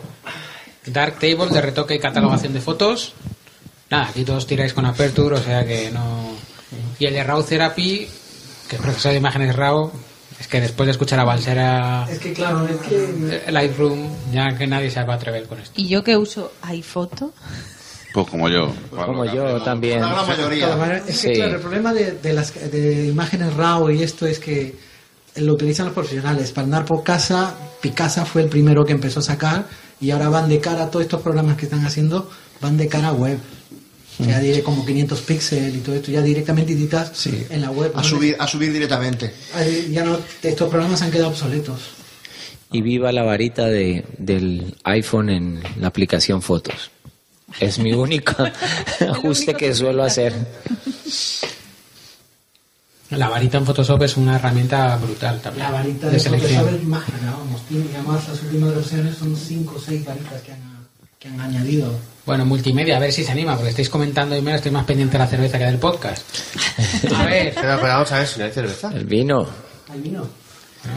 Dark 0.85 1.13
Table 1.19 1.47
de 1.51 1.61
retoque 1.61 1.95
y 1.95 1.99
catalogación 1.99 2.53
de 2.53 2.61
fotos. 2.61 3.13
Nada, 3.89 4.07
aquí 4.09 4.23
todos 4.23 4.45
tiráis 4.47 4.73
con 4.73 4.85
Aperture, 4.85 5.35
o 5.35 5.43
sea 5.43 5.65
que 5.65 5.89
no. 5.91 6.31
Y 6.99 7.05
el 7.05 7.13
de 7.13 7.23
RAW 7.23 7.43
Therapy, 7.43 8.07
que 8.67 8.75
es 8.75 8.81
proceso 8.81 9.09
de 9.09 9.15
imágenes 9.17 9.55
RAW, 9.55 9.91
es 10.39 10.47
que 10.47 10.59
después 10.61 10.87
de 10.87 10.91
escuchar 10.91 11.19
a 11.19 11.23
Balsera 11.23 12.05
Es 12.09 12.19
que 12.19 12.33
claro, 12.33 12.67
es 12.67 12.77
que 12.87 12.95
eh, 13.47 13.51
Lightroom, 13.51 14.09
ya 14.31 14.55
que 14.57 14.67
nadie 14.67 14.89
se 14.91 15.03
va 15.03 15.13
a 15.13 15.17
atrever 15.17 15.45
con 15.47 15.59
esto. 15.59 15.73
Y 15.75 15.87
yo 15.87 16.03
que 16.03 16.17
uso 16.17 16.53
iPhoto. 16.63 17.33
Pues 18.13 18.27
como 18.27 18.49
yo. 18.49 18.73
Como 18.91 19.25
yo 19.25 19.61
también. 19.63 20.01
La 20.01 20.23
mayoría. 20.23 20.97
Es 20.97 21.05
que 21.05 21.13
Sí. 21.13 21.33
claro, 21.33 21.55
el 21.55 21.61
problema 21.61 21.93
de, 21.93 22.11
de 22.11 22.33
las 22.33 22.53
de 22.71 23.07
imágenes 23.07 23.53
RAW 23.55 23.89
y 23.91 24.03
esto 24.03 24.25
es 24.27 24.39
que 24.39 24.75
lo 25.35 25.53
utilizan 25.53 25.85
los 25.87 25.93
profesionales. 25.95 26.51
Para 26.51 26.65
andar 26.65 26.85
por 26.85 27.03
casa, 27.03 27.55
Picasa 27.81 28.25
fue 28.25 28.43
el 28.43 28.49
primero 28.49 28.85
que 28.85 28.91
empezó 28.93 29.19
a 29.19 29.23
sacar 29.23 29.67
y 29.99 30.11
ahora 30.11 30.29
van 30.29 30.49
de 30.49 30.59
cara 30.59 30.83
a 30.83 30.91
todos 30.91 31.03
estos 31.05 31.21
programas 31.21 31.57
que 31.57 31.65
están 31.65 31.85
haciendo, 31.85 32.29
van 32.61 32.77
de 32.77 32.87
cara 32.87 33.09
a 33.09 33.13
web. 33.13 33.37
Ya 34.19 34.39
diré 34.39 34.61
como 34.61 34.85
500 34.85 35.21
píxeles 35.21 35.73
y 35.73 35.79
todo 35.79 35.95
esto, 35.95 36.11
ya 36.11 36.21
directamente 36.21 36.73
editas 36.73 37.11
Sí. 37.15 37.45
en 37.49 37.61
la 37.61 37.71
web. 37.71 37.91
A 37.95 38.03
subir, 38.03 38.35
a 38.39 38.45
subir 38.47 38.71
directamente. 38.71 39.33
Ya 39.89 40.03
no, 40.03 40.19
estos 40.43 40.69
programas 40.69 41.01
han 41.01 41.09
quedado 41.09 41.29
obsoletos. 41.29 41.79
Y 42.71 42.81
viva 42.81 43.11
la 43.11 43.23
varita 43.23 43.65
de, 43.65 44.05
del 44.19 44.75
iPhone 44.83 45.29
en 45.31 45.63
la 45.79 45.87
aplicación 45.87 46.41
Fotos. 46.43 46.91
Es 47.59 47.79
mi 47.79 47.93
único 47.93 48.35
ajuste 48.99 49.55
que 49.55 49.73
suelo 49.73 50.03
hacer. 50.03 50.33
La 53.17 53.29
varita 53.29 53.57
en 53.57 53.65
Photoshop 53.65 54.01
es 54.03 54.17
una 54.17 54.35
herramienta 54.35 54.95
brutal 54.97 55.39
también. 55.41 55.65
La 55.65 55.71
varita 55.71 56.07
de 56.07 56.13
de 56.13 56.19
selección. 56.19 56.61
Photoshop 56.63 56.79
es 56.81 56.87
mágica, 56.87 57.17
vamos. 57.37 57.61
Tiene, 57.67 57.85
y 57.91 57.95
además 57.95 58.27
las 58.27 58.41
últimas 58.43 58.75
versiones 58.75 59.17
son 59.17 59.35
5 59.35 59.73
o 59.75 59.79
6 59.79 60.05
varitas 60.05 60.41
que 60.41 60.51
han, 60.51 60.59
que 61.19 61.27
han 61.27 61.39
añadido. 61.41 61.93
Bueno, 62.25 62.45
multimedia, 62.45 62.97
a 62.97 62.99
ver 62.99 63.11
si 63.11 63.23
se 63.23 63.31
anima, 63.31 63.55
porque 63.55 63.69
estáis 63.71 63.89
comentando 63.89 64.35
y 64.37 64.41
menos 64.41 64.57
estoy 64.59 64.71
más 64.71 64.85
pendiente 64.85 65.13
de 65.13 65.23
la 65.23 65.27
cerveza 65.27 65.57
que 65.57 65.65
del 65.65 65.77
podcast. 65.77 66.23
A 67.15 67.25
ver, 67.25 67.53
Pero, 67.53 67.75
pero 67.81 67.81
vamos 67.93 68.11
a 68.11 68.17
ver 68.19 68.27
si 68.27 68.39
no 68.39 68.45
hay 68.45 68.51
cerveza. 68.51 68.91
El 68.93 69.05
vino. 69.05 69.45
Ahí 69.91 69.99
vino. 70.01 70.25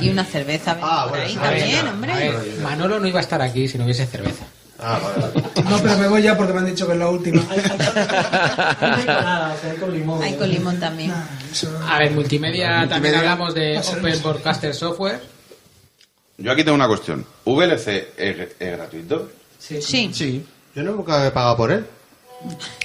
Y 0.00 0.08
una 0.08 0.24
cerveza 0.24 0.76
Ah, 0.82 1.06
por 1.08 1.18
bueno, 1.18 1.24
ahí 1.26 1.36
ver, 1.36 1.60
también, 1.60 1.88
hombre. 1.88 2.12
ver, 2.14 2.60
Manolo 2.62 2.98
no 3.00 3.06
iba 3.06 3.18
a 3.18 3.22
estar 3.22 3.40
aquí 3.42 3.68
si 3.68 3.76
no 3.78 3.84
hubiese 3.84 4.06
cerveza. 4.06 4.44
Ah, 4.78 5.00
vale, 5.02 5.32
vale. 5.54 5.64
No, 5.70 5.78
pero 5.82 5.96
me 5.98 6.08
voy 6.08 6.22
ya 6.22 6.36
porque 6.36 6.52
me 6.52 6.58
han 6.60 6.66
dicho 6.66 6.86
que 6.86 6.92
es 6.92 6.98
la 6.98 7.08
última. 7.08 7.42
Hay, 7.50 7.58
hay, 7.58 9.02
sea, 9.04 9.56
hay 9.70 9.76
con 9.78 9.92
limón. 9.92 10.22
Hay 10.22 10.34
con 10.34 10.48
limón 10.48 10.78
también. 10.78 11.12
Eso- 11.50 11.78
A 11.88 11.98
ver, 11.98 12.12
multimedia, 12.12 12.68
también 12.88 12.90
multimedia. 13.14 13.18
hablamos 13.20 13.54
de 13.54 13.78
Open 13.78 14.22
Broadcaster 14.22 14.74
Software. 14.74 15.20
Yo 16.38 16.52
aquí 16.52 16.62
tengo 16.64 16.74
una 16.74 16.88
cuestión. 16.88 17.24
¿VLC 17.46 18.08
es, 18.16 18.48
es 18.58 18.76
gratuito? 18.76 19.30
Sí. 19.58 19.80
Sí. 19.80 20.10
Sí. 20.12 20.44
Yo 20.74 20.82
no 20.82 20.92
nunca 20.92 21.26
he 21.26 21.30
pagado 21.30 21.56
por 21.56 21.72
él. 21.72 21.86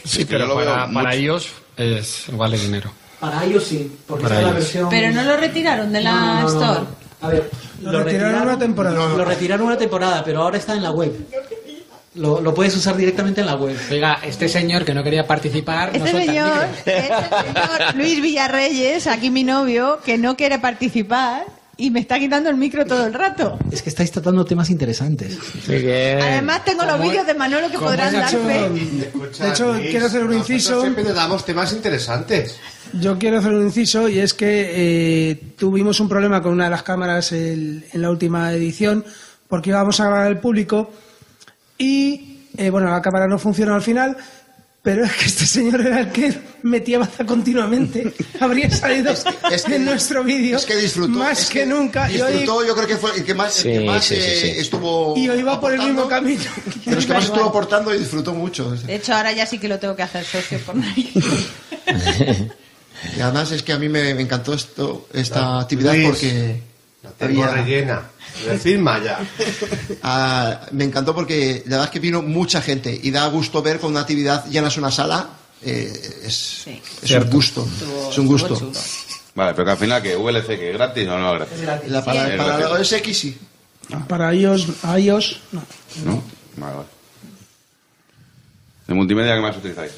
Sí, 0.06 0.21
Es 0.21 0.27
que 0.27 0.34
pero 0.38 0.47
lo 0.47 0.56
para, 0.56 1.13
ellos 1.13 1.49
es, 1.75 2.23
vale 2.32 2.58
dinero. 2.58 2.91
Para 3.19 3.43
ellos 3.43 3.65
sí, 3.65 3.91
porque 4.08 4.23
Para 4.23 4.36
está 4.36 4.47
la 4.47 4.54
versión. 4.54 4.89
Pero 4.89 5.12
no 5.13 5.23
lo 5.23 5.38
retiraron 5.38 5.91
de 5.91 6.01
la 6.01 6.12
No, 6.12 6.19
no, 6.19 6.34
no, 6.36 6.41
no. 6.41 6.47
Store. 6.71 6.88
A 7.21 7.27
ver, 7.27 7.51
Lo 7.82 8.04
retiraron 8.04 8.41
una 8.43 8.58
temporada. 8.58 9.10
Lo 9.15 9.25
retiraron 9.25 9.67
una 9.67 9.77
temporada, 9.77 10.23
pero 10.23 10.41
ahora 10.41 10.58
está 10.58 10.73
en 10.73 10.82
la 10.84 10.91
web. 10.91 11.12
Lo, 12.15 12.41
lo 12.41 12.54
puedes 12.54 12.76
usar 12.76 12.97
directamente 12.97 13.39
en 13.41 13.47
la 13.47 13.56
web. 13.56 13.78
Oiga, 13.89 14.19
este 14.26 14.50
señor 14.50 14.84
que 14.84 14.93
no 14.93 15.02
quería 15.04 15.26
participar, 15.26 15.97
no 15.97 16.06
Este 16.06 16.17
el 16.17 16.26
señor, 16.26 16.65
este 16.86 17.02
señor 17.08 17.95
Luis 17.95 18.21
Villarreyes, 18.21 19.08
aquí 19.08 19.30
mi 19.30 19.43
novio, 19.45 20.00
que 20.04 20.17
no 20.17 20.36
quiere 20.36 20.60
participar 20.60 21.45
y 21.78 21.89
me 21.89 22.02
está 22.02 22.19
quitando 22.19 22.50
el 22.50 22.58
micro 22.58 22.86
todo 22.86 23.08
el 23.08 23.13
rato. 23.13 23.58
Es 23.71 23.82
que 23.82 23.89
estáis 23.89 24.12
tratando 24.12 24.43
temas 24.43 24.69
interesantes. 24.69 25.38
Además 25.67 26.65
tengo 26.65 26.84
los 26.84 27.02
vídeos 27.02 27.26
de 27.26 27.34
Manolo 27.34 27.69
que 27.71 27.80
podrán 27.80 28.13
dar 28.13 28.28
hecho- 28.30 28.45
fe. 28.45 28.69
De 29.43 29.50
hecho, 29.50 29.74
Luis, 29.74 29.89
quiero 29.89 30.06
hacer 30.06 30.24
un 30.24 30.34
inciso. 30.34 30.82
Siempre 30.82 31.04
te 31.06 31.13
damos 31.13 31.45
temas 31.45 31.71
interesantes. 31.74 32.58
Yo 32.93 33.17
quiero 33.17 33.39
hacer 33.39 33.54
un 33.54 33.63
inciso 33.63 34.10
y 34.10 34.19
es 34.19 34.34
que 34.34 35.30
eh, 35.32 35.36
tuvimos 35.58 36.00
un 36.02 36.10
problema 36.10 36.41
con 36.43 36.52
una 36.52 36.65
de 36.65 36.71
las 36.71 36.84
cámaras 36.84 37.32
el- 37.32 37.86
en 37.93 38.02
la 38.02 38.10
última 38.12 38.52
edición 38.52 39.06
porque 39.47 39.69
íbamos 39.69 40.00
a 40.02 40.06
grabar 40.06 40.28
al 40.28 40.39
público 40.39 40.91
y, 41.82 42.48
eh, 42.58 42.70
bueno, 42.70 42.89
la 42.89 43.02
cámara 43.02 43.28
no 43.28 43.38
funcionó 43.39 43.74
al 43.76 43.82
final, 43.82 44.15
pero 44.84 45.06
es 45.06 45.12
que 45.13 45.26
este 45.26 45.46
señor 45.46 45.82
era 45.82 46.00
el 46.00 46.12
que 46.12 46.34
metía 46.63 46.98
baza 47.00 47.24
continuamente. 47.26 48.13
Habría 48.39 48.70
salido 48.72 49.13
Es 49.52 49.63
que- 49.63 49.76
en 49.76 49.86
nuestro 49.86 50.24
vídeo 50.24 50.58
Es 50.58 50.65
que 50.65 50.76
disfrutó. 50.76 51.20
más 51.20 51.39
es 51.44 51.50
que, 51.50 51.65
nunca. 51.65 52.10
Y 52.12 52.20
hoy, 52.20 52.32
Disfrutó, 52.34 52.65
yo 52.65 52.74
creo 52.76 52.88
que 52.88 52.98
fue 52.98 53.15
el 53.15 53.24
que 53.24 53.34
más, 53.36 53.58
el 53.58 53.63
Sí, 53.74 53.80
que 53.80 53.86
más 53.86 54.04
sí, 54.06 54.15
sí, 54.15 54.22
eh, 54.22 54.39
sí. 54.56 54.60
estuvo. 54.60 55.15
y 55.17 55.30
hoy 55.30 55.44
va 55.44 55.60
por 55.60 55.72
el 55.74 55.80
mismo 55.82 56.08
camino. 56.08 56.41
De 56.86 56.96
los 56.96 57.06
que 57.06 57.13
más 57.13 57.26
estuvo 57.26 57.46
aportando 57.46 57.94
y 57.94 58.00
disfrutó 58.00 58.34
mucho. 58.34 58.72
De 58.72 58.96
hecho, 58.96 59.13
ahora 59.13 59.32
ya 59.34 59.46
sí 59.46 59.60
que 59.60 59.67
lo 59.67 59.78
tengo 59.80 59.96
que 59.96 60.04
hacer 60.04 60.26
socio 60.26 60.58
por 60.60 60.76
nariz. 60.76 61.10
Y 63.17 63.20
además 63.20 63.52
es 63.52 63.63
que 63.63 63.74
a 63.74 63.80
mí 63.80 63.89
me, 63.89 64.13
me 64.13 64.22
encantó 64.22 64.54
esto, 64.54 65.08
esta 65.12 65.60
actividad 65.60 65.94
Luis, 65.96 66.08
porque. 66.08 66.62
La 67.03 67.09
tengo 67.11 67.43
había- 67.43 67.55
rellena. 67.55 68.01
Decirme 68.47 68.91
ya. 69.03 69.19
Ah, 70.03 70.67
me 70.71 70.83
encantó 70.85 71.13
porque 71.15 71.63
la 71.65 71.71
verdad 71.77 71.85
es 71.85 71.91
que 71.91 71.99
vino 71.99 72.21
mucha 72.21 72.61
gente 72.61 72.97
y 73.01 73.11
da 73.11 73.27
gusto 73.27 73.61
ver 73.61 73.79
con 73.79 73.91
una 73.91 74.01
actividad 74.01 74.45
llenas 74.49 74.77
una 74.77 74.91
sala. 74.91 75.29
eh, 75.63 76.21
es 76.25 76.35
Sí. 76.63 76.81
es 77.03 77.11
un 77.11 77.29
gusto. 77.29 77.67
es 78.09 78.17
un 78.17 78.25
gusto. 78.27 78.71
Vale, 79.35 79.53
pero 79.53 79.65
que 79.65 79.71
al 79.71 79.77
final, 79.77 80.01
que 80.01 80.15
VLC, 80.15 80.47
que 80.57 80.71
es 80.71 80.73
gratis 80.77 81.07
o 81.07 81.17
no 81.19 81.35
es 81.43 81.61
gratis? 81.61 81.89
La, 81.91 82.03
para 82.03 82.31
Sí. 82.31 82.37
para 82.37 82.57
la 82.59 82.69
OS 82.71 82.91
X 82.93 83.17
sí. 83.19 83.37
Para 84.07 84.33
iOS, 84.33 84.67
iOS 84.97 85.39
no. 85.51 85.63
¿No? 86.05 86.23
Vale, 86.57 86.75
vale. 86.77 86.87
¿De 88.87 88.93
multimedia 88.93 89.35
qué 89.35 89.41
más 89.41 89.55
utilizáis? 89.57 89.91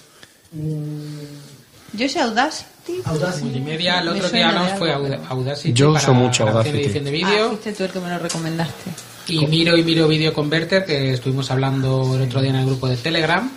Yo 1.94 2.10
sé 2.10 2.20
Audacity. 2.20 3.02
Audacity. 3.06 3.44
Multimedia, 3.46 4.00
el 4.02 4.08
otro 4.10 4.30
que 4.32 4.38
de 4.38 4.44
hablamos 4.44 4.80
fue 4.80 4.92
Audacity. 4.94 5.74
Yo 5.74 5.92
uso 5.92 6.14
mucho 6.14 6.48
Audacity. 6.48 6.78
edición 6.82 7.04
de 7.06 7.10
Ah, 7.10 7.14
vídeo. 7.14 7.48
fuiste 7.50 7.74
tú 7.74 7.84
el 7.84 7.92
que 7.92 8.00
me 8.00 8.10
lo 8.10 8.20
recomendaste. 8.20 8.92
Y 9.28 9.46
Miro 9.48 9.78
y 9.78 9.84
Miro 9.84 10.08
Video 10.08 10.34
Converter, 10.34 10.86
que 10.86 11.14
estuvimos 11.14 11.50
hablando 11.52 12.16
el 12.16 12.24
otro 12.24 12.42
día 12.42 12.50
en 12.50 12.58
el 12.58 12.66
grupo 12.66 12.88
de 12.88 12.98
Telegram. 12.98 13.50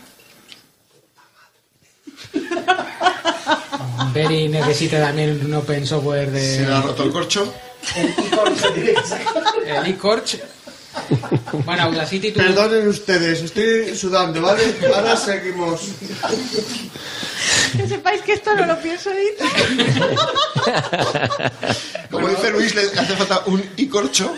Beri 4.12 4.48
necesita 4.48 5.00
también 5.00 5.40
un 5.44 5.54
open 5.54 5.86
software 5.86 6.30
Se 6.30 6.60
le 6.66 6.72
ha 6.72 6.80
de 6.80 6.86
roto 6.86 7.02
el 7.04 7.10
corcho. 7.12 7.52
el 9.66 9.86
eCorch. 9.86 10.38
Bueno, 11.64 11.82
Audacity 11.84 12.30
tú... 12.32 12.38
Perdonen 12.40 12.88
ustedes, 12.88 13.42
estoy 13.42 13.94
sudando, 13.96 14.40
¿vale? 14.42 14.62
Ahora 14.94 15.16
seguimos. 15.16 15.80
Que 17.76 17.88
sepáis 17.88 18.22
que 18.22 18.34
esto 18.34 18.54
no 18.54 18.66
lo 18.66 18.78
pienso 18.78 19.10
editar. 19.10 19.48
Como 22.10 22.28
dice 22.28 22.50
Luis, 22.50 22.74
le 22.74 22.82
hace 22.82 23.16
falta 23.16 23.42
un 23.46 23.62
y 23.76 23.86
corcho. 23.88 24.32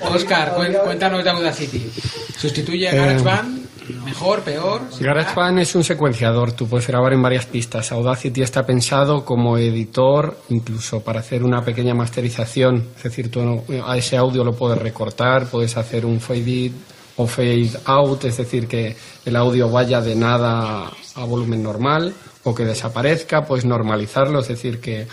Oscar, 0.00 0.54
cuéntanos 0.84 1.24
de 1.24 1.30
Audacity. 1.30 1.90
¿Sustituye 2.38 2.88
a 2.88 2.92
Eh, 2.92 2.96
GarageBand? 2.96 3.60
¿Mejor? 4.04 4.40
¿Peor? 4.42 4.82
GarageBand 5.00 5.58
es 5.60 5.74
un 5.74 5.84
secuenciador, 5.84 6.52
tú 6.52 6.68
puedes 6.68 6.86
grabar 6.86 7.12
en 7.12 7.22
varias 7.22 7.46
pistas. 7.46 7.90
Audacity 7.92 8.42
está 8.42 8.64
pensado 8.64 9.24
como 9.24 9.58
editor, 9.58 10.38
incluso 10.48 11.00
para 11.00 11.20
hacer 11.20 11.42
una 11.42 11.62
pequeña 11.64 11.94
masterización. 11.94 12.88
Es 12.96 13.02
decir, 13.02 13.30
tú 13.30 13.42
no- 13.42 13.64
a 13.86 13.96
ese 13.96 14.16
audio 14.16 14.44
lo 14.44 14.52
puedes 14.54 14.78
recortar, 14.78 15.46
puedes 15.46 15.76
hacer 15.76 16.06
un 16.06 16.20
fade 16.20 16.50
in 16.50 16.74
o 17.16 17.26
fade 17.26 17.70
out, 17.84 18.24
es 18.24 18.36
decir, 18.38 18.66
que 18.66 18.96
el 19.26 19.36
audio 19.36 19.68
vaya 19.68 20.00
de 20.00 20.14
nada 20.14 20.90
a 21.16 21.24
volumen 21.24 21.62
normal 21.62 22.14
o 22.44 22.54
que 22.54 22.64
desaparezca, 22.64 23.44
puedes 23.46 23.64
normalizarlo, 23.64 24.40
es 24.40 24.48
decir, 24.48 24.80
que 24.80 25.06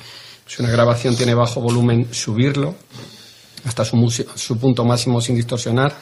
si 0.46 0.62
una 0.62 0.72
grabación 0.72 1.16
tiene 1.16 1.34
bajo 1.34 1.60
volumen, 1.62 2.08
subirlo 2.12 2.76
hasta 3.66 3.84
su, 3.84 3.98
musi- 3.98 4.26
su 4.36 4.58
punto 4.58 4.86
máximo 4.86 5.20
sin 5.20 5.36
distorsionar 5.36 5.94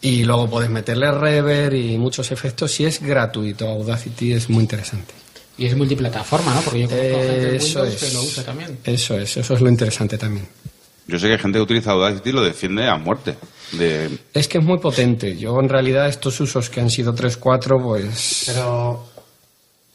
y 0.00 0.24
luego 0.24 0.48
puedes 0.50 0.68
meterle 0.70 1.10
reverb 1.10 1.74
y 1.74 1.96
muchos 1.96 2.30
efectos 2.30 2.78
y 2.80 2.84
es 2.84 3.00
gratuito 3.00 3.66
Audacity 3.68 4.32
es 4.34 4.50
muy 4.50 4.60
interesante 4.62 5.14
Y 5.56 5.66
es 5.66 5.76
multiplataforma, 5.76 6.54
¿no? 6.54 6.60
Porque 6.60 6.80
yo 6.82 6.88
conozco 6.88 7.18
gente 7.18 7.46
de 7.50 7.56
eso 7.56 7.80
Windows 7.82 8.00
que 8.00 8.06
es 8.06 8.14
lo 8.14 8.22
usa 8.22 8.44
también. 8.44 8.78
eso 8.84 9.18
es 9.18 9.36
eso 9.38 9.54
es 9.54 9.60
lo 9.60 9.68
interesante 9.70 10.18
también 10.18 10.46
Yo 11.06 11.18
sé 11.18 11.26
que 11.28 11.32
hay 11.32 11.38
gente 11.38 11.58
que 11.58 11.62
utiliza 11.62 11.92
Audacity 11.92 12.28
y 12.28 12.32
lo 12.32 12.42
defiende 12.42 12.86
a 12.86 12.96
muerte. 12.96 13.36
De... 13.72 14.10
es 14.34 14.48
que 14.48 14.58
es 14.58 14.64
muy 14.64 14.78
potente 14.78 15.36
yo 15.36 15.58
en 15.60 15.68
realidad 15.68 16.08
estos 16.08 16.38
usos 16.40 16.68
que 16.68 16.80
han 16.82 16.90
sido 16.90 17.14
3-4 17.14 17.82
pues 17.82 18.42
Pero, 18.46 19.07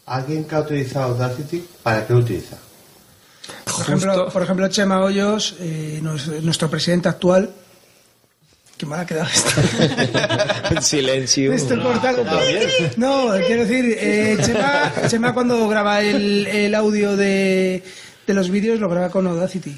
¿alguien 0.06 0.46
que 0.46 0.56
ha 0.56 0.60
utilizado 0.62 1.14
Audacity, 1.14 1.66
para 1.82 2.06
qué 2.06 2.14
lo 2.14 2.20
utiliza? 2.20 2.58
Por 3.66 3.82
ejemplo, 3.82 4.30
por 4.30 4.44
ejemplo, 4.44 4.68
Chema 4.70 5.02
Hoyos, 5.02 5.56
eh, 5.60 6.00
nos- 6.02 6.28
nuestro 6.28 6.70
presidente 6.70 7.10
actual, 7.10 7.50
Qué 8.76 8.88
mal 8.88 9.02
ha 9.02 9.06
quedado 9.06 9.30
esto. 9.32 10.82
Silencio. 10.82 11.54
Esto 11.54 11.82
cortalo. 11.82 12.24
No, 12.98 13.30
quiero 13.46 13.66
decir, 13.66 13.96
eh, 14.00 14.38
Chema, 14.44 14.92
Chema 15.08 15.34
cuando 15.34 15.68
graba 15.68 16.02
el, 16.02 16.48
el 16.48 16.74
audio 16.74 17.16
de, 17.16 17.84
de 18.26 18.34
los 18.34 18.50
vídeos 18.50 18.80
lo 18.80 18.90
graba 18.90 19.10
con 19.10 19.28
Audacity. 19.28 19.78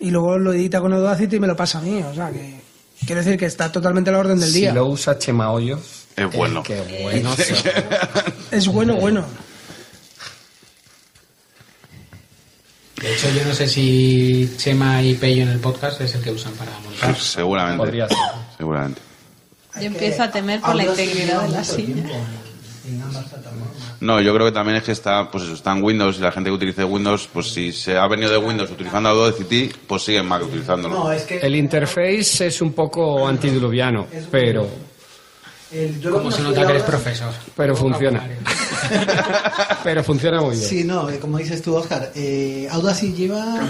Y 0.00 0.10
luego 0.10 0.36
lo 0.36 0.52
edita 0.52 0.80
con 0.80 0.92
Audacity 0.92 1.36
y 1.36 1.40
me 1.40 1.46
lo 1.46 1.56
pasa 1.56 1.78
a 1.78 1.82
mí. 1.82 2.02
O 2.02 2.12
sea 2.12 2.30
que 2.30 2.60
quiero 3.06 3.22
decir 3.22 3.38
que 3.38 3.46
está 3.46 3.70
totalmente 3.70 4.10
a 4.10 4.14
la 4.14 4.18
orden 4.18 4.40
del 4.40 4.50
Si 4.50 4.60
día. 4.60 4.74
lo 4.74 4.86
usa 4.86 5.16
Chema 5.16 5.52
Hoyos, 5.52 5.97
Es 6.18 6.32
bueno. 6.32 6.62
qué 6.62 6.80
bueno. 7.02 7.34
Es 8.50 8.66
bueno, 8.66 8.96
bueno. 8.96 9.24
De 13.00 13.14
hecho, 13.14 13.28
yo 13.30 13.44
no 13.44 13.54
sé 13.54 13.68
si 13.68 14.52
Chema 14.56 15.02
y 15.02 15.14
Pello 15.14 15.42
en 15.42 15.50
el 15.50 15.60
podcast 15.60 16.00
es 16.00 16.14
el 16.14 16.22
que 16.22 16.32
usan 16.32 16.52
para 16.54 16.72
montar. 16.80 17.16
Seguramente. 17.16 17.78
Podría 17.78 18.08
ser. 18.08 18.16
Seguramente. 18.56 19.00
Yo 19.76 19.86
empiezo 19.86 20.22
a 20.24 20.30
temer 20.30 20.60
por 20.60 20.74
la 20.74 20.84
integridad 20.84 21.42
de 21.42 21.48
la 21.50 21.62
silla. 21.62 22.02
No, 24.00 24.20
yo 24.20 24.32
creo 24.34 24.46
que 24.46 24.52
también 24.52 24.76
es 24.76 24.84
que 24.84 24.92
está, 24.92 25.30
pues 25.30 25.44
eso, 25.44 25.54
está 25.54 25.72
en 25.72 25.82
Windows 25.82 26.18
y 26.18 26.22
la 26.22 26.32
gente 26.32 26.50
que 26.50 26.54
utilice 26.54 26.84
Windows, 26.84 27.28
pues 27.32 27.52
si 27.52 27.72
se 27.72 27.96
ha 27.96 28.06
venido 28.06 28.30
de 28.30 28.38
Windows 28.38 28.70
utilizando 28.70 29.08
Audacity, 29.08 29.70
pues 29.86 30.02
sigue 30.02 30.18
en 30.18 30.26
Mac 30.26 30.42
utilizándolo. 30.42 30.94
No, 30.94 31.12
es 31.12 31.22
que 31.22 31.38
El 31.38 31.56
interface 31.56 32.46
es 32.46 32.60
un 32.62 32.72
poco 32.72 33.26
antidiluviano, 33.26 34.06
pero, 34.30 34.68
el, 35.72 36.00
yo 36.00 36.10
lo 36.10 36.18
Como 36.18 36.30
se 36.30 36.42
nota 36.42 36.64
que 36.64 36.70
eres 36.72 36.82
profesor. 36.82 37.32
pero 37.56 37.76
funciona. 37.76 38.22
pero 39.84 40.02
funciona 40.02 40.40
muy 40.40 40.56
bien. 40.56 40.68
Sí, 40.68 40.84
no, 40.84 41.08
eh, 41.10 41.18
como 41.18 41.38
dices 41.38 41.60
tú, 41.62 41.74
Oscar, 41.76 42.10
eh, 42.14 42.68
Audacity 42.70 43.12
lleva 43.12 43.60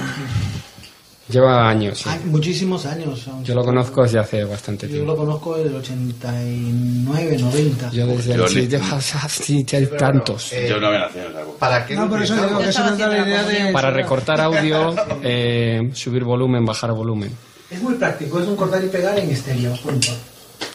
Lleva 1.28 1.68
años. 1.68 1.98
sí. 1.98 2.04
ay, 2.08 2.20
muchísimos 2.24 2.86
años. 2.86 3.26
aunque- 3.28 3.48
Yo 3.48 3.54
lo 3.54 3.62
conozco 3.62 4.02
desde 4.02 4.18
hace 4.18 4.44
bastante 4.44 4.86
Yo 4.86 4.92
tiempo. 4.94 5.12
lo 5.12 5.16
conozco 5.18 5.56
desde 5.56 5.68
el 5.70 5.76
89, 5.76 7.36
90. 7.38 7.90
Yo 7.90 8.06
desde 8.06 8.28
Yo 8.34 8.46
el 8.46 8.54
le- 8.54 8.60
sí, 8.62 8.68
llevas 8.68 9.14
así 9.16 9.64
tantos. 9.98 10.52
Yo 10.66 10.80
no 10.80 10.86
había 10.86 11.00
nacido 11.00 11.26
en 11.26 11.30
esa 11.32 11.40
época. 11.42 11.58
¿Para 11.58 11.84
qué 11.86 11.94
No, 11.96 12.04
lo 12.04 12.08
por 12.10 12.22
eso 12.22 12.32
utilizamos? 12.32 12.48
digo 12.50 12.60
que 12.64 12.70
eso 12.70 12.84
nos 12.90 12.98
da 12.98 13.06
la 13.08 13.18
idea 13.26 13.42
de... 13.44 13.72
Para 13.74 13.90
recortar 13.90 14.40
audio, 14.40 14.94
eh, 15.22 15.90
subir 15.92 16.24
volumen, 16.24 16.64
bajar 16.64 16.92
volumen. 16.92 17.30
Es 17.70 17.82
muy 17.82 17.94
práctico, 17.96 18.40
es 18.40 18.46
un 18.46 18.56
cortar 18.56 18.82
y 18.82 18.88
pegar 18.88 19.18
en 19.18 19.28
estéreo, 19.30 19.74
punto. 19.82 20.08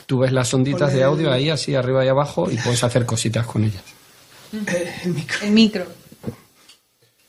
Tú 0.06 0.20
ves 0.20 0.32
las 0.32 0.54
onditas 0.54 0.94
de 0.94 1.04
audio 1.04 1.32
ahí, 1.32 1.50
así 1.50 1.76
arriba 1.76 2.04
y 2.06 2.10
abajo, 2.10 2.50
y 2.52 2.58
puedes 2.58 2.84
hacer 2.84 3.06
cositas 3.06 3.46
con 3.46 3.64
ellas. 3.64 3.84
Eh, 4.54 4.94
el 5.06 5.14
micro. 5.14 5.38
El 5.42 5.52
micro. 5.52 5.86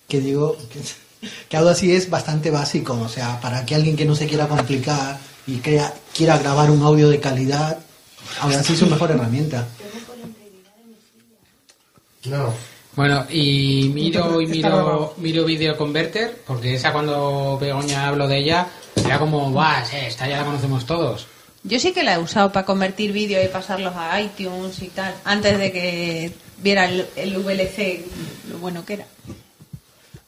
Que 0.09 0.21
digo 0.21 0.57
que, 0.73 0.81
que 1.49 1.57
Audacity 1.57 1.93
es 1.93 2.11
bastante 2.11 2.51
básico, 2.51 2.95
o 2.95 3.09
sea, 3.09 3.41
para 3.41 3.65
que 3.65 3.75
alguien 3.75 3.97
que 3.97 4.05
no 4.05 4.15
se 4.15 4.27
quiera 4.27 4.49
complicar 4.49 5.19
y 5.47 5.59
crea, 5.59 5.95
quiera 6.15 6.39
grabar 6.39 6.71
un 6.71 6.83
audio 6.83 7.09
de 7.09 7.21
calidad, 7.21 7.79
Audacity 8.41 8.73
es 8.75 8.79
su 8.79 8.87
mejor 8.87 9.11
herramienta. 9.11 9.67
No. 12.27 12.53
Bueno, 12.97 13.27
y 13.29 13.91
miro 13.93 14.41
y 14.41 14.47
miro, 14.47 15.15
miro 15.17 15.45
Video 15.45 15.77
Converter, 15.77 16.43
porque 16.47 16.75
esa 16.75 16.93
cuando 16.93 17.59
Begoña 17.61 18.09
habló 18.09 18.29
de 18.29 18.39
ella, 18.39 18.69
era 19.05 19.19
como, 19.19 19.53
sí, 19.85 19.97
esta 19.97 20.29
ya 20.29 20.39
la 20.39 20.45
conocemos 20.45 20.87
todos. 20.87 21.27
Yo 21.65 21.79
sí 21.81 21.93
que 21.93 22.03
la 22.05 22.15
he 22.15 22.19
usado 22.19 22.53
para 22.53 22.67
convertir 22.67 23.13
vídeos 23.13 23.43
y 23.45 23.49
pasarlos 23.49 23.95
a 23.97 24.21
iTunes 24.21 24.81
y 24.83 24.89
tal, 24.89 25.15
antes 25.25 25.59
de 25.59 25.73
que 25.73 26.33
viera 26.59 26.85
el, 26.85 27.07
el 27.17 27.37
VLC 27.39 28.05
lo 28.51 28.59
bueno 28.59 28.85
que 28.85 28.95
era. 28.95 29.07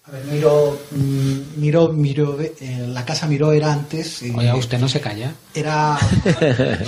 A 0.05 0.11
ver, 0.13 0.25
Miro, 0.25 0.79
mm, 0.93 1.39
Miro, 1.57 1.89
Miro, 1.93 2.39
eh, 2.41 2.87
la 2.89 3.05
casa 3.05 3.27
Miro 3.27 3.53
era 3.53 3.73
antes, 3.73 4.23
eh, 4.23 4.33
Oye, 4.35 4.53
usted 4.55 4.79
no 4.79 4.89
se 4.89 5.01
calla. 5.01 5.33
era 5.55 5.99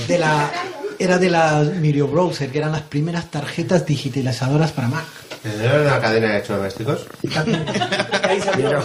de 0.07 0.19
la 0.19 0.51
era 0.99 1.19
de 1.19 1.29
la 1.31 1.61
Miro 1.63 2.09
Browser, 2.09 2.51
que 2.51 2.59
eran 2.59 2.73
las 2.73 2.83
primeras 2.83 3.31
tarjetas 3.31 3.85
digitalizadoras 3.85 4.73
para 4.73 4.89
Mac. 4.89 5.05
¿No 5.45 5.63
era 5.63 5.83
una 5.83 6.01
cadena 6.01 6.27
de 6.29 6.33
electrodomésticos? 6.35 7.07
Ahí 8.23 8.41
salió. 8.41 8.79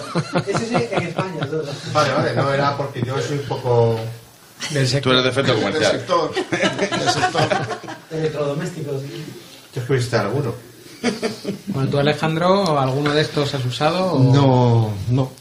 Ese 0.48 0.66
sí 0.68 0.76
en 0.92 1.04
España. 1.04 1.40
todo. 1.50 1.66
Vale, 1.94 2.14
vale, 2.14 2.36
no 2.36 2.54
era 2.54 2.76
porque 2.78 3.02
yo 3.06 3.20
soy 3.22 3.38
un 3.38 3.46
poco... 3.46 4.00
Tú 5.02 5.10
eres 5.12 5.24
de 5.24 5.30
efecto 5.30 5.54
Del 5.54 5.62
comercial. 5.64 5.92
sector. 5.92 6.34
Del 6.34 7.10
sector. 7.10 7.50
Electrodomésticos. 8.12 9.02
Yo 9.76 9.82
es 9.82 9.88
que 9.88 9.94
alguno. 10.16 10.54
Bueno, 11.68 11.90
tú 11.90 12.00
Alejandro, 12.00 12.80
¿alguno 12.80 13.14
de 13.14 13.22
estos 13.22 13.54
has 13.54 13.66
usado? 13.66 14.14
o- 14.14 14.34
No, 14.34 14.92
no. 15.10 15.32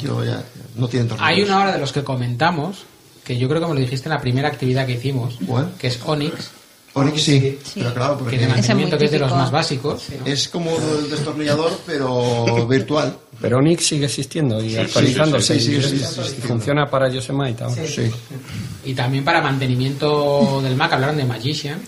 Yo 0.00 0.24
ya. 0.24 0.42
No 0.76 0.88
tienen 0.88 1.08
tornillos. 1.08 1.28
Hay 1.28 1.42
una 1.42 1.58
hora 1.60 1.72
de 1.72 1.78
los 1.78 1.92
que 1.92 2.02
comentamos, 2.02 2.84
que 3.24 3.36
yo 3.38 3.48
creo 3.48 3.60
que 3.60 3.66
me 3.68 3.74
lo 3.74 3.80
dijiste 3.80 4.08
en 4.08 4.14
la 4.14 4.20
primera 4.20 4.48
actividad 4.48 4.86
que 4.86 4.92
hicimos, 4.92 5.38
¿Cuál? 5.46 5.72
que 5.78 5.88
es 5.88 6.00
Onyx, 6.04 6.50
Onyx 6.94 7.22
sí, 7.22 7.58
Sí. 7.62 7.80
pero 7.80 7.94
claro, 7.94 8.14
que 8.16 8.22
porque 8.24 8.36
es 8.36 8.42
de 8.42 8.48
mantenimiento, 8.48 8.98
que 8.98 9.04
es 9.04 9.10
de 9.12 9.18
los 9.20 9.30
más 9.30 9.50
básicos. 9.50 10.04
es 10.24 10.48
como 10.48 10.70
el 10.76 11.10
destornillador, 11.10 11.78
pero 11.86 12.66
virtual. 12.66 13.16
Pero 13.40 13.58
Onyx 13.58 13.86
sigue 13.86 14.04
existiendo 14.06 14.62
y 14.62 14.76
actualizándose. 14.76 15.58
sí, 15.58 15.66
sí, 15.66 15.76
y- 15.76 15.82
sí, 15.82 15.88
sí, 15.88 15.96
y 15.96 15.98
sí, 16.24 16.34
sí. 16.36 16.42
funciona 16.46 16.90
para 16.90 17.08
Yosemite 17.08 17.64
ahora. 17.64 17.86
Sí. 17.86 18.10
Y 18.84 18.94
también 18.94 19.24
para 19.24 19.40
mantenimiento 19.40 20.60
del 20.62 20.76
Mac, 20.76 20.92
hablaron 20.92 21.16
de 21.16 21.24
Magician. 21.24 21.80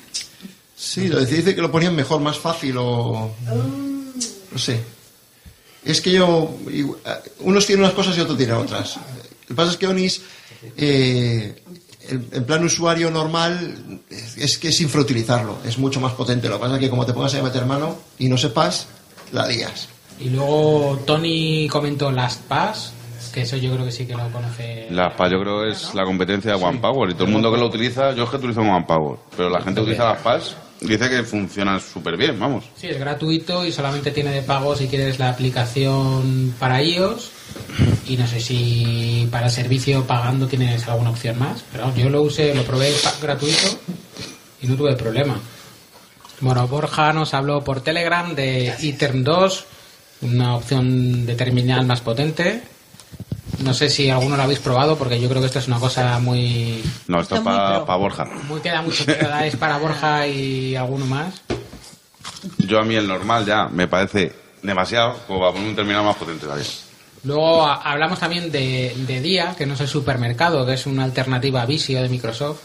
Sí, 0.76 1.08
lo 1.08 1.20
decía, 1.20 1.36
dice 1.36 1.54
que 1.54 1.60
lo 1.60 1.70
ponían 1.70 1.94
mejor, 1.94 2.20
más 2.20 2.38
fácil 2.38 2.76
o. 2.78 3.30
No 4.50 4.58
sé. 4.58 4.80
Es 5.84 6.00
que 6.00 6.12
yo. 6.12 6.56
igu- 6.66 6.96
Unos 7.40 7.66
tienen 7.66 7.84
unas 7.84 7.94
cosas 7.94 8.16
y 8.16 8.20
otros 8.20 8.36
tienen 8.38 8.56
otras. 8.56 8.96
Lo 8.96 9.48
que 9.48 9.54
pasa 9.54 9.72
es 9.72 9.76
que 9.76 9.86
Onis, 9.86 10.22
eh, 10.76 11.62
en, 12.08 12.44
plan 12.44 12.64
usuario 12.64 13.10
normal, 13.10 14.00
es, 14.36 14.58
que 14.58 14.68
es 14.68 14.80
infrautilizarlo. 14.80 15.58
Es 15.64 15.78
mucho 15.78 16.00
más 16.00 16.12
potente. 16.14 16.48
Lo 16.48 16.56
que 16.56 16.62
pasa 16.62 16.74
es 16.76 16.80
que 16.80 16.90
como 16.90 17.04
te 17.06 17.12
pongas 17.12 17.34
a 17.34 17.42
meter 17.42 17.66
mano 17.66 17.96
y 18.18 18.28
no 18.28 18.38
sepas, 18.38 18.86
la 19.32 19.46
lías. 19.46 19.88
Y 20.22 20.30
luego 20.30 21.00
Tony 21.04 21.68
comentó 21.68 22.10
LastPass, 22.10 22.92
que 23.32 23.42
eso 23.42 23.56
yo 23.56 23.72
creo 23.72 23.84
que 23.84 23.92
sí 23.92 24.06
que 24.06 24.14
lo 24.14 24.30
conoce. 24.30 24.86
Las 24.90 25.14
PAS 25.14 25.30
yo 25.30 25.40
creo 25.40 25.62
que 25.62 25.70
es 25.70 25.94
la 25.94 26.04
competencia 26.04 26.54
de 26.54 26.62
OnePower 26.62 27.10
y 27.10 27.14
todo 27.14 27.24
el 27.24 27.32
mundo 27.32 27.50
que 27.50 27.58
lo 27.58 27.66
utiliza, 27.66 28.12
yo 28.12 28.24
es 28.24 28.30
que 28.30 28.36
utilizo 28.36 28.60
OnePower, 28.60 29.18
pero 29.36 29.50
la 29.50 29.60
gente 29.60 29.80
que 29.80 29.82
utiliza 29.82 30.04
las 30.04 30.18
PAS 30.18 30.56
dice 30.80 31.08
que 31.08 31.22
funcionan 31.22 31.80
súper 31.80 32.16
bien, 32.16 32.38
vamos. 32.38 32.64
Sí, 32.76 32.88
es 32.88 32.98
gratuito 32.98 33.64
y 33.64 33.72
solamente 33.72 34.10
tiene 34.10 34.30
de 34.30 34.42
pago 34.42 34.76
si 34.76 34.88
quieres 34.88 35.18
la 35.18 35.30
aplicación 35.30 36.54
para 36.58 36.82
iOS. 36.82 37.30
Y 38.08 38.16
no 38.16 38.26
sé 38.26 38.40
si 38.40 39.28
para 39.30 39.48
servicio 39.48 40.04
pagando 40.04 40.46
tienes 40.46 40.88
alguna 40.88 41.10
opción 41.10 41.38
más. 41.38 41.64
Pero 41.72 41.94
yo 41.94 42.10
lo 42.10 42.22
usé, 42.22 42.54
lo 42.54 42.64
probé 42.64 42.92
gratuito 43.20 43.78
y 44.60 44.66
no 44.66 44.76
tuve 44.76 44.96
problema. 44.96 45.38
Bueno, 46.40 46.66
Borja 46.66 47.12
nos 47.12 47.34
habló 47.34 47.62
por 47.62 47.82
Telegram 47.82 48.34
de 48.34 48.68
Etherm 48.80 49.22
2, 49.22 49.64
una 50.22 50.56
opción 50.56 51.26
de 51.26 51.34
terminal 51.34 51.84
más 51.86 52.00
potente. 52.00 52.62
No 53.58 53.74
sé 53.74 53.90
si 53.90 54.08
alguno 54.10 54.36
lo 54.36 54.42
habéis 54.42 54.58
probado 54.60 54.96
porque 54.96 55.20
yo 55.20 55.28
creo 55.28 55.40
que 55.40 55.46
esto 55.46 55.58
es 55.58 55.68
una 55.68 55.78
cosa 55.78 56.18
muy... 56.18 56.82
No, 57.06 57.20
esto 57.20 57.34
es 57.34 57.40
Esto 57.40 57.44
para 57.44 57.84
pro. 57.84 57.98
Borja. 57.98 58.24
muy 58.48 58.60
queda 58.60 58.82
mucho 58.82 59.04
que 59.04 59.16
es 59.46 59.56
para 59.56 59.78
Borja 59.78 60.26
y 60.26 60.74
alguno 60.74 61.06
más. 61.06 61.42
Yo 62.58 62.80
a 62.80 62.84
mí 62.84 62.94
el 62.94 63.06
normal 63.06 63.44
ya 63.44 63.68
me 63.68 63.86
parece 63.88 64.32
demasiado 64.62 65.16
como 65.26 65.40
para 65.40 65.52
poner 65.52 65.68
un 65.68 65.76
terminal 65.76 66.04
más 66.04 66.16
potente 66.16 66.44
todavía. 66.46 66.64
Luego 67.24 67.64
a- 67.66 67.82
hablamos 67.82 68.18
también 68.18 68.50
de, 68.50 68.94
de 69.06 69.20
Dia, 69.20 69.54
que 69.56 69.66
no 69.66 69.74
es 69.74 69.80
el 69.80 69.88
supermercado, 69.88 70.64
que 70.66 70.72
es 70.74 70.86
una 70.86 71.04
alternativa 71.04 71.62
a 71.62 71.66
Visio 71.66 72.02
de 72.02 72.08
Microsoft. 72.08 72.60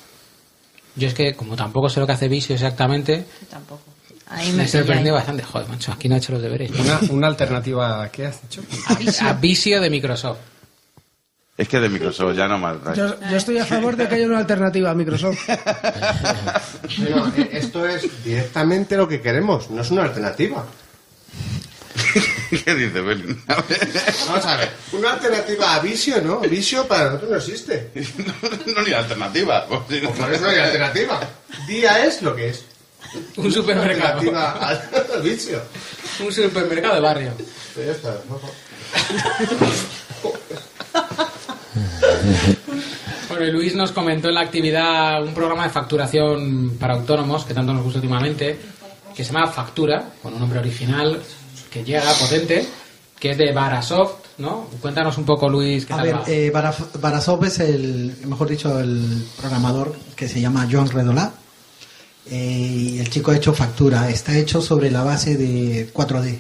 Yo 0.96 1.08
es 1.08 1.14
que, 1.14 1.36
como 1.36 1.56
tampoco 1.56 1.90
sé 1.90 2.00
lo 2.00 2.08
que 2.08 2.14
hace 2.14 2.28
Visio 2.28 2.56
exactamente, 2.56 3.26
Tampoco. 3.52 3.82
Ahí 4.30 4.52
me 4.52 4.64
me 4.64 4.68
sorprendió 4.68 5.14
bastante. 5.14 5.44
Joder, 5.44 5.70
macho, 5.70 5.92
aquí 5.92 6.10
no 6.10 6.16
he 6.16 6.18
hecho 6.18 6.34
los 6.34 6.42
deberes. 6.42 6.72
Una, 6.72 7.00
una 7.10 7.28
alternativa, 7.28 8.10
¿qué 8.12 8.26
has 8.28 8.42
dicho? 8.42 8.62
A, 9.22 9.30
a 9.30 9.34
Visio 9.34 9.80
de 9.80 9.90
Microsoft. 9.90 10.40
Es 11.58 11.68
que 11.68 11.80
de 11.80 11.90
Microsoft 11.90 12.36
ya 12.36 12.48
no 12.48 12.60
más. 12.60 12.78
Yo, 12.96 13.20
yo 13.20 13.38
estoy 13.38 13.58
a 13.58 13.66
favor 13.66 13.96
de 13.96 14.08
que 14.08 14.16
haya 14.16 14.28
una 14.28 14.38
alternativa 14.38 14.92
a 14.92 14.94
Microsoft. 14.94 15.40
No, 17.00 17.28
eh, 17.36 17.50
esto 17.52 17.86
es 17.88 18.24
directamente 18.24 18.96
lo 18.96 19.08
que 19.08 19.22
queremos, 19.22 19.70
no 19.70 19.82
es 19.82 19.92
una 19.92 20.04
alternativa. 20.04 20.66
¿Qué 22.50 22.76
dice 22.76 23.02
ver. 23.02 23.24
Vamos 23.48 24.46
a 24.46 24.58
ver, 24.58 24.70
una 24.94 25.14
alternativa 25.14 25.76
a 25.76 25.80
Visio, 25.80 26.22
¿no? 26.22 26.40
Visio 26.40 26.88
para 26.88 27.06
nosotros 27.06 27.32
no 27.32 27.38
existe. 27.38 27.92
no 28.76 28.82
ni 28.84 28.94
alternativa. 28.94 29.66
Pues 29.68 29.82
sí, 29.90 30.00
no. 30.02 30.12
Por 30.12 30.32
eso 30.34 30.44
no 30.44 30.50
hay 30.50 30.60
alternativa. 30.60 31.20
Día 31.68 32.06
es 32.06 32.22
lo 32.22 32.36
que 32.36 32.50
es. 32.50 32.66
Un 33.38 33.52
supermercado. 33.52 34.22
Al. 34.36 34.82
Un 36.26 36.32
supermercado 36.34 36.96
de 36.96 37.02
barrio. 37.02 37.32
Pero 37.76 37.88
ya 37.88 37.94
está, 37.94 38.18
¿no? 38.30 38.40
Bueno, 43.30 43.46
y 43.46 43.52
Luis 43.52 43.76
nos 43.76 43.92
comentó 43.92 44.30
en 44.30 44.36
la 44.36 44.42
actividad 44.42 45.22
un 45.22 45.34
programa 45.34 45.64
de 45.66 45.70
facturación 45.70 46.78
para 46.80 46.96
autónomos 46.96 47.46
que 47.46 47.54
tanto 47.54 47.74
nos 47.74 47.84
gusta 47.84 48.00
últimamente, 48.00 48.58
que 49.16 49.24
se 49.24 49.32
llama 49.32 49.48
Factura, 49.48 50.12
con 50.24 50.34
un 50.34 50.40
nombre 50.40 50.60
original 50.60 51.22
que 51.70 51.84
llega 51.84 52.12
potente, 52.14 52.66
que 53.20 53.32
es 53.32 53.38
de 53.38 53.52
Barasoft 53.52 54.28
¿no? 54.38 54.68
Cuéntanos 54.82 55.18
un 55.18 55.26
poco, 55.26 55.50
Luis, 55.50 55.86
qué 55.86 55.94
A 55.94 55.98
tal 55.98 56.06
ver, 56.06 56.16
va? 56.16 56.24
eh, 56.28 56.52
Barasov 57.00 57.44
es 57.46 57.60
el, 57.60 58.16
mejor 58.26 58.48
dicho, 58.48 58.80
el 58.80 59.26
programador 59.38 59.96
que 60.16 60.28
se 60.28 60.40
llama 60.40 60.68
John 60.72 60.90
Redolá. 60.90 61.32
Eh, 62.30 62.96
y 62.96 63.00
el 63.00 63.10
chico 63.10 63.32
ha 63.32 63.36
hecho 63.38 63.54
factura. 63.54 64.10
Está 64.10 64.38
hecho 64.38 64.62
sobre 64.62 64.92
la 64.92 65.04
base 65.04 65.38
de 65.38 65.90
4D. 65.94 66.38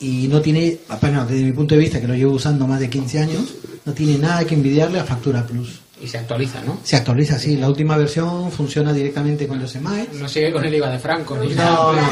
Y 0.00 0.28
no 0.28 0.40
tiene, 0.40 0.78
apenas 0.88 1.28
desde 1.28 1.44
mi 1.44 1.52
punto 1.52 1.74
de 1.74 1.80
vista, 1.80 2.00
que 2.00 2.08
lo 2.08 2.14
llevo 2.14 2.32
usando 2.34 2.66
más 2.66 2.80
de 2.80 2.90
15 2.90 3.18
años, 3.20 3.54
no 3.84 3.92
tiene 3.92 4.18
nada 4.18 4.44
que 4.44 4.54
envidiarle 4.54 5.00
a 5.00 5.04
Factura 5.04 5.46
Plus. 5.46 5.80
Y 6.02 6.08
se 6.08 6.18
actualiza, 6.18 6.60
¿no? 6.62 6.80
Se 6.82 6.96
actualiza, 6.96 7.38
sí. 7.38 7.56
La 7.56 7.68
última 7.68 7.96
versión 7.96 8.50
funciona 8.50 8.92
directamente 8.92 9.46
con 9.46 9.60
Yosemite. 9.60 10.10
No 10.14 10.28
sigue 10.28 10.52
con 10.52 10.64
el 10.64 10.74
IVA 10.74 10.90
de 10.90 10.98
Franco. 10.98 11.36
ni 11.38 11.54
No, 11.54 11.92
no. 11.92 12.02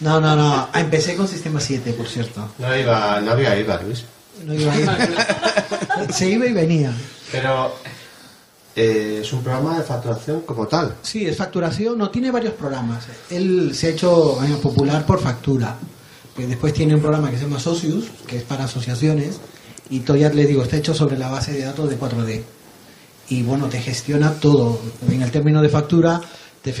No, 0.00 0.20
no, 0.20 0.34
no. 0.36 0.68
Ah, 0.72 0.80
Empecé 0.80 1.14
con 1.16 1.28
Sistema 1.28 1.60
7, 1.60 1.92
por 1.92 2.06
cierto. 2.06 2.48
No, 2.58 2.74
iba, 2.74 3.20
no 3.20 3.32
había 3.32 3.58
IVA, 3.58 3.82
Luis. 3.82 4.04
No 4.46 4.54
iba 4.54 4.72
a 4.72 4.78
ir. 4.80 4.88
Se 6.14 6.30
iba 6.30 6.46
y 6.46 6.52
venía. 6.52 6.92
Pero 7.30 7.74
eh, 8.76 9.18
es 9.22 9.32
un 9.32 9.42
programa 9.42 9.78
de 9.78 9.84
facturación 9.84 10.42
como 10.42 10.66
tal. 10.66 10.96
Sí, 11.02 11.26
es 11.26 11.36
facturación, 11.36 11.98
no 11.98 12.10
tiene 12.10 12.30
varios 12.30 12.54
programas. 12.54 13.06
Él 13.30 13.72
se 13.74 13.88
ha 13.88 13.90
hecho 13.90 14.38
popular 14.62 15.04
por 15.04 15.20
factura. 15.20 15.76
Pero 16.36 16.48
después 16.48 16.72
tiene 16.72 16.94
un 16.94 17.00
programa 17.00 17.30
que 17.30 17.36
se 17.36 17.44
llama 17.44 17.58
Socius, 17.58 18.06
que 18.26 18.38
es 18.38 18.44
para 18.44 18.64
asociaciones, 18.64 19.40
y 19.90 20.00
todavía 20.00 20.30
les 20.30 20.46
digo, 20.46 20.62
está 20.62 20.76
hecho 20.76 20.94
sobre 20.94 21.18
la 21.18 21.28
base 21.28 21.52
de 21.52 21.64
datos 21.64 21.90
de 21.90 21.98
4D. 21.98 22.42
Y 23.30 23.42
bueno, 23.42 23.68
te 23.68 23.80
gestiona 23.80 24.34
todo. 24.34 24.80
En 25.08 25.22
el 25.22 25.30
término 25.30 25.60
de 25.60 25.68
factura, 25.68 26.20
te, 26.62 26.72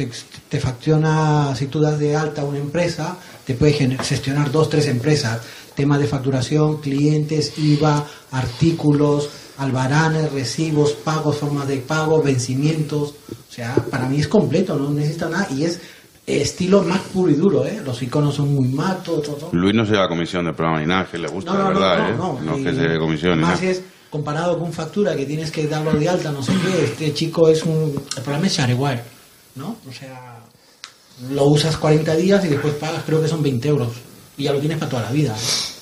te 0.48 0.60
facciona, 0.60 1.54
si 1.56 1.66
tú 1.66 1.80
das 1.80 1.98
de 1.98 2.14
alta 2.14 2.44
una 2.44 2.58
empresa, 2.58 3.16
te 3.44 3.54
puede 3.54 3.72
gestionar 3.72 4.52
dos, 4.52 4.70
tres 4.70 4.86
empresas. 4.86 5.40
Temas 5.74 5.98
de 5.98 6.06
facturación, 6.06 6.80
clientes, 6.80 7.58
IVA, 7.58 8.06
artículos, 8.30 9.28
albaranes, 9.60 10.32
recibos, 10.32 10.92
pagos, 10.92 11.36
formas 11.36 11.68
de 11.68 11.76
pago, 11.76 12.22
vencimientos. 12.22 13.14
O 13.30 13.52
sea, 13.52 13.74
para 13.90 14.08
mí 14.08 14.18
es 14.18 14.26
completo, 14.26 14.76
no 14.76 14.90
necesita 14.90 15.28
nada 15.28 15.46
y 15.50 15.64
es 15.64 15.80
estilo 16.26 16.82
Mac 16.82 17.02
puro 17.12 17.30
y 17.30 17.34
duro, 17.34 17.66
¿eh? 17.66 17.82
Los 17.84 18.02
iconos 18.02 18.36
son 18.36 18.54
muy 18.54 18.68
Mac, 18.68 19.02
todo, 19.02 19.20
todo. 19.20 19.50
Luis 19.52 19.74
no 19.74 19.84
se 19.84 19.92
lleva 19.92 20.08
comisión 20.08 20.46
del 20.46 20.54
programa 20.54 20.80
ni 20.80 20.86
nada, 20.86 21.06
que 21.10 21.18
le 21.18 21.28
gusta, 21.28 21.52
de 21.52 21.64
verdad, 21.64 22.10
¿eh? 22.10 22.14
No, 22.16 22.56
es 22.56 22.64
que 22.64 22.74
se 22.74 22.88
dé 22.88 22.98
comisión 22.98 23.38
Más 23.40 23.62
es 23.62 23.82
comparado 24.08 24.58
con 24.58 24.72
factura 24.72 25.14
que 25.14 25.26
tienes 25.26 25.50
que 25.50 25.66
darlo 25.66 25.92
de 25.92 26.08
alta, 26.08 26.32
no 26.32 26.42
sé 26.42 26.52
qué. 26.64 26.84
Este 26.84 27.12
chico 27.12 27.48
es 27.48 27.62
un. 27.62 28.02
El 28.16 28.22
programa 28.22 28.46
es 28.46 28.56
Shareware, 28.56 29.02
¿no? 29.56 29.76
O 29.86 29.92
sea, 29.92 30.38
lo 31.30 31.44
usas 31.46 31.76
40 31.76 32.16
días 32.16 32.44
y 32.46 32.48
después 32.48 32.74
pagas, 32.74 33.02
creo 33.04 33.20
que 33.20 33.28
son 33.28 33.42
20 33.42 33.68
euros. 33.68 33.92
Y 34.38 34.44
ya 34.44 34.52
lo 34.52 34.58
tienes 34.58 34.78
para 34.78 34.90
toda 34.90 35.02
la 35.02 35.12
vida. 35.12 35.36
¿eh? 35.36 35.79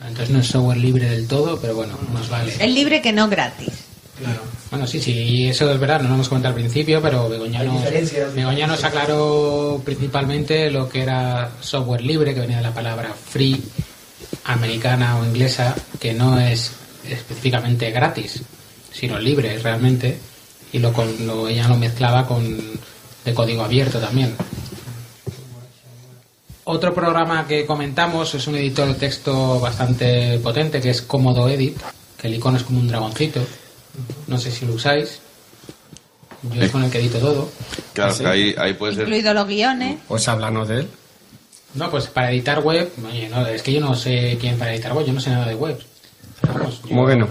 Entonces 0.00 0.30
no 0.30 0.40
es 0.40 0.46
software 0.46 0.78
libre 0.78 1.08
del 1.08 1.28
todo, 1.28 1.60
pero 1.60 1.74
bueno, 1.74 1.98
nos 2.12 2.28
vale. 2.28 2.54
Es 2.58 2.70
libre 2.70 3.02
que 3.02 3.12
no 3.12 3.28
gratis. 3.28 3.68
Claro. 4.18 4.40
Bueno, 4.70 4.86
sí, 4.86 5.00
sí, 5.00 5.48
eso 5.48 5.70
es 5.70 5.80
verdad, 5.80 6.00
no 6.00 6.08
lo 6.08 6.14
hemos 6.14 6.28
comentado 6.28 6.54
al 6.54 6.60
principio, 6.60 7.02
pero 7.02 7.28
Begoña 7.28 7.62
nos. 7.64 7.82
Begoña 8.34 8.66
nos 8.66 8.84
aclaró 8.84 9.82
principalmente 9.84 10.70
lo 10.70 10.88
que 10.88 11.02
era 11.02 11.50
software 11.60 12.02
libre, 12.02 12.34
que 12.34 12.40
venía 12.40 12.58
de 12.58 12.62
la 12.62 12.74
palabra 12.74 13.12
free, 13.12 13.60
americana 14.44 15.18
o 15.18 15.24
inglesa, 15.24 15.74
que 15.98 16.12
no 16.12 16.38
es 16.38 16.72
específicamente 17.08 17.90
gratis, 17.90 18.42
sino 18.92 19.18
libre 19.18 19.58
realmente, 19.58 20.18
y 20.72 20.78
lo, 20.78 20.92
con, 20.92 21.26
lo 21.26 21.48
ella 21.48 21.66
lo 21.66 21.76
mezclaba 21.76 22.26
con 22.26 22.58
de 23.24 23.34
código 23.34 23.62
abierto 23.62 23.98
también. 23.98 24.34
Otro 26.72 26.94
programa 26.94 27.48
que 27.48 27.66
comentamos 27.66 28.32
es 28.36 28.46
un 28.46 28.54
editor 28.54 28.86
de 28.86 28.94
texto 28.94 29.58
bastante 29.58 30.38
potente, 30.38 30.80
que 30.80 30.90
es 30.90 31.02
Cómodo 31.02 31.48
Edit, 31.48 31.76
que 32.16 32.28
el 32.28 32.34
icono 32.34 32.58
es 32.58 32.62
como 32.62 32.78
un 32.78 32.86
dragoncito. 32.86 33.40
No 34.28 34.38
sé 34.38 34.52
si 34.52 34.66
lo 34.66 34.74
usáis. 34.74 35.18
Yo 36.54 36.62
es 36.62 36.70
con 36.70 36.84
el 36.84 36.90
que 36.90 36.98
edito 37.00 37.18
todo. 37.18 37.50
Claro, 37.92 38.16
que 38.16 38.24
ahí, 38.26 38.54
ahí 38.56 38.74
puede 38.74 38.94
ser... 38.94 39.02
Incluido 39.02 39.34
los 39.34 39.48
guiones. 39.48 39.98
Pues 40.06 40.28
háblanos 40.28 40.68
de 40.68 40.76
él. 40.78 40.88
No, 41.74 41.90
pues 41.90 42.06
para 42.06 42.30
editar 42.30 42.60
web, 42.60 42.88
oye, 43.04 43.28
no, 43.28 43.44
es 43.48 43.62
que 43.62 43.72
yo 43.72 43.80
no 43.80 43.96
sé 43.96 44.38
quién 44.40 44.56
para 44.56 44.72
editar 44.72 44.92
web, 44.92 45.04
yo 45.06 45.12
no 45.12 45.20
sé 45.20 45.30
nada 45.30 45.46
de 45.48 45.56
web. 45.56 45.76
Vamos, 46.46 46.82
yo- 46.82 46.88
¿Cómo 46.88 47.06
que 47.06 47.16
no? 47.16 47.26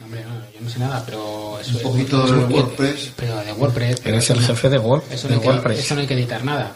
No, 0.00 0.04
Hombre, 0.04 0.22
no, 0.22 0.34
yo 0.52 0.60
no 0.60 0.68
sé 0.68 0.78
nada, 0.80 1.02
pero 1.06 1.58
eso 1.60 1.70
Un 1.70 1.76
es- 1.76 1.82
poquito 1.82 2.26
de 2.26 2.40
es 2.42 2.46
que- 2.46 2.54
WordPress. 2.54 3.10
Pero 3.16 3.36
de 3.36 3.52
WordPress. 3.54 4.00
pero 4.00 4.16
Eres 4.16 4.30
el 4.30 4.40
no- 4.42 4.46
jefe 4.48 4.68
de, 4.68 4.78
Word, 4.78 5.02
Eso 5.10 5.28
de 5.28 5.34
no, 5.34 5.40
hay 5.40 5.42
que, 5.46 5.48
WordPress. 5.48 5.78
eso 5.78 5.94
no 5.94 6.00
hay 6.02 6.06
que 6.06 6.14
editar 6.14 6.44
nada. 6.44 6.72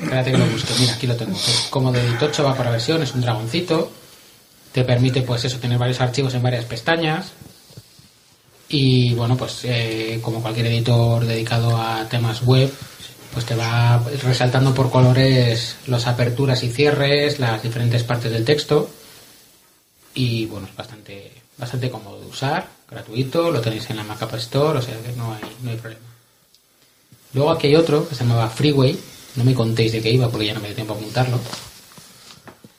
Espérate 0.00 0.32
que 0.32 0.38
lo 0.38 0.46
busque. 0.46 0.74
Mira, 0.78 0.94
aquí 0.94 1.06
lo 1.06 1.16
tengo. 1.16 1.36
Es 1.36 1.68
como 1.70 1.92
de 1.92 2.00
8 2.20 2.44
va 2.44 2.54
por 2.54 2.70
versión, 2.70 3.02
es 3.02 3.14
un 3.14 3.20
dragoncito. 3.20 3.90
Te 4.72 4.84
permite, 4.84 5.22
pues 5.22 5.44
eso, 5.44 5.58
tener 5.58 5.78
varios 5.78 6.00
archivos 6.00 6.34
en 6.34 6.42
varias 6.42 6.64
pestañas. 6.64 7.32
Y 8.68 9.14
bueno, 9.14 9.36
pues 9.36 9.60
eh, 9.64 10.20
como 10.22 10.40
cualquier 10.40 10.66
editor 10.66 11.26
dedicado 11.26 11.76
a 11.76 12.08
temas 12.08 12.42
web, 12.42 12.72
pues 13.32 13.44
te 13.44 13.54
va 13.54 14.02
resaltando 14.22 14.74
por 14.74 14.90
colores 14.90 15.76
las 15.86 16.06
aperturas 16.06 16.62
y 16.62 16.70
cierres, 16.70 17.40
las 17.40 17.62
diferentes 17.62 18.04
partes 18.04 18.30
del 18.30 18.44
texto. 18.44 18.88
Y 20.14 20.46
bueno, 20.46 20.68
es 20.68 20.76
bastante, 20.76 21.32
bastante 21.56 21.90
cómodo 21.90 22.20
de 22.20 22.26
usar, 22.26 22.68
gratuito, 22.88 23.50
lo 23.50 23.60
tenéis 23.60 23.90
en 23.90 23.96
la 23.96 24.04
Mac 24.04 24.22
App 24.22 24.34
Store, 24.34 24.78
o 24.78 24.82
sea 24.82 24.96
que 25.00 25.12
no 25.12 25.34
hay, 25.34 25.42
no 25.62 25.70
hay 25.70 25.76
problema. 25.76 26.06
Luego 27.32 27.50
aquí 27.50 27.68
hay 27.68 27.76
otro 27.76 28.08
que 28.08 28.14
se 28.14 28.24
llamaba 28.24 28.50
Freeway, 28.50 28.98
no 29.36 29.44
me 29.44 29.54
contéis 29.54 29.92
de 29.92 30.00
qué 30.00 30.10
iba 30.12 30.28
porque 30.28 30.46
ya 30.46 30.54
no 30.54 30.60
me 30.60 30.66
dio 30.68 30.74
tiempo 30.76 30.94
a 30.94 30.96
apuntarlo. 30.96 31.38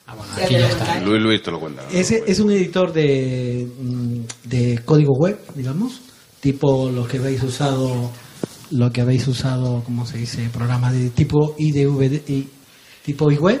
Ah, 0.06 0.14
bueno, 0.14 0.32
aquí 0.36 0.54
ya 0.54 0.68
está. 0.68 1.00
Luis 1.00 1.22
Luis 1.22 1.42
te 1.42 1.50
lo 1.50 1.58
cuenta. 1.60 1.82
¿no? 1.82 1.88
Ese 1.90 2.22
es 2.26 2.38
un 2.40 2.50
editor 2.52 2.92
de, 2.92 3.66
mm, 3.78 4.18
de 4.44 4.80
código 4.84 5.14
web, 5.18 5.38
digamos, 5.54 6.00
tipo 6.40 6.90
lo 6.90 7.06
que 7.06 7.18
habéis 7.18 7.42
usado, 7.42 8.10
lo 8.70 8.90
que 8.92 9.00
habéis 9.00 9.26
usado, 9.28 9.82
¿cómo 9.84 10.06
se 10.06 10.18
dice? 10.18 10.48
Programa 10.52 10.92
de 10.92 11.10
tipo 11.10 11.54
IDV, 11.58 12.22
y, 12.28 12.48
tipo 13.04 13.30
iWeb. 13.30 13.60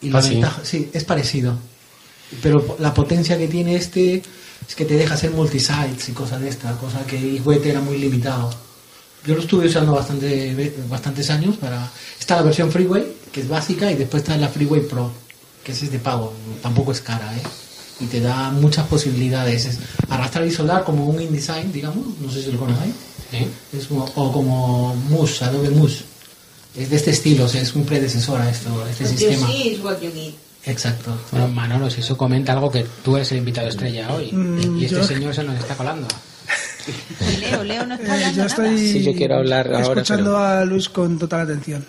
Y 0.00 0.10
la 0.10 0.18
Ah, 0.18 0.22
sí. 0.22 0.30
ventaja, 0.30 0.60
sí, 0.64 0.90
es 0.92 1.04
parecido. 1.04 1.56
Pero 2.42 2.76
la 2.80 2.92
potencia 2.94 3.38
que 3.38 3.48
tiene 3.48 3.76
este 3.76 4.22
es 4.66 4.74
que 4.74 4.84
te 4.84 4.96
deja 4.96 5.14
hacer 5.14 5.30
multisites 5.30 6.08
y 6.08 6.12
cosas 6.12 6.40
de 6.40 6.48
estas, 6.48 6.76
cosa 6.78 7.04
que 7.06 7.18
iWeb 7.18 7.64
era 7.66 7.80
muy 7.80 7.98
limitado. 7.98 8.50
Yo 9.26 9.34
lo 9.34 9.40
estuve 9.40 9.66
usando 9.66 9.92
bastante, 9.92 10.54
ve- 10.54 10.74
bastantes 10.88 11.30
años 11.30 11.56
para... 11.56 11.90
Está 12.18 12.36
la 12.36 12.42
versión 12.42 12.70
Freeway, 12.70 13.04
que 13.32 13.40
es 13.40 13.48
básica, 13.48 13.90
y 13.90 13.94
después 13.94 14.22
está 14.22 14.36
la 14.36 14.48
Freeway 14.48 14.82
Pro, 14.82 15.10
que 15.62 15.72
es 15.72 15.90
de 15.90 15.98
pago, 15.98 16.32
tampoco 16.62 16.92
es 16.92 17.00
cara, 17.00 17.34
¿eh? 17.36 17.42
Y 18.00 18.06
te 18.06 18.20
da 18.20 18.50
muchas 18.50 18.86
posibilidades. 18.88 19.64
Es 19.66 19.78
arrastrar 20.10 20.46
y 20.46 20.50
soldar 20.50 20.84
como 20.84 21.06
un 21.06 21.20
InDesign, 21.22 21.72
digamos, 21.72 22.04
no 22.20 22.30
sé 22.30 22.42
si 22.42 22.52
lo 22.52 22.58
conocéis. 22.58 22.94
¿Eh? 23.32 23.48
Es 23.72 23.86
como- 23.86 24.04
o 24.16 24.32
como 24.32 24.94
Mush, 25.08 25.42
Adobe 25.42 25.70
Mush. 25.70 26.00
Es 26.76 26.90
de 26.90 26.96
este 26.96 27.12
estilo, 27.12 27.44
o 27.44 27.48
sea, 27.48 27.62
es 27.62 27.74
un 27.74 27.84
predecesor 27.86 28.40
a 28.40 28.50
esto, 28.50 28.82
a 28.84 28.90
este 28.90 29.04
sistema. 29.06 29.46
Exacto. 30.66 31.16
Bueno, 31.30 31.48
Manolo, 31.48 31.88
si 31.88 32.00
eso 32.00 32.16
comenta 32.16 32.52
algo 32.52 32.70
que 32.70 32.84
tú 33.04 33.16
eres 33.16 33.30
el 33.32 33.38
invitado 33.38 33.68
estrella 33.68 34.12
hoy. 34.12 34.32
Mm, 34.32 34.78
y 34.78 34.84
este 34.86 34.96
yo- 34.96 35.04
señor 35.04 35.34
se 35.34 35.44
nos 35.44 35.56
está 35.58 35.76
colando. 35.76 36.08
Leo, 37.40 37.64
Leo 37.64 37.86
no 37.86 37.94
está 37.94 38.16
Eh, 38.16 38.20
yo 38.20 38.30
nada. 38.32 38.46
estoy 38.46 38.78
Sí, 38.78 39.02
yo 39.02 39.12
quiero 39.14 39.36
hablar 39.36 39.66
ahora, 39.68 39.80
escuchando 40.00 40.24
pero- 40.32 40.38
a 40.38 40.64
Luis 40.64 40.88
con 40.88 41.18
total 41.18 41.40
atención 41.42 41.84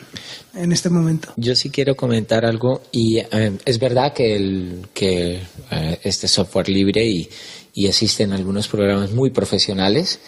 en 0.53 0.71
este 0.71 0.89
momento. 0.89 1.33
Yo 1.35 1.55
sí 1.55 1.69
quiero 1.69 1.95
comentar 1.95 2.45
algo 2.45 2.81
y 2.91 3.17
eh, 3.19 3.57
es 3.65 3.79
verdad 3.79 4.13
que, 4.13 4.35
el, 4.35 4.87
que 4.93 5.39
eh, 5.71 5.99
este 6.03 6.27
software 6.27 6.69
libre 6.69 7.05
y, 7.05 7.29
y 7.73 7.87
existen 7.87 8.31
algunos 8.33 8.67
programas 8.67 9.11
muy 9.11 9.31
profesionales 9.31 10.19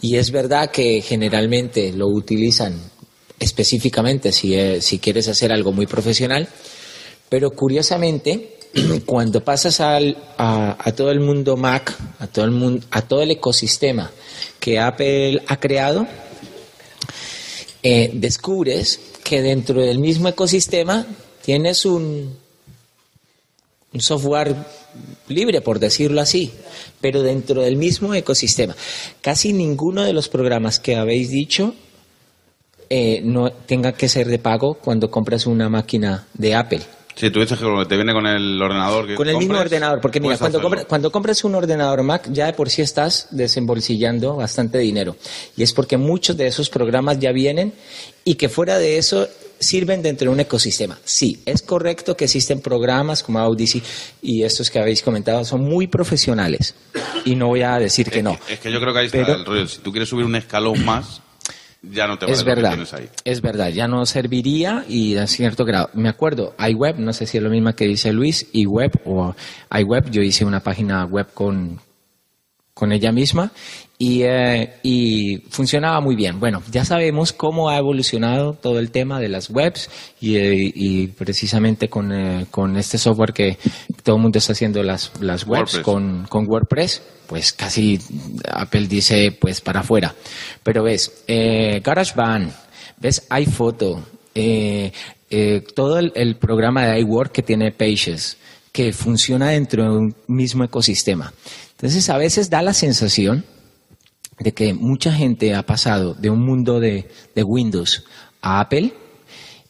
y 0.00 0.16
es 0.16 0.30
verdad 0.30 0.70
que 0.70 1.00
generalmente 1.02 1.92
lo 1.92 2.08
utilizan 2.08 2.78
específicamente 3.38 4.32
si, 4.32 4.54
eh, 4.54 4.80
si 4.80 4.98
quieres 4.98 5.28
hacer 5.28 5.52
algo 5.52 5.72
muy 5.72 5.86
profesional, 5.86 6.48
pero 7.28 7.50
curiosamente 7.50 8.55
cuando 9.06 9.42
pasas 9.44 9.80
al- 9.80 10.16
a, 10.38 10.92
todo 10.96 11.10
el 11.10 11.20
mundo 11.20 11.56
Mac, 11.56 11.96
a 12.18 12.26
todo 12.26 12.44
el 12.44 12.50
mundo, 12.50 12.84
a 12.90 13.02
todo 13.02 13.22
el 13.22 13.30
ecosistema 13.30 14.10
que 14.60 14.78
Apple 14.78 15.42
ha 15.46 15.58
creado, 15.58 16.06
eh, 17.82 18.10
descubres 18.14 19.00
que 19.22 19.42
dentro 19.42 19.80
del 19.80 19.98
mismo 19.98 20.28
ecosistema 20.28 21.06
tienes 21.44 21.84
un, 21.84 22.36
un 23.92 24.00
software 24.00 24.54
libre, 25.28 25.60
por 25.60 25.78
decirlo 25.78 26.20
así, 26.20 26.52
pero 27.00 27.22
dentro 27.22 27.62
del 27.62 27.76
mismo 27.76 28.14
ecosistema. 28.14 28.74
Casi 29.20 29.52
ninguno 29.52 30.02
de 30.02 30.12
los 30.12 30.28
programas 30.28 30.80
que 30.80 30.96
habéis 30.96 31.30
dicho 31.30 31.74
eh, 32.88 33.20
no 33.24 33.52
tenga 33.52 33.92
que 33.92 34.08
ser 34.08 34.28
de 34.28 34.38
pago 34.38 34.74
cuando 34.74 35.10
compras 35.10 35.46
una 35.46 35.68
máquina 35.68 36.26
de 36.34 36.54
Apple. 36.54 36.82
Si 37.16 37.30
tú 37.30 37.40
dices 37.40 37.58
que 37.58 37.64
te 37.88 37.96
viene 37.96 38.12
con 38.12 38.26
el 38.26 38.60
ordenador 38.60 39.06
que 39.06 39.14
Con 39.14 39.26
el 39.26 39.38
mismo 39.38 39.54
compres, 39.54 39.72
ordenador, 39.72 40.00
porque 40.02 40.20
mira, 40.20 40.36
cuando, 40.36 40.58
hacerlo. 40.58 40.68
compra- 40.76 40.86
cuando 40.86 41.10
compras 41.10 41.42
un 41.44 41.54
ordenador 41.54 42.02
Mac 42.02 42.28
ya 42.30 42.44
de 42.46 42.52
por 42.52 42.68
sí 42.68 42.82
estás 42.82 43.28
desembolsillando 43.30 44.36
bastante 44.36 44.78
dinero. 44.78 45.16
Y 45.56 45.62
es 45.62 45.72
porque 45.72 45.96
muchos 45.96 46.36
de 46.36 46.46
esos 46.46 46.68
programas 46.68 47.18
ya 47.18 47.32
vienen 47.32 47.72
y 48.24 48.34
que 48.34 48.48
fuera 48.50 48.78
de 48.78 48.98
eso 48.98 49.26
sirven 49.58 50.02
dentro 50.02 50.26
de 50.28 50.34
un 50.34 50.40
ecosistema. 50.40 50.98
Sí, 51.04 51.40
es 51.46 51.62
correcto 51.62 52.14
que 52.16 52.26
existen 52.26 52.60
programas 52.60 53.22
como 53.22 53.42
Odyssey 53.42 53.82
y 54.20 54.42
estos 54.42 54.68
que 54.70 54.78
habéis 54.78 55.02
comentado 55.02 55.42
son 55.46 55.62
muy 55.62 55.86
profesionales. 55.86 56.74
Y 57.24 57.34
no 57.34 57.46
voy 57.48 57.62
a 57.62 57.78
decir 57.78 58.10
que 58.10 58.22
no. 58.22 58.38
Es 58.48 58.58
que 58.60 58.70
yo 58.70 58.78
creo 58.78 58.92
que 58.92 58.98
ahí 59.00 59.06
está 59.06 59.18
Pero- 59.24 59.34
el 59.36 59.44
rollo. 59.46 59.66
Si 59.66 59.78
tú 59.80 59.90
quieres 59.90 60.10
subir 60.10 60.26
un 60.26 60.36
escalón 60.36 60.84
más, 60.84 61.22
ya 61.90 62.06
no 62.06 62.18
te 62.18 62.30
Es 62.30 62.44
verdad, 62.44 62.78
ahí. 62.92 63.08
es 63.24 63.40
verdad, 63.40 63.68
ya 63.68 63.88
no 63.88 64.04
serviría 64.06 64.84
y 64.88 65.16
a 65.16 65.26
cierto 65.26 65.64
grado. 65.64 65.90
Me 65.94 66.08
acuerdo, 66.08 66.54
iWeb, 66.58 66.98
no 66.98 67.12
sé 67.12 67.26
si 67.26 67.38
es 67.38 67.42
lo 67.42 67.50
mismo 67.50 67.72
que 67.74 67.86
dice 67.86 68.12
Luis, 68.12 68.46
iWeb 68.52 68.92
o 69.04 69.34
iWeb, 69.70 70.10
yo 70.10 70.22
hice 70.22 70.44
una 70.44 70.60
página 70.60 71.04
web 71.04 71.26
con, 71.34 71.80
con 72.74 72.92
ella 72.92 73.12
misma 73.12 73.52
y, 73.98 74.22
eh, 74.24 74.74
y 74.82 75.38
funcionaba 75.48 76.00
muy 76.00 76.16
bien. 76.16 76.38
Bueno, 76.38 76.62
ya 76.70 76.84
sabemos 76.84 77.32
cómo 77.32 77.70
ha 77.70 77.78
evolucionado 77.78 78.52
todo 78.52 78.78
el 78.78 78.90
tema 78.90 79.20
de 79.20 79.28
las 79.28 79.48
webs 79.48 79.88
y, 80.20 80.36
eh, 80.36 80.72
y 80.74 81.06
precisamente 81.08 81.88
con, 81.88 82.12
eh, 82.12 82.46
con 82.50 82.76
este 82.76 82.98
software 82.98 83.32
que 83.32 83.58
todo 84.02 84.16
el 84.16 84.22
mundo 84.22 84.38
está 84.38 84.52
haciendo 84.52 84.82
las, 84.82 85.12
las 85.20 85.46
webs 85.46 85.74
WordPress. 85.74 85.84
con, 85.84 86.26
con 86.28 86.46
WordPress, 86.46 87.02
pues 87.26 87.52
casi 87.54 87.98
Apple 88.50 88.86
dice 88.86 89.32
pues 89.32 89.62
para 89.62 89.80
afuera. 89.80 90.14
Pero 90.62 90.82
ves, 90.82 91.24
GarageBand, 91.26 92.52
ves 92.98 93.26
iPhoto, 93.30 94.02
todo 95.74 95.98
el, 95.98 96.12
el 96.14 96.36
programa 96.36 96.86
de 96.86 97.00
iWork 97.00 97.32
que 97.32 97.42
tiene 97.42 97.72
Pages, 97.72 98.36
que 98.72 98.92
funciona 98.92 99.50
dentro 99.50 99.84
de 99.84 99.90
un 99.90 100.14
mismo 100.26 100.64
ecosistema. 100.64 101.32
Entonces 101.72 102.10
a 102.10 102.18
veces 102.18 102.50
da 102.50 102.60
la 102.60 102.74
sensación 102.74 103.44
de 104.38 104.52
que 104.52 104.74
mucha 104.74 105.12
gente 105.12 105.54
ha 105.54 105.64
pasado 105.64 106.14
de 106.14 106.30
un 106.30 106.44
mundo 106.44 106.80
de, 106.80 107.08
de 107.34 107.42
Windows 107.42 108.04
a 108.42 108.60
Apple, 108.60 108.92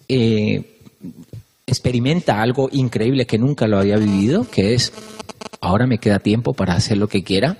eh, 0.08 0.80
experimenta 1.66 2.40
algo 2.40 2.68
increíble 2.72 3.26
que 3.26 3.38
nunca 3.38 3.66
lo 3.66 3.78
había 3.78 3.96
vivido, 3.96 4.46
que 4.48 4.74
es, 4.74 4.92
ahora 5.60 5.86
me 5.86 5.98
queda 5.98 6.18
tiempo 6.18 6.52
para 6.52 6.74
hacer 6.74 6.96
lo 6.98 7.08
que 7.08 7.24
quiera, 7.24 7.58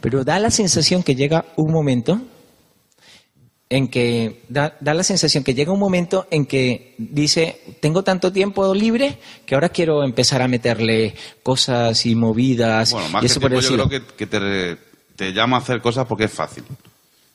pero 0.00 0.24
da 0.24 0.38
la 0.38 0.50
sensación 0.50 1.02
que 1.02 1.14
llega 1.14 1.44
un 1.56 1.72
momento 1.72 2.20
en 3.68 3.88
que 3.88 4.42
da, 4.48 4.76
da 4.80 4.94
la 4.94 5.02
sensación 5.02 5.42
que 5.42 5.54
llega 5.54 5.72
un 5.72 5.80
momento 5.80 6.28
en 6.30 6.46
que 6.46 6.94
dice, 6.98 7.60
tengo 7.80 8.04
tanto 8.04 8.32
tiempo 8.32 8.72
libre 8.74 9.18
que 9.44 9.56
ahora 9.56 9.70
quiero 9.70 10.04
empezar 10.04 10.40
a 10.40 10.48
meterle 10.48 11.14
cosas 11.42 12.06
y 12.06 12.14
movidas 12.14 12.92
Bueno, 12.92 13.08
más 13.08 13.22
y 13.22 13.26
que 13.26 13.26
eso 13.26 13.40
tiempo, 13.40 13.58
el 13.58 13.64
yo 13.64 13.74
creo 13.74 13.88
que, 13.88 14.02
que 14.14 14.26
te, 14.26 14.78
te 15.16 15.32
llama 15.32 15.56
a 15.56 15.60
hacer 15.60 15.80
cosas 15.80 16.06
porque 16.06 16.24
es 16.24 16.32
fácil. 16.32 16.64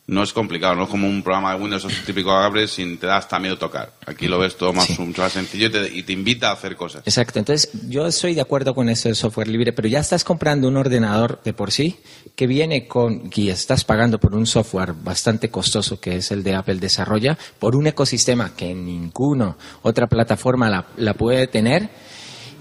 No 0.07 0.23
es 0.23 0.33
complicado, 0.33 0.75
no 0.75 0.83
es 0.85 0.89
como 0.89 1.07
un 1.07 1.21
programa 1.23 1.53
de 1.55 1.61
Windows 1.61 1.85
esos 1.85 2.03
típico 2.03 2.31
abres 2.31 2.71
sin 2.71 2.97
te 2.97 3.07
da 3.07 3.17
hasta 3.17 3.39
miedo 3.39 3.57
tocar. 3.57 3.93
Aquí 4.05 4.27
lo 4.27 4.39
ves 4.39 4.57
todo 4.57 4.73
más, 4.73 4.87
Sí. 4.87 4.99
mucho 5.01 5.21
más 5.21 5.31
sencillo 5.31 5.67
y 5.67 5.71
te, 5.71 5.87
y 5.99 6.03
te 6.03 6.11
invita 6.11 6.49
a 6.49 6.53
hacer 6.53 6.75
cosas. 6.75 7.03
Exacto, 7.05 7.39
entonces 7.39 7.69
yo 7.87 8.05
estoy 8.07 8.33
de 8.33 8.41
acuerdo 8.41 8.73
con 8.73 8.89
eso 8.89 9.07
de 9.07 9.15
software 9.15 9.47
libre, 9.47 9.71
pero 9.71 9.87
ya 9.87 9.99
estás 9.99 10.23
comprando 10.25 10.67
un 10.67 10.75
ordenador 10.75 11.39
de 11.45 11.53
por 11.53 11.71
sí 11.71 11.97
que 12.35 12.47
viene 12.47 12.87
con, 12.87 13.29
y 13.33 13.49
estás 13.49 13.85
pagando 13.85 14.19
por 14.19 14.33
un 14.35 14.47
software 14.47 14.93
bastante 15.01 15.49
costoso 15.49 15.99
que 16.01 16.17
es 16.17 16.31
el 16.31 16.43
de 16.43 16.55
Apple 16.55 16.75
desarrolla, 16.77 17.37
por 17.59 17.75
un 17.77 17.87
ecosistema 17.87 18.53
que 18.55 18.73
ninguna 18.73 19.55
otra 19.83 20.07
plataforma 20.07 20.69
la, 20.69 20.87
la 20.97 21.13
puede 21.13 21.47
tener. 21.47 21.89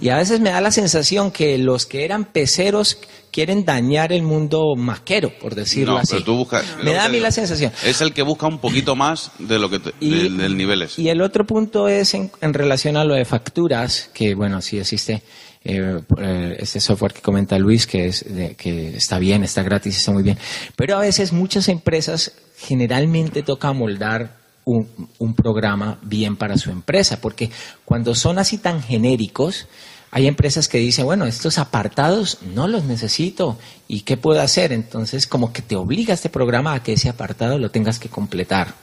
Y 0.01 0.09
a 0.09 0.17
veces 0.17 0.41
me 0.41 0.51
da 0.51 0.61
la 0.61 0.71
sensación 0.73 1.31
que 1.31 1.59
los 1.59 1.85
que 1.87 2.05
eran 2.05 2.25
peceros 2.25 2.99
quieren 3.31 3.65
dañar 3.65 4.13
el 4.13 4.23
mundo 4.23 4.75
maquero, 4.77 5.31
por 5.39 5.55
decirlo 5.55 5.93
No, 5.93 5.99
así. 5.99 6.09
pero 6.15 6.25
tú 6.25 6.37
buscas- 6.37 6.65
me 6.83 6.95
da 6.95 7.05
a 7.05 7.09
mí 7.09 7.21
la 7.21 7.31
sensación. 7.31 7.71
Es 7.85 8.01
el 8.01 8.13
que 8.13 8.23
busca 8.23 8.47
un 8.47 8.59
poquito 8.59 8.97
más 8.97 9.31
de 9.39 9.59
lo 9.59 9.69
que 9.71 9.79
te- 9.79 9.93
Y- 10.01 10.11
del, 10.25 10.37
del 10.39 10.57
nivel 10.57 10.83
ese. 10.83 11.01
Y 11.03 11.11
el 11.11 11.21
otro 11.21 11.47
punto 11.47 11.87
es 11.87 12.15
en, 12.15 12.33
en 12.41 12.55
relación 12.55 12.97
a 12.97 13.05
lo 13.05 13.15
de 13.15 13.25
facturas, 13.25 14.11
que 14.15 14.35
bueno, 14.35 14.61
sí 14.63 14.79
existe 14.79 15.23
eh, 15.63 16.01
eh, 16.19 16.57
este 16.59 16.81
software 16.81 17.13
que 17.13 17.21
comenta 17.21 17.59
Luis, 17.59 17.87
que, 17.87 18.07
es 18.07 18.25
de- 18.35 18.55
que 18.57 18.97
está 18.97 19.19
bien, 19.19 19.45
está 19.45 19.63
gratis, 19.63 19.97
está 19.99 20.11
muy 20.11 20.23
bien. 20.23 20.39
Pero 20.75 20.97
a 20.97 21.01
veces 21.01 21.33
muchas 21.33 21.69
empresas 21.69 22.33
generalmente 22.59 23.43
toca 23.43 23.73
moldar 23.75 24.40
un, 24.65 25.35
programa 25.35 25.99
bien 26.03 26.37
para 26.37 26.57
su 26.57 26.71
empresa, 26.71 27.21
porque 27.21 27.51
cuando 27.85 28.15
son 28.15 28.39
así 28.39 28.59
tan 28.59 28.83
genéricos, 28.83 29.67
hay 30.13 30.27
empresas 30.27 30.69
que 30.69 30.79
dicen, 30.79 31.05
bueno, 31.05 31.25
estos 31.27 31.59
apartados 31.59 32.39
no 32.55 32.67
los 32.67 32.85
necesito 32.85 33.59
y 33.87 34.01
¿qué 34.01 34.17
puedo 34.17 34.41
hacer? 34.41 34.73
Entonces, 34.73 35.27
como 35.27 35.53
que 35.53 35.63
te 35.63 35.77
obliga 35.77 36.15
este 36.15 36.29
programa 36.29 36.75
a 36.75 36.83
que 36.83 36.95
ese 36.95 37.09
apartado 37.09 37.59
lo 37.59 37.71
tengas 37.71 37.99
que 37.99 38.09
completar. 38.09 38.75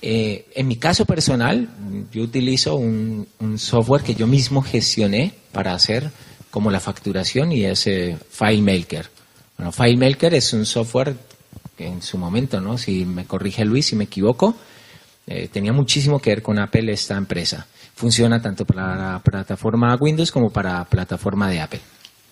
Eh, 0.00 0.46
en 0.54 0.68
mi 0.68 0.76
caso 0.76 1.04
personal, 1.04 1.68
yo 2.12 2.22
utilizo 2.22 2.76
un, 2.76 3.26
software 3.58 4.02
que 4.02 4.14
yo 4.14 4.26
mismo 4.26 4.62
gestioné 4.62 5.34
para 5.52 5.74
hacer 5.74 6.10
como 6.50 6.70
la 6.70 6.80
facturación 6.80 7.52
y 7.52 7.64
es 7.64 7.88
FileMaker. 8.30 9.10
Bueno, 9.58 9.70
FileMaker 9.70 10.34
es 10.34 10.52
un 10.52 10.66
software 10.66 11.14
que 11.76 11.86
en 11.86 12.02
su 12.02 12.18
momento, 12.18 12.60
¿no? 12.60 12.78
Si 12.78 13.04
me 13.04 13.26
corrige 13.26 13.64
Luis, 13.64 13.86
si 13.86 13.96
me 13.96 14.04
equivoco, 14.04 14.54
eh, 15.26 15.48
tenía 15.52 15.72
muchísimo 15.72 16.18
que 16.20 16.30
ver 16.30 16.42
con 16.42 16.58
Apple 16.58 16.92
esta 16.92 17.16
empresa. 17.16 17.66
Funciona 17.94 18.42
tanto 18.42 18.64
para 18.64 18.96
la 19.12 19.18
plataforma 19.20 19.96
Windows 19.96 20.30
como 20.32 20.50
para 20.50 20.74
la 20.74 20.84
plataforma 20.84 21.48
de 21.48 21.60
Apple. 21.60 21.80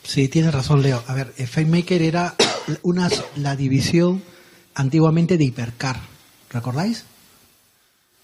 Sí, 0.03 0.29
tienes 0.29 0.53
razón, 0.53 0.83
Leo. 0.83 1.03
A 1.07 1.15
ver, 1.15 1.33
eh, 1.39 1.47
FileMaker 1.47 2.03
era 2.03 2.35
una, 2.83 3.09
la 3.37 3.55
división 3.57 4.23
antiguamente 4.75 5.37
de 5.39 5.45
Hypercar. 5.45 6.01
¿Recordáis? 6.51 7.05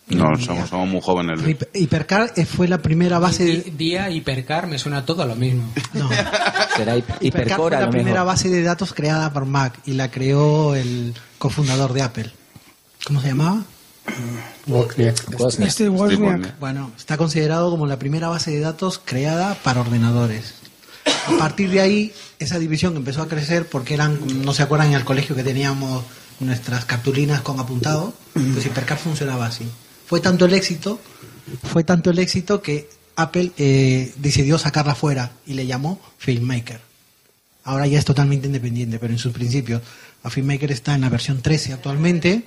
No, 0.09 0.37
somos, 0.39 0.71
somos 0.71 0.89
muy 0.89 1.01
jóvenes. 1.03 1.39
Hypercar 1.75 2.33
eh, 2.37 2.47
fue 2.47 2.67
la 2.67 2.79
primera 2.79 3.19
base 3.19 3.45
de... 3.45 3.57
Día 3.77 4.09
hipercar 4.11 4.67
me 4.67 4.79
suena 4.79 5.05
todo 5.05 5.23
a 5.23 5.27
lo 5.27 5.37
mismo. 5.37 5.71
No, 5.93 6.09
Será 6.77 6.97
hi- 6.97 7.05
fue 7.31 7.45
la 7.71 7.81
lo 7.83 7.91
primera 7.91 8.13
mejor. 8.23 8.27
base 8.27 8.49
de 8.49 8.63
datos 8.63 8.95
creada 8.95 9.31
por 9.33 9.45
Mac 9.45 9.79
y 9.85 9.93
la 9.93 10.11
creó 10.11 10.75
el 10.75 11.15
cofundador 11.39 11.93
de 11.93 12.03
Apple. 12.03 12.33
¿Cómo 13.07 13.21
se 13.21 13.29
llamaba? 13.29 13.65
Wozniak. 14.67 15.39
Wozniak. 15.39 15.69
Este 15.69 15.89
Wozniak. 15.89 16.59
bueno. 16.59 16.91
Está 16.97 17.17
considerado 17.17 17.71
como 17.71 17.87
la 17.87 17.99
primera 17.99 18.29
base 18.29 18.51
de 18.51 18.61
datos 18.61 19.01
creada 19.05 19.55
para 19.63 19.81
ordenadores. 19.81 20.55
A 21.27 21.39
partir 21.39 21.71
de 21.71 21.81
ahí, 21.81 22.13
esa 22.39 22.59
división 22.59 22.97
empezó 22.97 23.23
a 23.23 23.29
crecer 23.29 23.67
porque 23.67 23.95
eran, 23.95 24.19
no 24.45 24.53
se 24.55 24.63
acuerdan 24.63 24.89
en 24.89 24.95
el 24.95 25.05
colegio 25.05 25.35
que 25.35 25.43
teníamos 25.43 26.05
nuestras 26.41 26.85
cartulinas 26.85 27.41
con 27.43 27.59
apuntado, 27.59 28.15
pues 28.33 28.65
Hypercar 28.65 28.99
funcionaba 28.99 29.47
así. 29.47 29.65
Fue 30.07 30.21
tanto 30.21 30.45
el 30.45 30.55
éxito, 30.55 31.01
fue 31.65 31.85
tanto 31.85 32.11
el 32.11 32.19
éxito 32.19 32.63
que 32.63 32.89
Apple 33.17 33.53
eh, 33.59 34.13
decidió 34.17 34.59
sacarla 34.59 34.95
fuera 34.95 35.33
y 35.47 35.55
le 35.55 35.67
llamó 35.67 36.01
FilmMaker. 36.19 36.81
Ahora 37.65 37.87
ya 37.87 37.99
es 37.99 38.05
totalmente 38.05 38.47
independiente, 38.47 38.99
pero 38.99 39.13
en 39.13 39.19
sus 39.19 39.33
principios, 39.33 39.83
a 40.23 40.31
FilmMaker 40.31 40.73
está 40.73 40.95
en 40.95 41.03
la 41.03 41.09
versión 41.09 41.43
13 41.43 41.75
actualmente. 41.75 42.45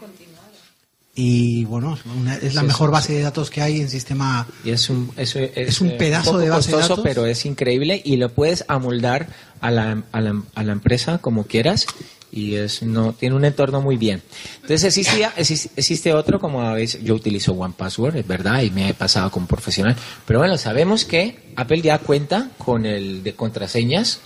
Y 1.13 1.65
bueno, 1.65 1.97
una- 2.17 2.35
es 2.37 2.55
la 2.55 2.61
Sí, 2.61 2.67
mejor 2.67 2.89
sí, 2.89 2.93
base 2.93 3.13
de 3.13 3.21
datos 3.21 3.49
que 3.49 3.61
hay 3.61 3.81
en 3.81 3.89
sistema 3.89 4.47
Y 4.63 4.69
es 4.71 4.89
un, 4.89 5.11
eso 5.17 5.39
es, 5.39 5.51
Es 5.55 5.81
un 5.81 5.89
eh, 5.89 5.95
pedazo 5.97 6.31
poco 6.31 6.37
de 6.39 6.49
base 6.49 6.71
de 6.71 6.77
costoso, 6.77 6.95
datos. 7.01 7.03
pero 7.03 7.25
es 7.25 7.45
increíble 7.45 8.01
y 8.03 8.15
lo 8.15 8.29
puedes 8.29 8.63
amoldar 8.69 9.27
a 9.59 9.71
la, 9.71 10.03
a 10.13 10.21
la, 10.21 10.41
a 10.55 10.63
la 10.63 10.71
empresa 10.71 11.17
como 11.17 11.43
quieras 11.45 11.85
y 12.31 12.55
es 12.55 12.81
no 12.81 13.11
tiene 13.11 13.35
un 13.35 13.43
entorno 13.43 13.81
muy 13.81 13.97
bien. 13.97 14.21
Entonces 14.61 14.85
existía, 14.85 15.33
existe, 15.35 15.69
existe 15.75 16.13
otro, 16.13 16.39
como 16.39 16.61
habéis, 16.61 16.97
yo 17.03 17.13
utilizo 17.15 17.51
One 17.51 17.73
Password, 17.77 18.15
es 18.15 18.25
verdad, 18.25 18.61
y 18.61 18.71
me 18.71 18.87
he 18.87 18.93
pasado 18.93 19.29
como 19.31 19.47
profesional. 19.47 19.97
Pero 20.25 20.39
bueno, 20.39 20.57
sabemos 20.57 21.03
que 21.03 21.51
Apple 21.57 21.81
ya 21.81 21.97
cuenta 21.97 22.51
con 22.57 22.85
el 22.85 23.21
de 23.21 23.33
contraseñas, 23.35 24.21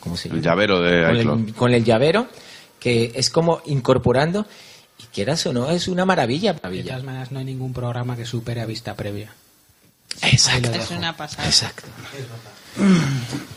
¿cómo 0.00 0.16
se 0.16 0.30
llama? 0.30 0.38
El 0.38 0.44
llavero 0.46 0.80
de 0.80 1.04
con 1.04 1.16
el, 1.48 1.54
con 1.54 1.74
el 1.74 1.84
llavero, 1.84 2.26
que 2.80 3.12
es 3.14 3.28
como 3.28 3.60
incorporando, 3.66 4.46
quieras 5.12 5.44
o 5.46 5.52
no, 5.52 5.70
es 5.70 5.88
una 5.88 6.04
maravilla. 6.04 6.52
De 6.52 6.60
maravilla. 6.60 6.92
todas 6.92 7.04
maneras, 7.04 7.32
no 7.32 7.38
hay 7.38 7.44
ningún 7.44 7.72
programa 7.72 8.16
que 8.16 8.24
supere 8.24 8.60
a 8.60 8.66
vista 8.66 8.94
previa. 8.94 9.32
Exacto. 10.22 10.72
Es 10.72 10.90
una 10.90 11.16
pasada. 11.16 11.46
Exacto. 11.46 11.84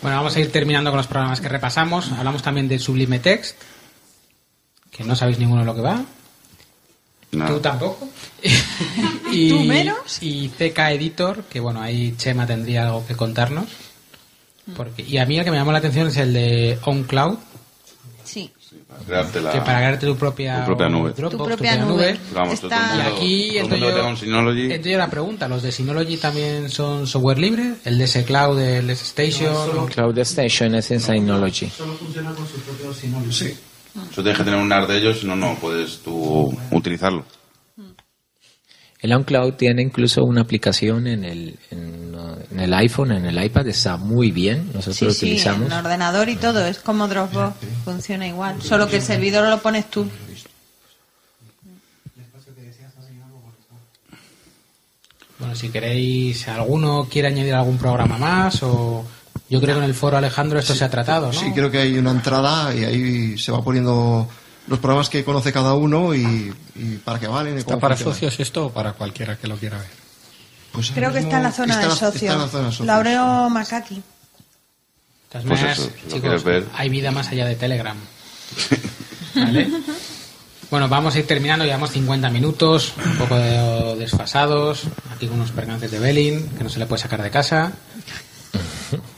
Bueno, 0.01 0.17
vamos 0.17 0.35
a 0.35 0.39
ir 0.39 0.51
terminando 0.51 0.91
con 0.91 0.97
los 0.97 1.07
programas 1.07 1.41
que 1.41 1.49
repasamos. 1.49 2.11
Hablamos 2.11 2.43
también 2.43 2.67
de 2.67 2.79
Sublime 2.79 3.19
Text, 3.19 3.57
que 4.91 5.03
no 5.03 5.15
sabéis 5.15 5.39
ninguno 5.39 5.61
de 5.61 5.65
lo 5.65 5.75
que 5.75 5.81
va. 5.81 6.03
No. 7.31 7.47
Tú 7.47 7.59
tampoco. 7.59 8.07
y, 9.31 9.49
¿Tú 9.49 9.59
menos? 9.61 10.21
Y 10.21 10.49
CK 10.49 10.79
Editor, 10.91 11.43
que 11.45 11.59
bueno, 11.59 11.81
ahí 11.81 12.15
Chema 12.17 12.45
tendría 12.45 12.85
algo 12.87 13.05
que 13.05 13.15
contarnos. 13.15 13.65
Porque, 14.75 15.03
y 15.03 15.17
a 15.17 15.25
mí 15.25 15.37
el 15.37 15.43
que 15.43 15.51
me 15.51 15.57
llamó 15.57 15.71
la 15.71 15.77
atención 15.77 16.07
es 16.07 16.17
el 16.17 16.33
de 16.33 16.79
OnCloud, 16.83 17.37
Sí. 18.25 18.51
Crearte 19.05 19.41
la- 19.41 19.51
que 19.51 19.59
para 19.59 19.77
crearte 19.79 20.05
tu 20.07 20.15
propia, 20.15 20.59
Tu 20.61 20.65
propia 20.67 20.89
nube. 20.89 21.11
Dropbox, 21.11 21.31
Tu 21.31 21.37
tu 21.37 21.43
propia 21.45 21.75
nube. 21.77 22.17
Vamos, 22.33 22.59
todo 22.61 22.71
Está- 22.71 22.93
el 22.93 22.99
Y 22.99 23.03
mundo- 23.03 23.15
aquí 23.17 23.49
todo 23.49 23.69
mundo 23.69 23.75
que 23.87 23.93
yo, 23.93 24.07
un 24.07 24.17
Synology. 24.17 24.71
entro 24.73 24.91
yo 24.91 24.97
la 24.97 25.09
pregunta, 25.09 25.47
¿los 25.47 25.63
de 25.63 25.71
Synology 25.71 26.17
también 26.17 26.69
son 26.69 27.05
software 27.07 27.37
libre? 27.39 27.73
¿El 27.85 27.97
de 27.97 28.23
Cloud, 28.25 28.59
el 28.59 28.87
de 28.87 28.93
Station? 28.93 29.87
Cloud 29.87 30.17
Station 30.19 30.75
es 30.75 30.91
en 30.91 30.99
Synology. 31.01 31.69
Solo 31.69 31.93
funciona 31.93 32.31
con 32.33 32.47
su 32.47 32.57
propio 32.59 32.93
Synology. 32.93 33.31
Sí. 33.31 33.57
Eso 34.11 34.21
tienes 34.21 34.37
que 34.37 34.43
tener 34.43 34.59
un 34.59 34.67
NAR 34.67 34.87
de 34.87 34.97
ellos, 34.97 35.19
si 35.19 35.25
no, 35.27 35.35
no 35.35 35.55
puedes 35.55 35.99
tú 35.99 36.53
utilizarlo. 36.71 37.23
El 39.05 39.13
OnCloud 39.13 39.53
tiene 39.53 39.83
incluso 39.83 40.23
una 40.23 40.41
aplicación 40.41 41.05
en 41.05 41.23
el, 41.23 41.59
en, 41.69 42.15
en 42.51 42.59
el 42.59 42.73
iPhone, 42.73 43.11
en 43.11 43.25
el 43.27 43.43
iPad, 43.43 43.67
está 43.67 43.97
muy 43.97 44.31
bien. 44.31 44.65
Nosotros 44.73 44.97
Sí, 44.97 45.05
lo 45.05 45.11
sí, 45.11 45.25
utilizamos. 45.25 45.67
en 45.67 45.73
ordenador 45.73 46.27
y 46.27 46.35
todo, 46.37 46.65
es 46.65 46.79
como 46.79 47.07
Dropbox, 47.07 47.55
funciona 47.83 48.27
igual. 48.27 48.59
Solo 48.63 48.87
que 48.87 48.95
el 48.95 49.01
servidor 49.03 49.47
lo 49.47 49.59
pones 49.61 49.89
tú. 49.91 50.07
Bueno, 55.37 55.55
si 55.55 55.69
queréis, 55.69 56.47
alguno 56.47 57.07
quiere 57.11 57.27
añadir 57.27 57.53
algún 57.53 57.77
programa 57.77 58.17
más 58.17 58.63
o... 58.63 59.05
Yo 59.49 59.61
creo 59.61 59.75
que 59.75 59.79
en 59.83 59.85
el 59.89 59.93
foro 59.93 60.17
Alejandro 60.17 60.57
esto 60.57 60.73
se 60.73 60.83
ha 60.83 60.89
tratado, 60.89 61.27
¿no? 61.27 61.33
Sí, 61.33 61.51
creo 61.53 61.69
que 61.69 61.77
hay 61.77 61.97
una 61.99 62.09
entrada 62.11 62.73
y 62.73 62.83
ahí 62.83 63.37
se 63.37 63.51
va 63.51 63.63
poniendo 63.63 64.27
los 64.67 64.79
programas 64.79 65.09
que 65.09 65.23
conoce 65.23 65.51
cada 65.53 65.73
uno 65.75 66.13
y, 66.15 66.53
y 66.75 66.95
para 67.03 67.19
qué 67.19 67.27
valen. 67.27 67.55
y 67.55 67.59
¿Está 67.59 67.71
cómo 67.73 67.79
para 67.81 67.95
socios 67.97 68.39
esto 68.39 68.67
o 68.67 68.71
para 68.71 68.93
cualquiera 68.93 69.37
que 69.37 69.47
lo 69.47 69.57
quiera 69.57 69.77
ver? 69.77 69.87
Pues 70.71 70.91
Creo 70.91 71.11
que 71.13 71.19
está 71.19 71.37
en 71.37 71.43
la 71.43 71.51
zona 71.51 71.73
está 71.73 71.81
de 71.83 71.89
la- 71.89 71.95
socios. 71.95 72.23
está 72.23 72.33
en 72.33 72.39
la 72.41 72.47
zona 72.47 72.63
de 72.65 72.71
socios. 72.71 72.87
Laureo 72.87 73.49
Macaki. 73.49 73.95
De 73.95 74.01
todas 75.29 75.45
Pues 75.47 75.59
maneras, 75.61 75.79
eso, 75.79 75.89
si 76.07 76.13
chicos, 76.13 76.43
ver. 76.43 76.65
hay 76.73 76.89
vida 76.89 77.11
más 77.11 77.27
allá 77.29 77.45
de 77.45 77.55
Telegram. 77.55 77.97
¿Vale? 79.35 79.69
Bueno, 80.71 80.89
vamos 80.89 81.15
a 81.15 81.19
ir 81.19 81.27
terminando, 81.27 81.63
llevamos 81.63 81.91
50 81.91 82.29
minutos, 82.29 82.93
un 83.05 83.17
poco 83.17 83.35
de- 83.35 83.95
desfasados, 83.97 84.83
aquí 85.13 85.27
con 85.27 85.37
unos 85.37 85.51
percances 85.51 85.91
de 85.91 85.99
Belin, 85.99 86.49
que 86.57 86.63
no 86.63 86.69
se 86.69 86.79
le 86.79 86.85
puede 86.87 87.01
sacar 87.01 87.21
de 87.21 87.29
casa. 87.29 87.71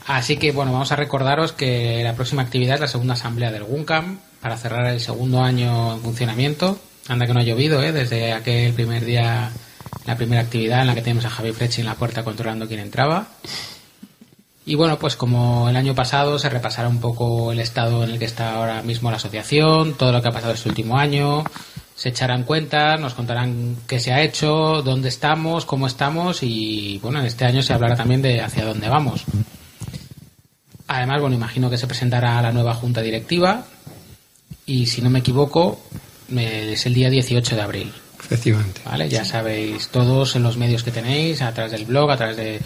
Así 0.06 0.36
que 0.36 0.52
bueno, 0.52 0.72
vamos 0.72 0.92
a 0.92 0.96
recordaros 0.96 1.52
que 1.52 2.02
la 2.02 2.14
próxima 2.14 2.42
actividad 2.42 2.76
es 2.76 2.80
la 2.80 2.88
segunda 2.88 3.14
asamblea 3.14 3.50
del 3.50 3.62
WUNCAM 3.62 4.18
para 4.40 4.56
cerrar 4.56 4.86
el 4.86 5.00
segundo 5.00 5.42
año 5.42 5.94
en 5.94 6.00
funcionamiento. 6.00 6.78
Anda 7.08 7.26
que 7.26 7.34
no 7.34 7.40
ha 7.40 7.44
llovido, 7.44 7.82
¿eh? 7.82 7.92
Desde 7.92 8.32
aquel 8.32 8.72
primer 8.74 9.04
día, 9.04 9.50
la 10.06 10.16
primera 10.16 10.42
actividad 10.42 10.82
en 10.82 10.86
la 10.86 10.94
que 10.94 11.02
tenemos 11.02 11.24
a 11.24 11.30
Javi 11.30 11.52
Frechi 11.52 11.80
en 11.80 11.86
la 11.86 11.94
puerta 11.94 12.24
controlando 12.24 12.68
quién 12.68 12.80
entraba. 12.80 13.28
Y 14.66 14.74
bueno, 14.74 14.98
pues 14.98 15.16
como 15.16 15.70
el 15.70 15.76
año 15.76 15.94
pasado 15.94 16.38
se 16.38 16.50
repasará 16.50 16.88
un 16.88 17.00
poco 17.00 17.52
el 17.52 17.58
estado 17.60 18.04
en 18.04 18.10
el 18.10 18.18
que 18.18 18.26
está 18.26 18.54
ahora 18.54 18.82
mismo 18.82 19.10
la 19.10 19.16
asociación, 19.16 19.94
todo 19.94 20.12
lo 20.12 20.20
que 20.20 20.28
ha 20.28 20.32
pasado 20.32 20.52
este 20.52 20.68
último 20.68 20.98
año, 20.98 21.44
se 21.98 22.10
echarán 22.10 22.44
cuentas, 22.44 23.00
nos 23.00 23.14
contarán 23.14 23.76
qué 23.88 23.98
se 23.98 24.12
ha 24.12 24.22
hecho, 24.22 24.82
dónde 24.82 25.08
estamos, 25.08 25.64
cómo 25.64 25.88
estamos 25.88 26.44
y 26.44 27.00
bueno, 27.02 27.18
en 27.18 27.26
este 27.26 27.44
año 27.44 27.60
se 27.60 27.72
hablará 27.72 27.96
también 27.96 28.22
de 28.22 28.40
hacia 28.40 28.64
dónde 28.64 28.88
vamos. 28.88 29.24
Además, 30.86 31.20
bueno, 31.20 31.34
imagino 31.34 31.68
que 31.68 31.76
se 31.76 31.88
presentará 31.88 32.40
la 32.40 32.52
nueva 32.52 32.72
junta 32.74 33.02
directiva 33.02 33.64
y 34.64 34.86
si 34.86 35.02
no 35.02 35.10
me 35.10 35.18
equivoco 35.18 35.80
es 36.30 36.86
el 36.86 36.94
día 36.94 37.10
18 37.10 37.56
de 37.56 37.62
abril. 37.62 37.92
Efectivamente. 38.20 38.80
¿vale? 38.84 39.08
Ya 39.08 39.24
sabéis 39.24 39.88
todos 39.88 40.36
en 40.36 40.44
los 40.44 40.56
medios 40.56 40.84
que 40.84 40.92
tenéis, 40.92 41.42
a 41.42 41.52
través 41.52 41.72
del 41.72 41.84
blog, 41.84 42.12
a 42.12 42.16
través 42.16 42.36
de, 42.36 42.60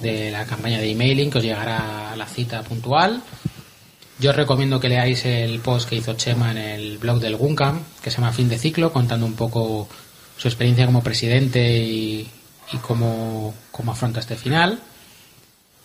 de 0.00 0.30
la 0.30 0.46
campaña 0.46 0.78
de 0.78 0.90
emailing, 0.90 1.30
que 1.30 1.36
os 1.36 1.44
llegará 1.44 2.16
la 2.16 2.26
cita 2.26 2.62
puntual. 2.62 3.22
Yo 4.20 4.30
os 4.30 4.36
recomiendo 4.36 4.80
que 4.80 4.90
leáis 4.90 5.24
el 5.24 5.60
post 5.60 5.88
que 5.88 5.96
hizo 5.96 6.12
Chema 6.12 6.50
en 6.50 6.58
el 6.58 6.98
blog 6.98 7.20
del 7.20 7.36
Guncam, 7.36 7.80
que 8.02 8.10
se 8.10 8.18
llama 8.18 8.32
Fin 8.32 8.50
de 8.50 8.58
Ciclo, 8.58 8.92
contando 8.92 9.24
un 9.24 9.32
poco 9.32 9.88
su 10.36 10.46
experiencia 10.46 10.84
como 10.84 11.02
presidente 11.02 11.78
y, 11.78 12.28
cómo, 12.82 13.54
cómo 13.70 13.92
afronta 13.92 14.20
este 14.20 14.36
final. 14.36 14.78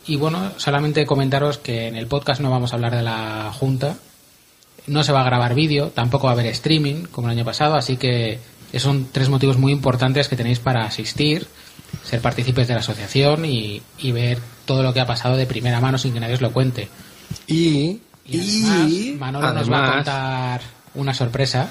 Y 0.05 0.17
bueno, 0.17 0.51
solamente 0.57 1.05
comentaros 1.05 1.59
que 1.59 1.87
en 1.87 1.95
el 1.95 2.07
podcast 2.07 2.41
no 2.41 2.51
vamos 2.51 2.73
a 2.73 2.75
hablar 2.75 2.93
de 2.97 3.03
la 3.03 3.53
Junta, 3.57 3.95
no 4.87 5.01
se 5.05 5.13
va 5.13 5.21
a 5.21 5.25
grabar 5.25 5.55
vídeo, 5.55 5.91
tampoco 5.91 6.25
va 6.25 6.31
a 6.31 6.33
haber 6.33 6.47
streaming 6.47 7.05
como 7.05 7.29
el 7.29 7.37
año 7.37 7.45
pasado, 7.45 7.75
así 7.75 7.95
que 7.95 8.39
esos 8.73 8.83
son 8.83 9.07
tres 9.13 9.29
motivos 9.29 9.57
muy 9.57 9.71
importantes 9.71 10.27
que 10.27 10.35
tenéis 10.35 10.59
para 10.59 10.83
asistir, 10.83 11.47
ser 12.03 12.19
partícipes 12.19 12.67
de 12.67 12.73
la 12.73 12.81
asociación 12.81 13.45
y, 13.45 13.81
y 13.97 14.11
ver 14.11 14.39
todo 14.65 14.83
lo 14.83 14.93
que 14.93 14.99
ha 14.99 15.07
pasado 15.07 15.37
de 15.37 15.45
primera 15.45 15.79
mano 15.79 15.97
sin 15.97 16.13
que 16.13 16.19
nadie 16.19 16.35
os 16.35 16.41
lo 16.41 16.51
cuente. 16.51 16.89
Y, 17.47 18.01
Y 18.25 18.39
además, 18.39 18.91
y 18.91 19.11
Manolo 19.19 19.53
nos 19.53 19.71
va 19.71 19.87
a 19.87 19.93
contar 19.95 20.61
una 20.95 21.13
sorpresa. 21.13 21.69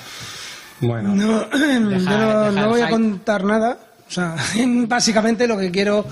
Bueno, 0.81 1.15
No, 1.15 1.51
yo 1.51 2.51
no, 2.53 2.69
voy 2.69 2.81
a 2.81 2.91
contar 2.91 3.45
nada. 3.45 3.79
O 4.07 4.11
sea, 4.11 4.37
básicamente 4.87 5.47
lo 5.47 5.57
que 5.59 5.71
quiero 5.71 6.05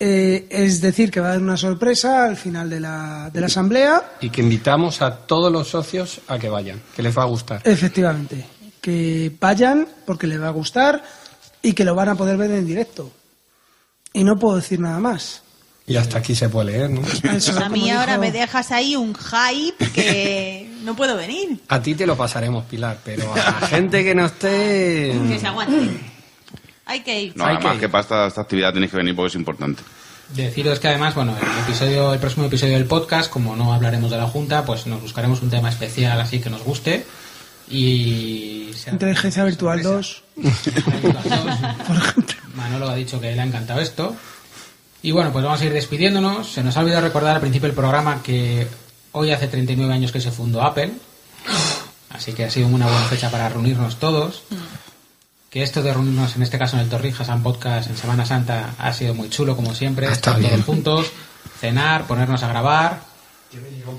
eh, 0.00 0.46
es 0.50 0.80
decir 0.80 1.10
que 1.10 1.20
va 1.20 1.28
a 1.28 1.30
haber 1.32 1.42
una 1.42 1.56
sorpresa 1.56 2.24
al 2.24 2.36
final 2.36 2.70
de 2.70 2.80
la, 2.80 3.30
de 3.32 3.40
la 3.40 3.46
asamblea. 3.46 4.12
y 4.20 4.30
que 4.30 4.42
invitamos 4.42 5.02
a 5.02 5.16
todos 5.16 5.50
los 5.50 5.68
socios 5.68 6.20
a 6.28 6.38
que 6.38 6.48
vayan, 6.48 6.80
que 6.94 7.02
les 7.02 7.16
va 7.16 7.22
a 7.22 7.26
gustar. 7.26 7.62
Efectivamente. 7.64 8.46
Que 8.80 9.32
vayan 9.40 9.88
porque 10.06 10.28
les 10.28 10.40
va 10.40 10.48
a 10.48 10.52
gustar 10.52 11.02
y 11.62 11.72
que 11.72 11.84
lo 11.84 11.94
van 11.94 12.10
a 12.10 12.14
poder 12.14 12.36
ver 12.36 12.52
en 12.52 12.66
directo. 12.66 13.10
Y 14.12 14.22
no 14.22 14.38
puedo 14.38 14.56
decir 14.56 14.78
nada 14.78 15.00
más. 15.00 15.42
Y 15.88 15.96
hasta 15.96 16.18
aquí 16.18 16.34
se 16.34 16.48
puede 16.50 16.72
leer, 16.72 16.90
¿no? 16.90 17.00
Eso, 17.32 17.58
A 17.64 17.68
mí 17.70 17.90
ahora 17.90 18.12
dijo- 18.12 18.20
me 18.20 18.30
dejas 18.32 18.70
ahí 18.72 18.94
un 18.94 19.14
hype 19.14 19.90
que 19.92 20.70
no 20.84 20.94
puedo 20.94 21.16
venir. 21.16 21.60
A 21.68 21.80
ti 21.80 21.94
te 21.94 22.06
lo 22.06 22.14
pasaremos, 22.16 22.64
Pilar, 22.66 22.98
pero 23.04 23.32
a 23.32 23.36
la 23.60 23.66
gente 23.68 24.04
que 24.04 24.14
no 24.14 24.26
esté... 24.26 25.18
Que 25.28 25.38
se 25.40 25.46
aguante. 25.46 25.98
Hay 26.84 27.00
que 27.00 27.22
ir. 27.22 27.36
No, 27.36 27.44
Hay 27.46 27.56
además 27.56 27.74
que- 27.74 27.80
que, 27.80 27.88
para 27.88 28.02
esta, 28.02 28.26
esta 28.26 28.40
actividad 28.42 28.72
tenéis 28.74 28.90
que 28.90 28.98
venir 28.98 29.16
porque 29.16 29.28
es 29.28 29.34
importante. 29.34 29.82
Deciros 30.34 30.78
que 30.78 30.88
además, 30.88 31.14
bueno, 31.14 31.34
el 31.40 31.58
episodio, 31.64 32.12
el 32.12 32.20
próximo 32.20 32.44
episodio 32.44 32.74
del 32.74 32.84
podcast, 32.84 33.30
como 33.30 33.56
no 33.56 33.72
hablaremos 33.72 34.10
de 34.10 34.18
la 34.18 34.26
Junta, 34.26 34.64
pues 34.66 34.86
nos 34.86 35.00
buscaremos 35.00 35.40
un 35.40 35.48
tema 35.48 35.70
especial 35.70 36.20
así 36.20 36.38
que 36.38 36.50
nos 36.50 36.62
guste 36.64 37.06
y 37.70 38.70
Inteligencia 38.90 39.44
Virtual 39.44 39.82
2. 39.82 40.22
Por 40.34 41.96
ejemplo. 41.96 42.36
Manolo 42.54 42.88
ha 42.88 42.94
dicho 42.94 43.20
que 43.20 43.34
le 43.34 43.40
ha 43.40 43.44
encantado 43.44 43.80
esto. 43.80 44.16
Y 45.02 45.12
bueno, 45.12 45.32
pues 45.32 45.44
vamos 45.44 45.60
a 45.60 45.64
ir 45.64 45.72
despidiéndonos. 45.72 46.50
Se 46.52 46.62
nos 46.62 46.76
ha 46.76 46.80
olvidado 46.80 47.02
recordar 47.02 47.34
al 47.36 47.40
principio 47.40 47.68
del 47.68 47.76
programa 47.76 48.22
que 48.22 48.66
hoy 49.12 49.30
hace 49.30 49.46
39 49.48 49.92
años 49.92 50.12
que 50.12 50.20
se 50.20 50.30
fundó 50.30 50.62
Apple. 50.62 50.92
Así 52.10 52.32
que 52.32 52.44
ha 52.44 52.50
sido 52.50 52.66
una 52.68 52.86
buena 52.86 53.04
fecha 53.04 53.30
para 53.30 53.48
reunirnos 53.48 53.96
todos. 53.98 54.42
Que 55.50 55.62
esto 55.62 55.82
de 55.82 55.92
reunirnos, 55.94 56.36
en 56.36 56.42
este 56.42 56.58
caso 56.58 56.76
en 56.76 56.82
el 56.82 56.88
Torrijas 56.88 57.28
and 57.28 57.42
Podcast 57.42 57.88
en 57.90 57.96
Semana 57.96 58.26
Santa, 58.26 58.74
ha 58.78 58.92
sido 58.92 59.14
muy 59.14 59.30
chulo, 59.30 59.56
como 59.56 59.74
siempre. 59.74 60.06
Está 60.06 60.14
Estar 60.32 60.34
todos 60.36 60.50
bien. 60.50 60.62
juntos, 60.62 61.06
cenar, 61.60 62.06
ponernos 62.06 62.42
a 62.42 62.48
grabar. 62.48 63.00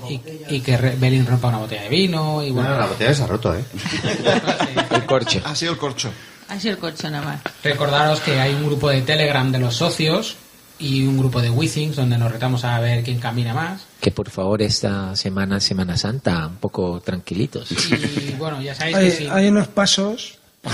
Y, 0.08 0.20
y 0.48 0.60
que 0.60 0.76
Belin 0.76 1.26
rompa 1.26 1.48
una 1.48 1.58
botella 1.58 1.82
de 1.82 1.88
vino. 1.88 2.42
Y 2.44 2.50
bueno, 2.50 2.68
Bueno, 2.68 2.82
la 2.84 2.86
botella 2.86 3.14
se 3.14 3.22
ha 3.24 3.26
roto, 3.26 3.52
¿eh? 3.54 3.64
El 4.90 5.06
corcho. 5.06 5.40
Ha 5.44 5.56
sido 5.56 5.72
el 5.72 5.78
corcho. 5.78 6.12
Ha 6.48 6.60
sido 6.60 6.74
el 6.74 6.78
corcho 6.78 7.10
nada 7.10 7.24
más. 7.24 7.40
Recordaros 7.64 8.20
que 8.20 8.38
hay 8.38 8.54
un 8.54 8.66
grupo 8.66 8.88
de 8.90 9.02
Telegram 9.02 9.50
de 9.50 9.58
los 9.58 9.74
socios 9.74 10.36
y 10.80 11.02
un 11.06 11.18
grupo 11.18 11.40
de 11.42 11.50
Withings 11.50 11.94
donde 11.96 12.16
nos 12.18 12.32
retamos 12.32 12.64
a 12.64 12.80
ver 12.80 13.04
quién 13.04 13.18
camina 13.20 13.52
más. 13.54 13.82
Que 14.00 14.10
por 14.10 14.30
favor 14.30 14.62
esta 14.62 15.14
semana, 15.14 15.60
Semana 15.60 15.96
Santa, 15.96 16.46
un 16.46 16.56
poco 16.56 17.00
tranquilitos. 17.00 17.70
Y 17.72 18.32
bueno, 18.38 18.60
ya 18.62 18.74
sabéis 18.74 18.96
que 18.96 19.04
Hay, 19.04 19.10
si, 19.12 19.26
hay 19.28 19.48
unos 19.48 19.68
pasos. 19.68 20.38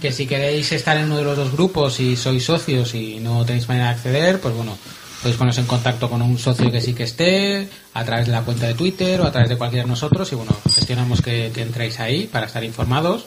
que 0.00 0.12
si 0.12 0.26
queréis 0.26 0.72
estar 0.72 0.96
en 0.96 1.04
uno 1.06 1.18
de 1.18 1.24
los 1.24 1.36
dos 1.36 1.52
grupos 1.52 2.00
y 2.00 2.16
sois 2.16 2.44
socios 2.44 2.94
y 2.94 3.20
no 3.20 3.44
tenéis 3.44 3.68
manera 3.68 3.86
de 3.88 3.92
acceder, 3.94 4.40
pues 4.40 4.54
bueno, 4.54 4.76
podéis 5.20 5.36
poneros 5.38 5.58
en 5.58 5.66
contacto 5.66 6.10
con 6.10 6.20
un 6.22 6.38
socio 6.38 6.70
que 6.72 6.80
sí 6.80 6.92
que 6.94 7.04
esté 7.04 7.68
a 7.94 8.04
través 8.04 8.26
de 8.26 8.32
la 8.32 8.42
cuenta 8.42 8.66
de 8.66 8.74
Twitter 8.74 9.20
o 9.20 9.26
a 9.26 9.30
través 9.32 9.48
de 9.48 9.56
cualquiera 9.56 9.84
de 9.84 9.90
nosotros 9.90 10.30
y 10.32 10.34
bueno, 10.34 10.56
gestionamos 10.74 11.22
que, 11.22 11.50
que 11.54 11.62
entréis 11.62 12.00
ahí 12.00 12.26
para 12.26 12.46
estar 12.46 12.64
informados. 12.64 13.24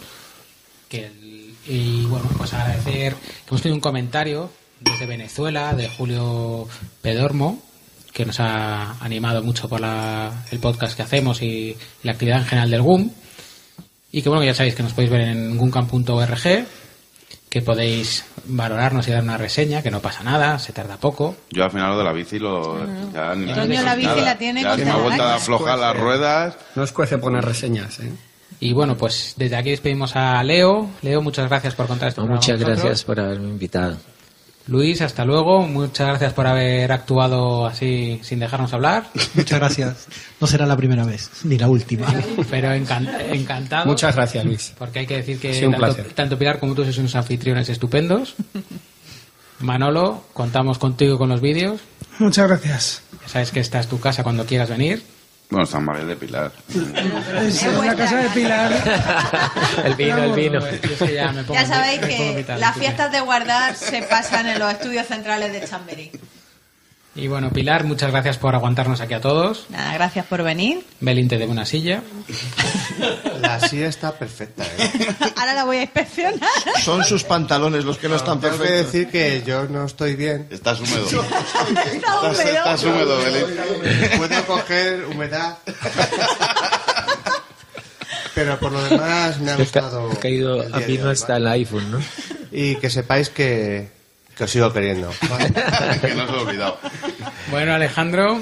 Que 0.90 1.06
el- 1.08 1.36
y 1.68 2.06
bueno, 2.06 2.30
pues 2.38 2.54
agradecer 2.54 3.16
que 3.16 3.50
hemos 3.50 3.62
tenido 3.62 3.76
un 3.76 3.82
comentario 3.82 4.52
desde 4.86 5.06
Venezuela 5.06 5.74
de 5.74 5.88
Julio 5.90 6.68
Pedormo 7.02 7.60
que 8.14 8.26
nos 8.26 8.40
ha 8.40 8.92
animado 9.04 9.44
mucho 9.44 9.68
por 9.68 9.82
la- 9.82 10.32
el 10.52 10.60
podcast 10.60 10.96
que 10.96 11.02
hacemos 11.02 11.42
y 11.42 11.76
la 12.04 12.14
actividad 12.14 12.40
en 12.40 12.46
general 12.46 12.72
del 12.72 12.82
GUM. 12.82 13.10
Y 14.14 14.22
que 14.22 14.30
bueno, 14.30 14.40
que 14.40 14.48
ya 14.48 14.54
sabéis 14.54 14.74
que 14.76 14.84
nos 14.84 14.94
podéis 14.94 15.12
ver 15.12 15.22
en 15.22 15.58
guncam.org, 15.58 16.66
que 17.50 17.62
podéis 17.62 18.24
valorarnos 18.46 19.06
y 19.10 19.12
dar 19.12 19.22
una 19.22 19.38
reseña, 19.38 19.82
que 19.82 19.92
no 19.92 20.00
pasa 20.00 20.24
nada, 20.24 20.58
se 20.60 20.72
tarda 20.72 20.96
poco. 20.96 21.36
Yo 21.52 21.66
al 21.66 21.72
final 21.72 21.90
lo 21.92 21.98
de 21.98 22.04
la 22.06 22.14
bici 22.14 22.40
lo... 22.40 22.80
Ya 23.12 23.36
ni 23.36 23.48
la 23.48 23.66
bici 23.96 24.06
nada. 24.08 24.22
la 24.22 24.38
tiene 24.38 24.62
Ya 24.62 24.78
me 24.78 24.90
ha 24.90 24.96
vuelto 24.96 25.24
a 25.24 25.36
aflojar 25.36 25.78
las 25.78 25.98
ruedas. 25.98 26.56
No 26.76 26.84
es 26.84 26.94
cuece 26.94 27.18
poner 27.18 27.44
reseñas, 27.44 28.00
¿eh? 28.00 28.14
Y 28.62 28.72
bueno, 28.72 28.96
pues 28.96 29.34
desde 29.36 29.58
aquí 29.58 29.72
despedimos 29.72 30.16
a 30.16 30.42
Leo. 30.42 30.90
Leo, 31.02 31.22
muchas 31.22 31.50
gracias 31.50 31.76
por 31.76 31.88
contar 31.88 32.08
esto. 32.08 32.24
No, 32.26 32.36
muchas 32.36 32.58
gracias 32.58 33.04
por 33.04 33.20
haberme 33.20 33.50
invitado. 33.50 33.98
Luis, 34.68 35.02
hasta 35.02 35.26
luego. 35.26 35.62
Muchas 35.68 36.08
gracias 36.08 36.34
por 36.34 36.48
haber 36.48 36.92
actuado 36.92 37.68
así 37.68 38.20
sin 38.24 38.40
dejarnos 38.40 38.74
hablar. 38.74 39.10
Muchas 39.36 39.60
gracias. 39.60 40.08
No 40.42 40.48
será 40.48 40.66
la 40.66 40.76
primera 40.76 41.04
vez, 41.06 41.30
ni 41.44 41.58
la 41.58 41.68
última. 41.68 42.08
Pero 42.50 42.70
encan- 42.70 43.08
encantado. 43.32 43.86
Muchas 43.86 44.16
gracias, 44.16 44.44
Luis. 44.44 44.74
Porque 44.78 45.00
hay 45.00 45.08
que 45.08 45.18
decir 45.18 45.40
que 45.40 45.54
Sí, 45.54 45.66
un 45.66 45.74
tanto, 45.74 45.86
placer. 45.86 46.14
tanto 46.14 46.38
Pilar 46.40 46.60
como 46.60 46.74
tú 46.74 46.84
sois 46.84 46.98
unos 46.98 47.16
anfitriones 47.16 47.70
estupendos. 47.70 48.36
Manolo, 49.60 50.24
contamos 50.34 50.78
contigo 50.80 51.18
con 51.18 51.30
los 51.30 51.42
vídeos. 51.42 51.80
Muchas 52.20 52.48
gracias. 52.48 53.02
Ya 53.22 53.28
sabes 53.30 53.52
que 53.52 53.60
esta 53.60 53.80
es 53.80 53.88
tu 53.88 54.00
casa 54.00 54.24
cuando 54.24 54.46
quieras 54.46 54.70
venir. 54.70 55.04
Bueno, 55.50 55.66
San 55.66 55.86
Mabel 55.86 56.08
de 56.08 56.16
Pilar. 56.16 56.52
Es 57.40 57.64
la 57.64 57.96
casa 57.96 58.18
de 58.18 58.30
Pilar. 58.30 58.72
El 59.86 59.94
vino, 59.96 60.24
el 60.24 60.32
vino. 60.34 60.60
Ya 61.54 61.66
sabéis 61.66 62.00
que 62.02 62.46
las 62.58 62.76
fiestas 62.76 63.12
de 63.12 63.20
guardar 63.22 63.76
se 63.76 64.02
pasan 64.04 64.48
en 64.48 64.60
los 64.60 64.72
estudios 64.74 65.06
centrales 65.08 65.54
de 65.54 65.68
Chamberí. 65.68 66.12
Y 67.18 67.30
bueno, 67.30 67.50
Pilar, 67.50 67.86
muchas 67.86 68.12
gracias 68.12 68.38
por 68.38 68.56
aguantarnos 68.56 69.00
aquí 69.00 69.14
a 69.14 69.22
todos. 69.22 69.68
Nada, 69.70 69.94
gracias 69.94 70.26
por 70.26 70.44
venir. 70.44 70.84
Belín 71.00 71.30
te 71.30 71.38
debe 71.38 71.50
una 71.50 71.66
silla. 71.66 72.02
La 73.40 73.58
silla 73.62 73.88
está 73.88 74.12
perfecta, 74.18 74.66
¿eh? 74.78 74.92
Ahora 75.38 75.54
la 75.54 75.64
voy 75.64 75.78
a 75.78 75.82
inspeccionar. 75.84 76.50
Son 76.84 77.06
sus 77.06 77.24
pantalones 77.24 77.86
los 77.86 77.98
que 77.98 78.10
no 78.10 78.18
están 78.18 78.42
Tengo 78.42 78.58
que 78.58 78.64
perfectos. 78.64 78.92
decir 78.92 79.10
que 79.10 79.44
yo 79.46 79.64
no 79.66 79.86
estoy 79.86 80.16
bien. 80.16 80.48
Estás 80.52 80.80
húmedo. 80.82 81.06
Está 81.06 81.22
Estás, 81.86 82.34
húmedo. 82.34 82.58
estás 82.58 82.84
húmedo, 82.84 83.18
Belén. 83.20 84.18
Puedo 84.18 84.46
coger 84.46 85.06
humedad. 85.06 85.58
Pero 88.34 88.60
por 88.60 88.74
lo 88.74 88.84
demás 88.84 89.40
me 89.40 89.52
ha 89.52 89.56
gustado. 89.56 90.12
Ha 90.12 90.16
caído 90.20 90.60
a 90.62 90.66
día 90.80 90.88
mí 90.88 90.98
de 90.98 91.04
no 91.04 91.10
hoy, 91.10 91.14
está 91.14 91.38
el 91.38 91.48
iPhone, 91.48 91.92
¿no? 91.92 92.00
Y 92.52 92.76
que 92.76 92.90
sepáis 92.90 93.30
que, 93.30 93.90
que 94.36 94.44
os 94.44 94.52
sigo 94.52 94.72
queriendo. 94.74 95.12
¿vale? 95.30 95.52
que 96.02 96.14
no 96.16 96.26
se 96.26 96.32
lo 96.32 96.40
he 96.40 96.42
olvidado. 96.44 96.80
Bueno, 97.52 97.74
Alejandro. 97.74 98.42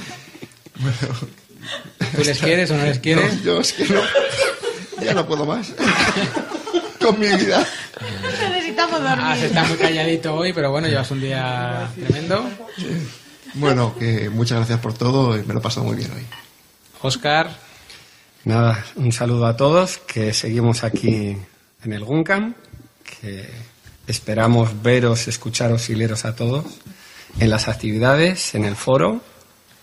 ¿Tú 2.15 2.23
les 2.23 2.39
quieres 2.39 2.69
o 2.71 2.77
no 2.77 2.83
les 2.83 2.99
quieres? 2.99 3.37
No, 3.37 3.43
yo 3.43 3.61
es 3.61 3.73
que 3.73 3.85
no. 3.85 4.01
Ya 5.03 5.13
no 5.13 5.25
puedo 5.27 5.45
más. 5.45 5.73
Con 6.99 7.19
mi 7.19 7.27
vida. 7.27 7.65
Necesitamos 8.21 8.99
Ah, 9.05 9.35
se 9.35 9.41
dormir. 9.41 9.45
está 9.45 9.63
muy 9.65 9.77
calladito 9.77 10.35
hoy, 10.35 10.53
pero 10.53 10.71
bueno, 10.71 10.87
llevas 10.87 11.09
un 11.11 11.21
día 11.21 11.89
tremendo. 11.95 12.49
Bueno, 13.55 13.95
que 13.97 14.29
muchas 14.29 14.57
gracias 14.59 14.79
por 14.79 14.93
todo 14.93 15.37
y 15.37 15.43
me 15.43 15.53
lo 15.53 15.59
he 15.59 15.63
pasado 15.63 15.85
muy 15.85 15.95
bien 15.95 16.11
hoy. 16.15 16.25
Oscar, 17.01 17.49
Nada, 18.45 18.83
un 18.95 19.11
saludo 19.13 19.45
a 19.45 19.55
todos, 19.55 19.99
que 19.99 20.33
seguimos 20.33 20.83
aquí 20.83 21.37
en 21.85 21.93
el 21.93 22.03
Guncam, 22.03 22.55
que 23.21 23.49
esperamos 24.07 24.81
veros, 24.81 25.27
escucharos 25.27 25.89
y 25.89 25.95
leeros 25.95 26.25
a 26.25 26.35
todos 26.35 26.65
en 27.39 27.49
las 27.49 27.67
actividades, 27.67 28.55
en 28.55 28.65
el 28.65 28.75
foro 28.75 29.21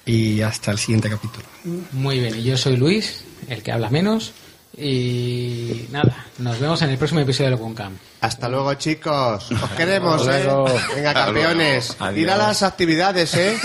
y 0.05 0.41
hasta 0.43 0.71
el 0.71 0.79
siguiente 0.79 1.09
capítulo. 1.11 1.45
muy 1.93 2.21
bien. 2.21 2.39
Y 2.39 2.43
yo 2.43 2.57
soy 2.57 2.77
Luis, 2.77 3.25
el 3.49 3.63
que 3.63 3.73
habla 3.73 3.91
menos. 3.91 4.33
Y 4.77 5.87
nada, 5.91 6.27
nos 6.39 6.59
vemos 6.61 6.81
en 6.83 6.91
el 6.91 6.97
próximo 6.97 7.21
episodio 7.21 7.51
del 7.51 7.59
Buncamp. 7.59 7.99
Hasta 8.21 8.49
luego, 8.49 8.73
chicos. 8.75 9.51
Os 9.51 9.71
queremos, 9.71 10.27
¿eh? 10.29 10.49
Venga, 10.95 11.13
campeones. 11.13 11.97
Ir 12.15 12.31
a 12.31 12.37
las 12.37 12.63
actividades, 12.63 13.35
¿eh? 13.35 13.59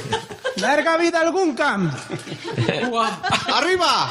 ¡Larga 0.56 0.96
vida 0.96 1.20
al 1.20 1.32
Guncam! 1.32 1.92
¡Arriba! 3.52 4.10